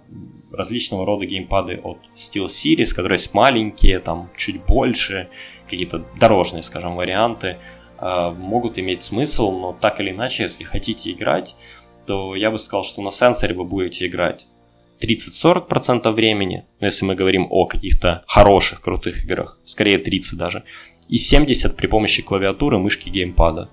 различного 0.54 1.06
рода 1.06 1.26
геймпады 1.26 1.82
от 1.84 1.98
SteelSeries, 2.16 2.96
которые 2.96 3.18
есть 3.18 3.34
маленькие, 3.34 4.00
там 4.00 4.30
чуть 4.38 4.64
больше, 4.64 5.28
какие-то 5.66 6.02
дорожные, 6.18 6.64
скажем, 6.64 6.96
варианты– 6.96 7.58
могут 8.02 8.78
иметь 8.80 9.02
смысл, 9.02 9.52
но 9.52 9.78
так 9.80 10.00
или 10.00 10.12
иначе, 10.12 10.44
если 10.44 10.64
хотите 10.64 11.12
играть, 11.12 11.56
то 12.08 12.36
я 12.36 12.52
бы 12.52 12.60
сказал, 12.60 12.84
что 12.84 13.02
на 13.02 13.12
сенсоре 13.12 13.54
вы 13.54 13.66
будете 13.66 14.08
играть 14.08 14.48
30-40% 15.02 16.12
времени, 16.12 16.66
но 16.80 16.88
если 16.88 17.06
мы 17.06 17.16
говорим 17.16 17.48
о 17.50 17.66
каких-то 17.66 18.24
хороших, 18.28 18.82
крутых 18.82 19.26
играх, 19.26 19.60
скорее 19.64 19.98
30 19.98 20.38
даже, 20.38 20.64
и 21.08 21.18
70 21.18 21.76
при 21.76 21.88
помощи 21.88 22.22
клавиатуры, 22.22 22.78
мышки, 22.78 23.10
геймпада. 23.10 23.70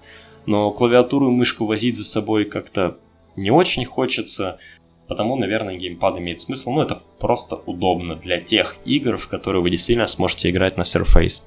Но 0.47 0.71
клавиатуру 0.71 1.29
и 1.29 1.35
мышку 1.35 1.67
возить 1.67 1.97
за 1.97 2.05
собой 2.05 2.45
как-то 2.45 2.99
не 3.35 3.51
очень 3.51 3.85
хочется, 3.85 4.59
потому, 5.09 5.37
наверное, 5.37 5.77
геймпад 5.77 6.19
имеет 6.19 6.41
смысл, 6.41 6.71
но 6.73 6.83
это 6.83 7.03
просто 7.19 7.57
удобно 7.57 8.15
для 8.15 8.41
тех 8.41 8.77
игр, 8.85 9.17
в 9.17 9.29
которые 9.29 9.63
вы 9.63 9.71
действительно 9.71 10.07
сможете 10.07 10.51
играть 10.51 10.77
на 10.77 10.83
Surface. 10.83 11.43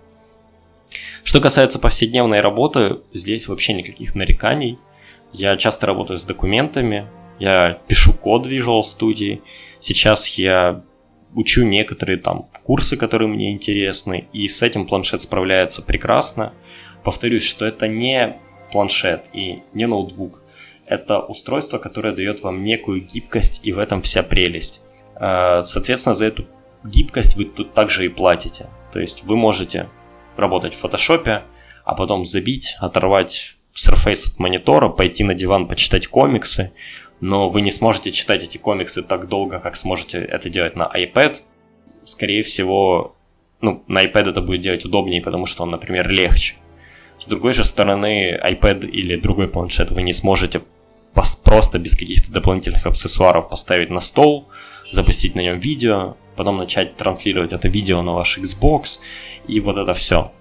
Что 1.23 1.41
касается 1.41 1.79
повседневной 1.79 2.41
работы, 2.41 2.99
здесь 3.13 3.47
вообще 3.47 3.73
никаких 3.73 4.15
нареканий. 4.15 4.79
Я 5.31 5.57
часто 5.57 5.85
работаю 5.85 6.17
с 6.17 6.25
документами, 6.25 7.07
я 7.39 7.79
пишу 7.87 8.13
код 8.13 8.45
в 8.45 8.49
Visual 8.49 8.81
Studio. 8.81 9.41
Сейчас 9.79 10.27
я 10.29 10.83
учу 11.33 11.63
некоторые 11.63 12.17
там 12.17 12.49
курсы, 12.63 12.97
которые 12.97 13.27
мне 13.29 13.51
интересны, 13.51 14.27
и 14.33 14.47
с 14.47 14.61
этим 14.61 14.85
планшет 14.85 15.21
справляется 15.21 15.81
прекрасно. 15.81 16.53
Повторюсь, 17.03 17.43
что 17.43 17.65
это 17.65 17.87
не 17.87 18.37
планшет 18.71 19.25
и 19.33 19.61
не 19.73 19.87
ноутбук. 19.87 20.43
Это 20.85 21.19
устройство, 21.19 21.77
которое 21.77 22.13
дает 22.13 22.41
вам 22.41 22.63
некую 22.63 23.01
гибкость, 23.01 23.61
и 23.63 23.71
в 23.71 23.79
этом 23.79 24.01
вся 24.01 24.23
прелесть. 24.23 24.81
Э, 25.15 25.61
соответственно, 25.63 26.15
за 26.15 26.25
эту 26.25 26.45
гибкость 26.83 27.35
вы 27.35 27.45
тут 27.45 27.73
также 27.73 28.05
и 28.05 28.09
платите. 28.09 28.67
То 28.91 28.99
есть 28.99 29.23
вы 29.23 29.37
можете 29.37 29.87
работать 30.39 30.73
в 30.73 30.79
фотошопе, 30.79 31.43
а 31.85 31.95
потом 31.95 32.25
забить, 32.25 32.75
оторвать 32.79 33.55
Surface 33.75 34.31
от 34.31 34.39
монитора, 34.39 34.89
пойти 34.89 35.23
на 35.23 35.33
диван, 35.33 35.67
почитать 35.67 36.07
комиксы, 36.07 36.71
но 37.21 37.49
вы 37.49 37.61
не 37.61 37.71
сможете 37.71 38.11
читать 38.11 38.43
эти 38.43 38.57
комиксы 38.57 39.03
так 39.03 39.27
долго, 39.27 39.59
как 39.59 39.75
сможете 39.75 40.19
это 40.19 40.49
делать 40.49 40.75
на 40.75 40.89
iPad. 40.93 41.37
Скорее 42.03 42.43
всего, 42.43 43.15
ну, 43.61 43.83
на 43.87 44.03
iPad 44.05 44.31
это 44.31 44.41
будет 44.41 44.61
делать 44.61 44.85
удобнее, 44.85 45.21
потому 45.21 45.45
что 45.45 45.63
он, 45.63 45.71
например, 45.71 46.09
легче. 46.09 46.55
С 47.19 47.27
другой 47.27 47.53
же 47.53 47.65
стороны, 47.65 48.39
iPad 48.41 48.87
или 48.87 49.17
другой 49.17 49.47
планшет 49.47 49.91
вы 49.91 50.01
не 50.01 50.13
сможете 50.13 50.61
просто 51.43 51.79
без 51.79 51.97
каких-то 51.97 52.31
дополнительных 52.31 52.85
аксессуаров 52.85 53.49
поставить 53.49 53.89
на 53.89 53.99
стол, 53.99 54.47
запустить 54.91 55.35
на 55.35 55.41
нем 55.41 55.59
видео, 55.59 56.15
потом 56.39 56.57
начать 56.57 56.95
транслировать 56.95 57.51
это 57.51 57.67
видео 57.67 58.01
на 58.01 58.13
ваш 58.13 58.37
Xbox 58.37 59.01
и 59.45 59.59
вот 59.59 59.77
это 59.77 59.93
все. 59.93 60.31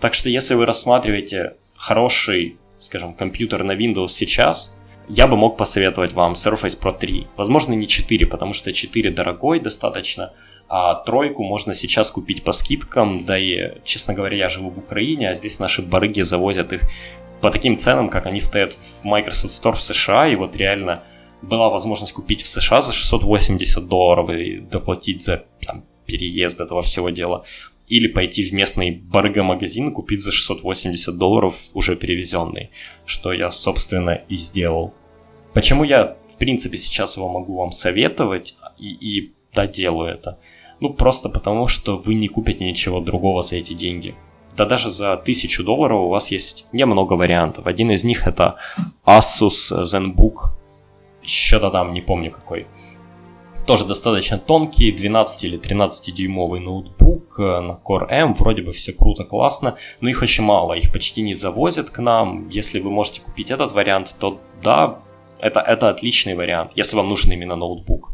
Так 0.00 0.14
что 0.14 0.28
если 0.28 0.56
вы 0.56 0.66
рассматриваете 0.66 1.54
хороший, 1.76 2.56
скажем, 2.80 3.14
компьютер 3.14 3.62
на 3.62 3.76
Windows 3.76 4.08
сейчас, 4.08 4.76
я 5.08 5.28
бы 5.28 5.36
мог 5.36 5.56
посоветовать 5.56 6.12
вам 6.12 6.32
Surface 6.32 6.76
Pro 6.76 6.98
3. 6.98 7.28
Возможно, 7.36 7.72
не 7.74 7.86
4, 7.86 8.26
потому 8.26 8.52
что 8.52 8.72
4 8.72 9.12
дорогой 9.12 9.60
достаточно, 9.60 10.32
а 10.68 10.96
тройку 10.96 11.44
можно 11.44 11.72
сейчас 11.72 12.10
купить 12.10 12.42
по 12.42 12.50
скидкам, 12.50 13.24
да 13.24 13.38
и, 13.38 13.80
честно 13.84 14.12
говоря, 14.12 14.36
я 14.36 14.48
живу 14.48 14.70
в 14.70 14.78
Украине, 14.80 15.30
а 15.30 15.34
здесь 15.34 15.60
наши 15.60 15.82
барыги 15.82 16.22
завозят 16.22 16.72
их 16.72 16.80
по 17.40 17.52
таким 17.52 17.76
ценам, 17.76 18.08
как 18.08 18.26
они 18.26 18.40
стоят 18.40 18.72
в 18.72 19.04
Microsoft 19.04 19.54
Store 19.54 19.76
в 19.76 19.82
США, 19.82 20.26
и 20.26 20.34
вот 20.34 20.56
реально 20.56 21.04
была 21.48 21.68
возможность 21.68 22.12
купить 22.12 22.42
в 22.42 22.48
США 22.48 22.82
за 22.82 22.92
680 22.92 23.86
долларов 23.86 24.30
и 24.30 24.58
доплатить 24.58 25.22
за 25.22 25.44
там, 25.64 25.84
переезд 26.06 26.60
этого 26.60 26.82
всего 26.82 27.10
дела. 27.10 27.44
Или 27.88 28.08
пойти 28.08 28.42
в 28.42 28.52
местный 28.52 28.90
барыга-магазин 28.92 29.90
и 29.90 29.92
купить 29.92 30.22
за 30.22 30.32
680 30.32 31.16
долларов 31.18 31.54
уже 31.74 31.96
перевезенный, 31.96 32.70
что 33.04 33.32
я, 33.32 33.50
собственно, 33.50 34.22
и 34.28 34.36
сделал. 34.36 34.94
Почему 35.52 35.84
я, 35.84 36.16
в 36.28 36.38
принципе, 36.38 36.78
сейчас 36.78 37.16
его 37.16 37.28
могу 37.28 37.56
вам 37.56 37.72
советовать 37.72 38.56
и, 38.78 38.92
и 38.92 39.32
да, 39.54 39.64
это? 39.64 40.38
Ну, 40.80 40.92
просто 40.92 41.28
потому, 41.28 41.68
что 41.68 41.96
вы 41.96 42.14
не 42.14 42.28
купите 42.28 42.64
ничего 42.64 43.00
другого 43.00 43.42
за 43.42 43.56
эти 43.56 43.74
деньги. 43.74 44.14
Да 44.56 44.66
даже 44.66 44.90
за 44.90 45.12
1000 45.14 45.62
долларов 45.62 46.00
у 46.00 46.08
вас 46.08 46.30
есть 46.30 46.66
немного 46.72 47.14
вариантов. 47.14 47.66
Один 47.66 47.90
из 47.90 48.04
них 48.04 48.26
это 48.26 48.56
Asus 49.04 49.72
ZenBook 49.82 50.54
что-то 51.24 51.70
там, 51.70 51.92
не 51.92 52.00
помню 52.00 52.30
какой. 52.30 52.66
Тоже 53.66 53.86
достаточно 53.86 54.38
тонкий, 54.38 54.92
12 54.92 55.44
или 55.44 55.56
13 55.56 56.14
дюймовый 56.14 56.60
ноутбук 56.60 57.38
э, 57.38 57.60
на 57.60 57.72
Core 57.72 58.06
M, 58.10 58.34
вроде 58.34 58.60
бы 58.60 58.72
все 58.72 58.92
круто, 58.92 59.24
классно, 59.24 59.76
но 60.00 60.10
их 60.10 60.20
очень 60.20 60.44
мало, 60.44 60.74
их 60.74 60.92
почти 60.92 61.22
не 61.22 61.34
завозят 61.34 61.88
к 61.88 61.98
нам. 61.98 62.48
Если 62.50 62.80
вы 62.80 62.90
можете 62.90 63.22
купить 63.22 63.50
этот 63.50 63.72
вариант, 63.72 64.14
то 64.18 64.38
да, 64.62 65.00
это, 65.40 65.60
это 65.60 65.88
отличный 65.88 66.34
вариант, 66.34 66.72
если 66.74 66.96
вам 66.96 67.08
нужен 67.08 67.32
именно 67.32 67.56
ноутбук. 67.56 68.12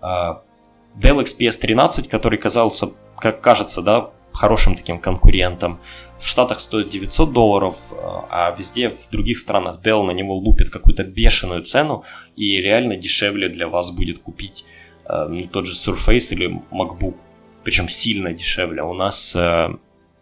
А, 0.00 0.42
Dell 0.96 1.22
XPS 1.22 1.60
13, 1.60 2.08
который 2.08 2.38
казался, 2.38 2.88
как 3.18 3.42
кажется, 3.42 3.82
да, 3.82 4.10
хорошим 4.32 4.74
таким 4.74 4.98
конкурентом, 4.98 5.80
в 6.18 6.26
Штатах 6.26 6.60
стоит 6.60 6.90
900 6.90 7.32
долларов, 7.32 7.76
а 8.30 8.54
везде 8.58 8.90
в 8.90 9.10
других 9.10 9.38
странах 9.38 9.80
Dell 9.82 10.02
на 10.02 10.12
него 10.12 10.34
лупит 10.36 10.70
какую-то 10.70 11.04
бешеную 11.04 11.62
цену, 11.62 12.04
и 12.36 12.60
реально 12.60 12.96
дешевле 12.96 13.48
для 13.48 13.68
вас 13.68 13.90
будет 13.90 14.20
купить 14.20 14.64
э, 15.04 15.26
ну, 15.28 15.46
тот 15.46 15.66
же 15.66 15.74
Surface 15.74 16.32
или 16.32 16.62
MacBook, 16.70 17.16
причем 17.64 17.88
сильно 17.88 18.32
дешевле. 18.32 18.82
У 18.82 18.94
нас, 18.94 19.36
э, 19.36 19.68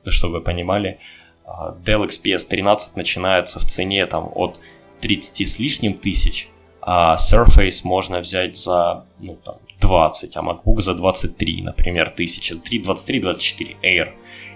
чтобы 0.09 0.35
вы 0.35 0.41
понимали, 0.41 0.99
э, 1.45 1.49
Dell 1.85 2.07
XPS 2.07 2.49
13 2.49 2.97
начинается 2.97 3.61
в 3.61 3.65
цене 3.65 4.07
там 4.07 4.31
от 4.35 4.59
30 5.01 5.47
с 5.47 5.59
лишним 5.59 5.95
тысяч, 5.95 6.49
а 6.81 7.17
Surface 7.17 7.81
можно 7.85 8.21
взять 8.21 8.57
за 8.57 9.07
ну, 9.21 9.39
там, 9.45 9.57
20, 9.81 10.37
а 10.37 10.41
MacBook 10.41 10.81
за 10.81 10.95
23, 10.95 11.63
например, 11.63 12.11
тысячи. 12.11 12.55
3, 12.55 12.81
23, 12.81 13.21
24 13.21 13.77
Air. 13.83 14.13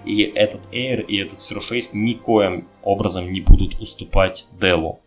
И 0.09 0.23
этот 0.23 0.61
Air 0.71 1.05
и 1.05 1.17
этот 1.17 1.37
Surface 1.37 1.91
никоим 1.93 2.67
образом 2.81 3.31
не 3.31 3.41
будут 3.41 3.79
уступать 3.79 4.47
Dell. 4.59 4.97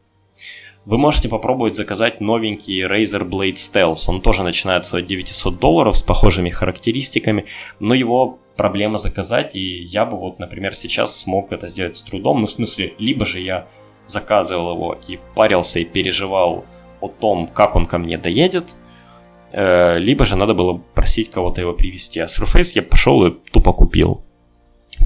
Вы 0.85 0.97
можете 0.97 1.29
попробовать 1.29 1.75
заказать 1.75 2.21
новенький 2.21 2.87
Razer 2.87 3.29
Blade 3.29 3.55
Stealth. 3.55 4.05
Он 4.07 4.21
тоже 4.21 4.45
начинается 4.45 4.99
от 4.99 5.07
900 5.07 5.59
долларов 5.59 5.99
с 5.99 6.03
похожими 6.05 6.51
характеристиками, 6.51 7.47
но 7.81 7.95
его 7.95 8.39
проблема 8.57 8.99
заказать, 8.99 9.57
и 9.57 9.83
я 9.83 10.05
бы 10.05 10.17
вот, 10.17 10.39
например, 10.39 10.77
сейчас 10.77 11.19
смог 11.19 11.51
это 11.51 11.67
сделать 11.67 11.97
с 11.97 12.03
трудом. 12.03 12.41
Ну, 12.41 12.47
в 12.47 12.53
смысле, 12.53 12.95
либо 12.99 13.27
же 13.27 13.41
я 13.41 13.67
заказывал 14.07 14.75
его 14.75 14.99
и 15.09 15.19
парился 15.35 15.81
и 15.81 15.85
переживал 15.85 16.65
о 17.01 17.09
том, 17.09 17.49
как 17.49 17.75
он 17.75 17.87
ко 17.87 17.99
мне 17.99 18.19
доедет, 18.19 18.73
э, 19.51 19.99
либо 19.99 20.25
же 20.27 20.37
надо 20.37 20.55
было 20.55 20.81
просить 20.95 21.33
кого-то 21.33 21.61
его 21.61 21.73
привезти. 21.73 22.21
А 22.21 22.27
Surface 22.27 22.71
я 22.77 22.83
пошел 22.83 23.27
и 23.27 23.33
тупо 23.51 23.73
купил. 23.73 24.23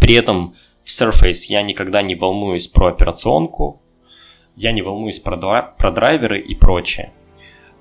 При 0.01 0.15
этом 0.15 0.55
в 0.85 0.89
Surface 0.89 1.47
я 1.49 1.63
никогда 1.63 2.03
не 2.03 2.15
волнуюсь 2.15 2.67
про 2.67 2.89
операционку, 2.89 3.83
я 4.57 4.73
не 4.73 4.83
волнуюсь 4.83 5.19
про, 5.19 5.37
про 5.63 5.91
драйверы 5.91 6.41
и 6.41 6.55
прочее. 6.55 7.13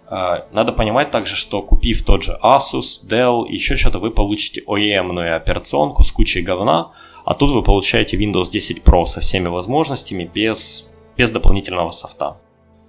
А, 0.08 0.48
надо 0.52 0.72
понимать 0.72 1.12
также, 1.12 1.36
что 1.36 1.62
купив 1.62 2.04
тот 2.04 2.24
же 2.24 2.38
Asus, 2.44 3.08
Dell, 3.10 3.48
еще 3.48 3.76
что-то, 3.76 4.00
вы 4.00 4.12
получите 4.12 4.62
OEM-ную 4.68 5.36
операционку 5.36 6.04
с 6.04 6.12
кучей 6.12 6.42
говна, 6.42 6.92
а 7.24 7.34
тут 7.34 7.52
вы 7.52 7.64
получаете 7.64 8.18
Windows 8.18 8.52
10 8.52 8.84
Pro 8.84 9.06
со 9.06 9.22
всеми 9.22 9.48
возможностями 9.48 10.30
без, 10.32 10.92
без 11.18 11.32
дополнительного 11.32 11.92
софта. 11.92 12.38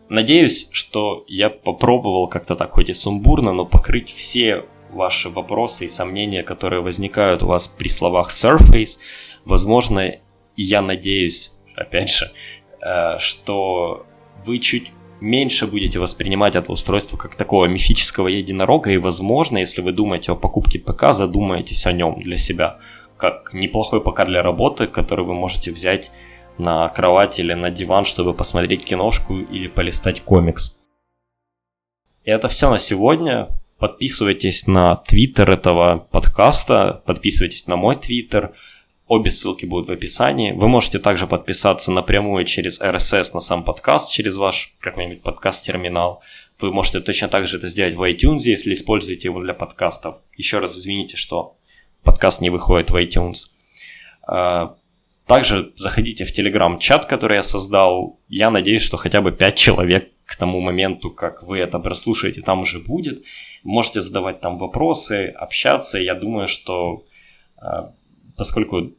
Надеюсь, 0.08 0.68
что 0.72 1.24
я 1.26 1.50
попробовал 1.50 2.28
как-то 2.28 2.54
так, 2.54 2.72
хоть 2.72 2.90
и 2.90 2.94
сумбурно, 2.94 3.52
но 3.52 3.64
покрыть 3.64 4.12
все 4.12 4.66
ваши 4.90 5.28
вопросы 5.28 5.84
и 5.84 5.88
сомнения, 5.88 6.42
которые 6.42 6.82
возникают 6.82 7.42
у 7.42 7.46
вас 7.46 7.68
при 7.68 7.88
словах 7.88 8.30
Surface. 8.30 8.98
Возможно, 9.44 10.16
я 10.56 10.82
надеюсь, 10.82 11.52
опять 11.74 12.10
же, 12.10 12.30
э, 12.80 13.18
что 13.18 14.06
вы 14.44 14.58
чуть 14.58 14.92
меньше 15.20 15.66
будете 15.66 15.98
воспринимать 15.98 16.56
это 16.56 16.72
устройство 16.72 17.16
как 17.16 17.34
такого 17.34 17.66
мифического 17.66 18.28
единорога, 18.28 18.90
и, 18.90 18.98
возможно, 18.98 19.58
если 19.58 19.80
вы 19.80 19.92
думаете 19.92 20.32
о 20.32 20.36
покупке 20.36 20.78
ПК, 20.78 21.12
задумаетесь 21.12 21.86
о 21.86 21.92
нем 21.92 22.20
для 22.20 22.36
себя, 22.36 22.78
как 23.16 23.54
неплохой 23.54 24.00
ПК 24.00 24.24
для 24.26 24.42
работы, 24.42 24.86
который 24.86 25.24
вы 25.24 25.34
можете 25.34 25.72
взять 25.72 26.10
на 26.58 26.88
кровать 26.88 27.38
или 27.38 27.54
на 27.54 27.70
диван, 27.70 28.04
чтобы 28.04 28.34
посмотреть 28.34 28.84
киношку 28.84 29.38
или 29.38 29.68
полистать 29.68 30.20
комикс. 30.22 30.80
И 32.24 32.30
это 32.30 32.48
все 32.48 32.70
на 32.70 32.78
сегодня. 32.78 33.48
Подписывайтесь 33.78 34.66
на 34.66 34.96
твиттер 34.96 35.50
этого 35.50 36.08
подкаста, 36.10 37.02
подписывайтесь 37.04 37.66
на 37.66 37.76
мой 37.76 37.96
твиттер. 37.96 38.54
Обе 39.06 39.30
ссылки 39.30 39.66
будут 39.66 39.88
в 39.88 39.92
описании. 39.92 40.52
Вы 40.52 40.66
можете 40.66 40.98
также 40.98 41.26
подписаться 41.26 41.92
напрямую 41.92 42.46
через 42.46 42.80
RSS 42.80 43.34
на 43.34 43.40
сам 43.40 43.64
подкаст, 43.64 44.10
через 44.10 44.36
ваш 44.36 44.74
какой-нибудь 44.80 45.22
подкаст-терминал. 45.22 46.22
Вы 46.58 46.72
можете 46.72 47.00
точно 47.00 47.28
так 47.28 47.46
же 47.46 47.58
это 47.58 47.68
сделать 47.68 47.94
в 47.94 48.02
iTunes, 48.02 48.40
если 48.44 48.72
используете 48.72 49.28
его 49.28 49.42
для 49.42 49.52
подкастов. 49.52 50.16
Еще 50.36 50.58
раз 50.58 50.76
извините, 50.78 51.18
что 51.18 51.56
подкаст 52.02 52.40
не 52.40 52.48
выходит 52.48 52.90
в 52.90 52.96
iTunes. 52.96 53.50
А, 54.26 54.76
также 55.26 55.72
заходите 55.76 56.24
в 56.24 56.32
телеграм-чат, 56.32 57.04
который 57.04 57.36
я 57.36 57.42
создал. 57.42 58.18
Я 58.28 58.50
надеюсь, 58.50 58.82
что 58.82 58.96
хотя 58.96 59.20
бы 59.20 59.32
5 59.32 59.54
человек 59.54 60.12
к 60.24 60.36
тому 60.36 60.60
моменту, 60.60 61.10
как 61.10 61.42
вы 61.42 61.58
это 61.58 61.78
прослушаете, 61.78 62.42
там 62.42 62.60
уже 62.60 62.80
будет. 62.80 63.24
Можете 63.66 64.00
задавать 64.00 64.40
там 64.40 64.58
вопросы, 64.58 65.26
общаться. 65.26 65.98
Я 65.98 66.14
думаю, 66.14 66.46
что 66.46 67.04
а, 67.56 67.92
поскольку 68.36 68.92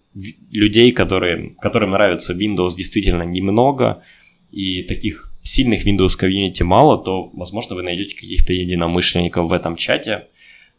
людей, 0.52 0.92
которые, 0.92 1.56
которым 1.62 1.92
нравится 1.92 2.34
Windows, 2.34 2.76
действительно 2.76 3.24
немного, 3.24 4.04
и 4.52 4.84
таких 4.84 5.34
сильных 5.42 5.88
Windows 5.88 6.18
комьюнити 6.18 6.64
мало, 6.64 6.98
то, 7.02 7.30
возможно, 7.34 7.76
вы 7.76 7.84
найдете 7.84 8.16
каких-то 8.16 8.52
единомышленников 8.52 9.48
в 9.48 9.54
этом 9.54 9.78
чате. 9.78 10.28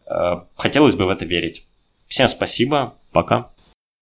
А, 0.04 0.46
хотелось 0.54 0.94
бы 0.94 1.06
в 1.06 1.08
это 1.08 1.24
верить. 1.24 1.66
Всем 2.08 2.28
спасибо, 2.28 2.94
пока. 3.12 3.52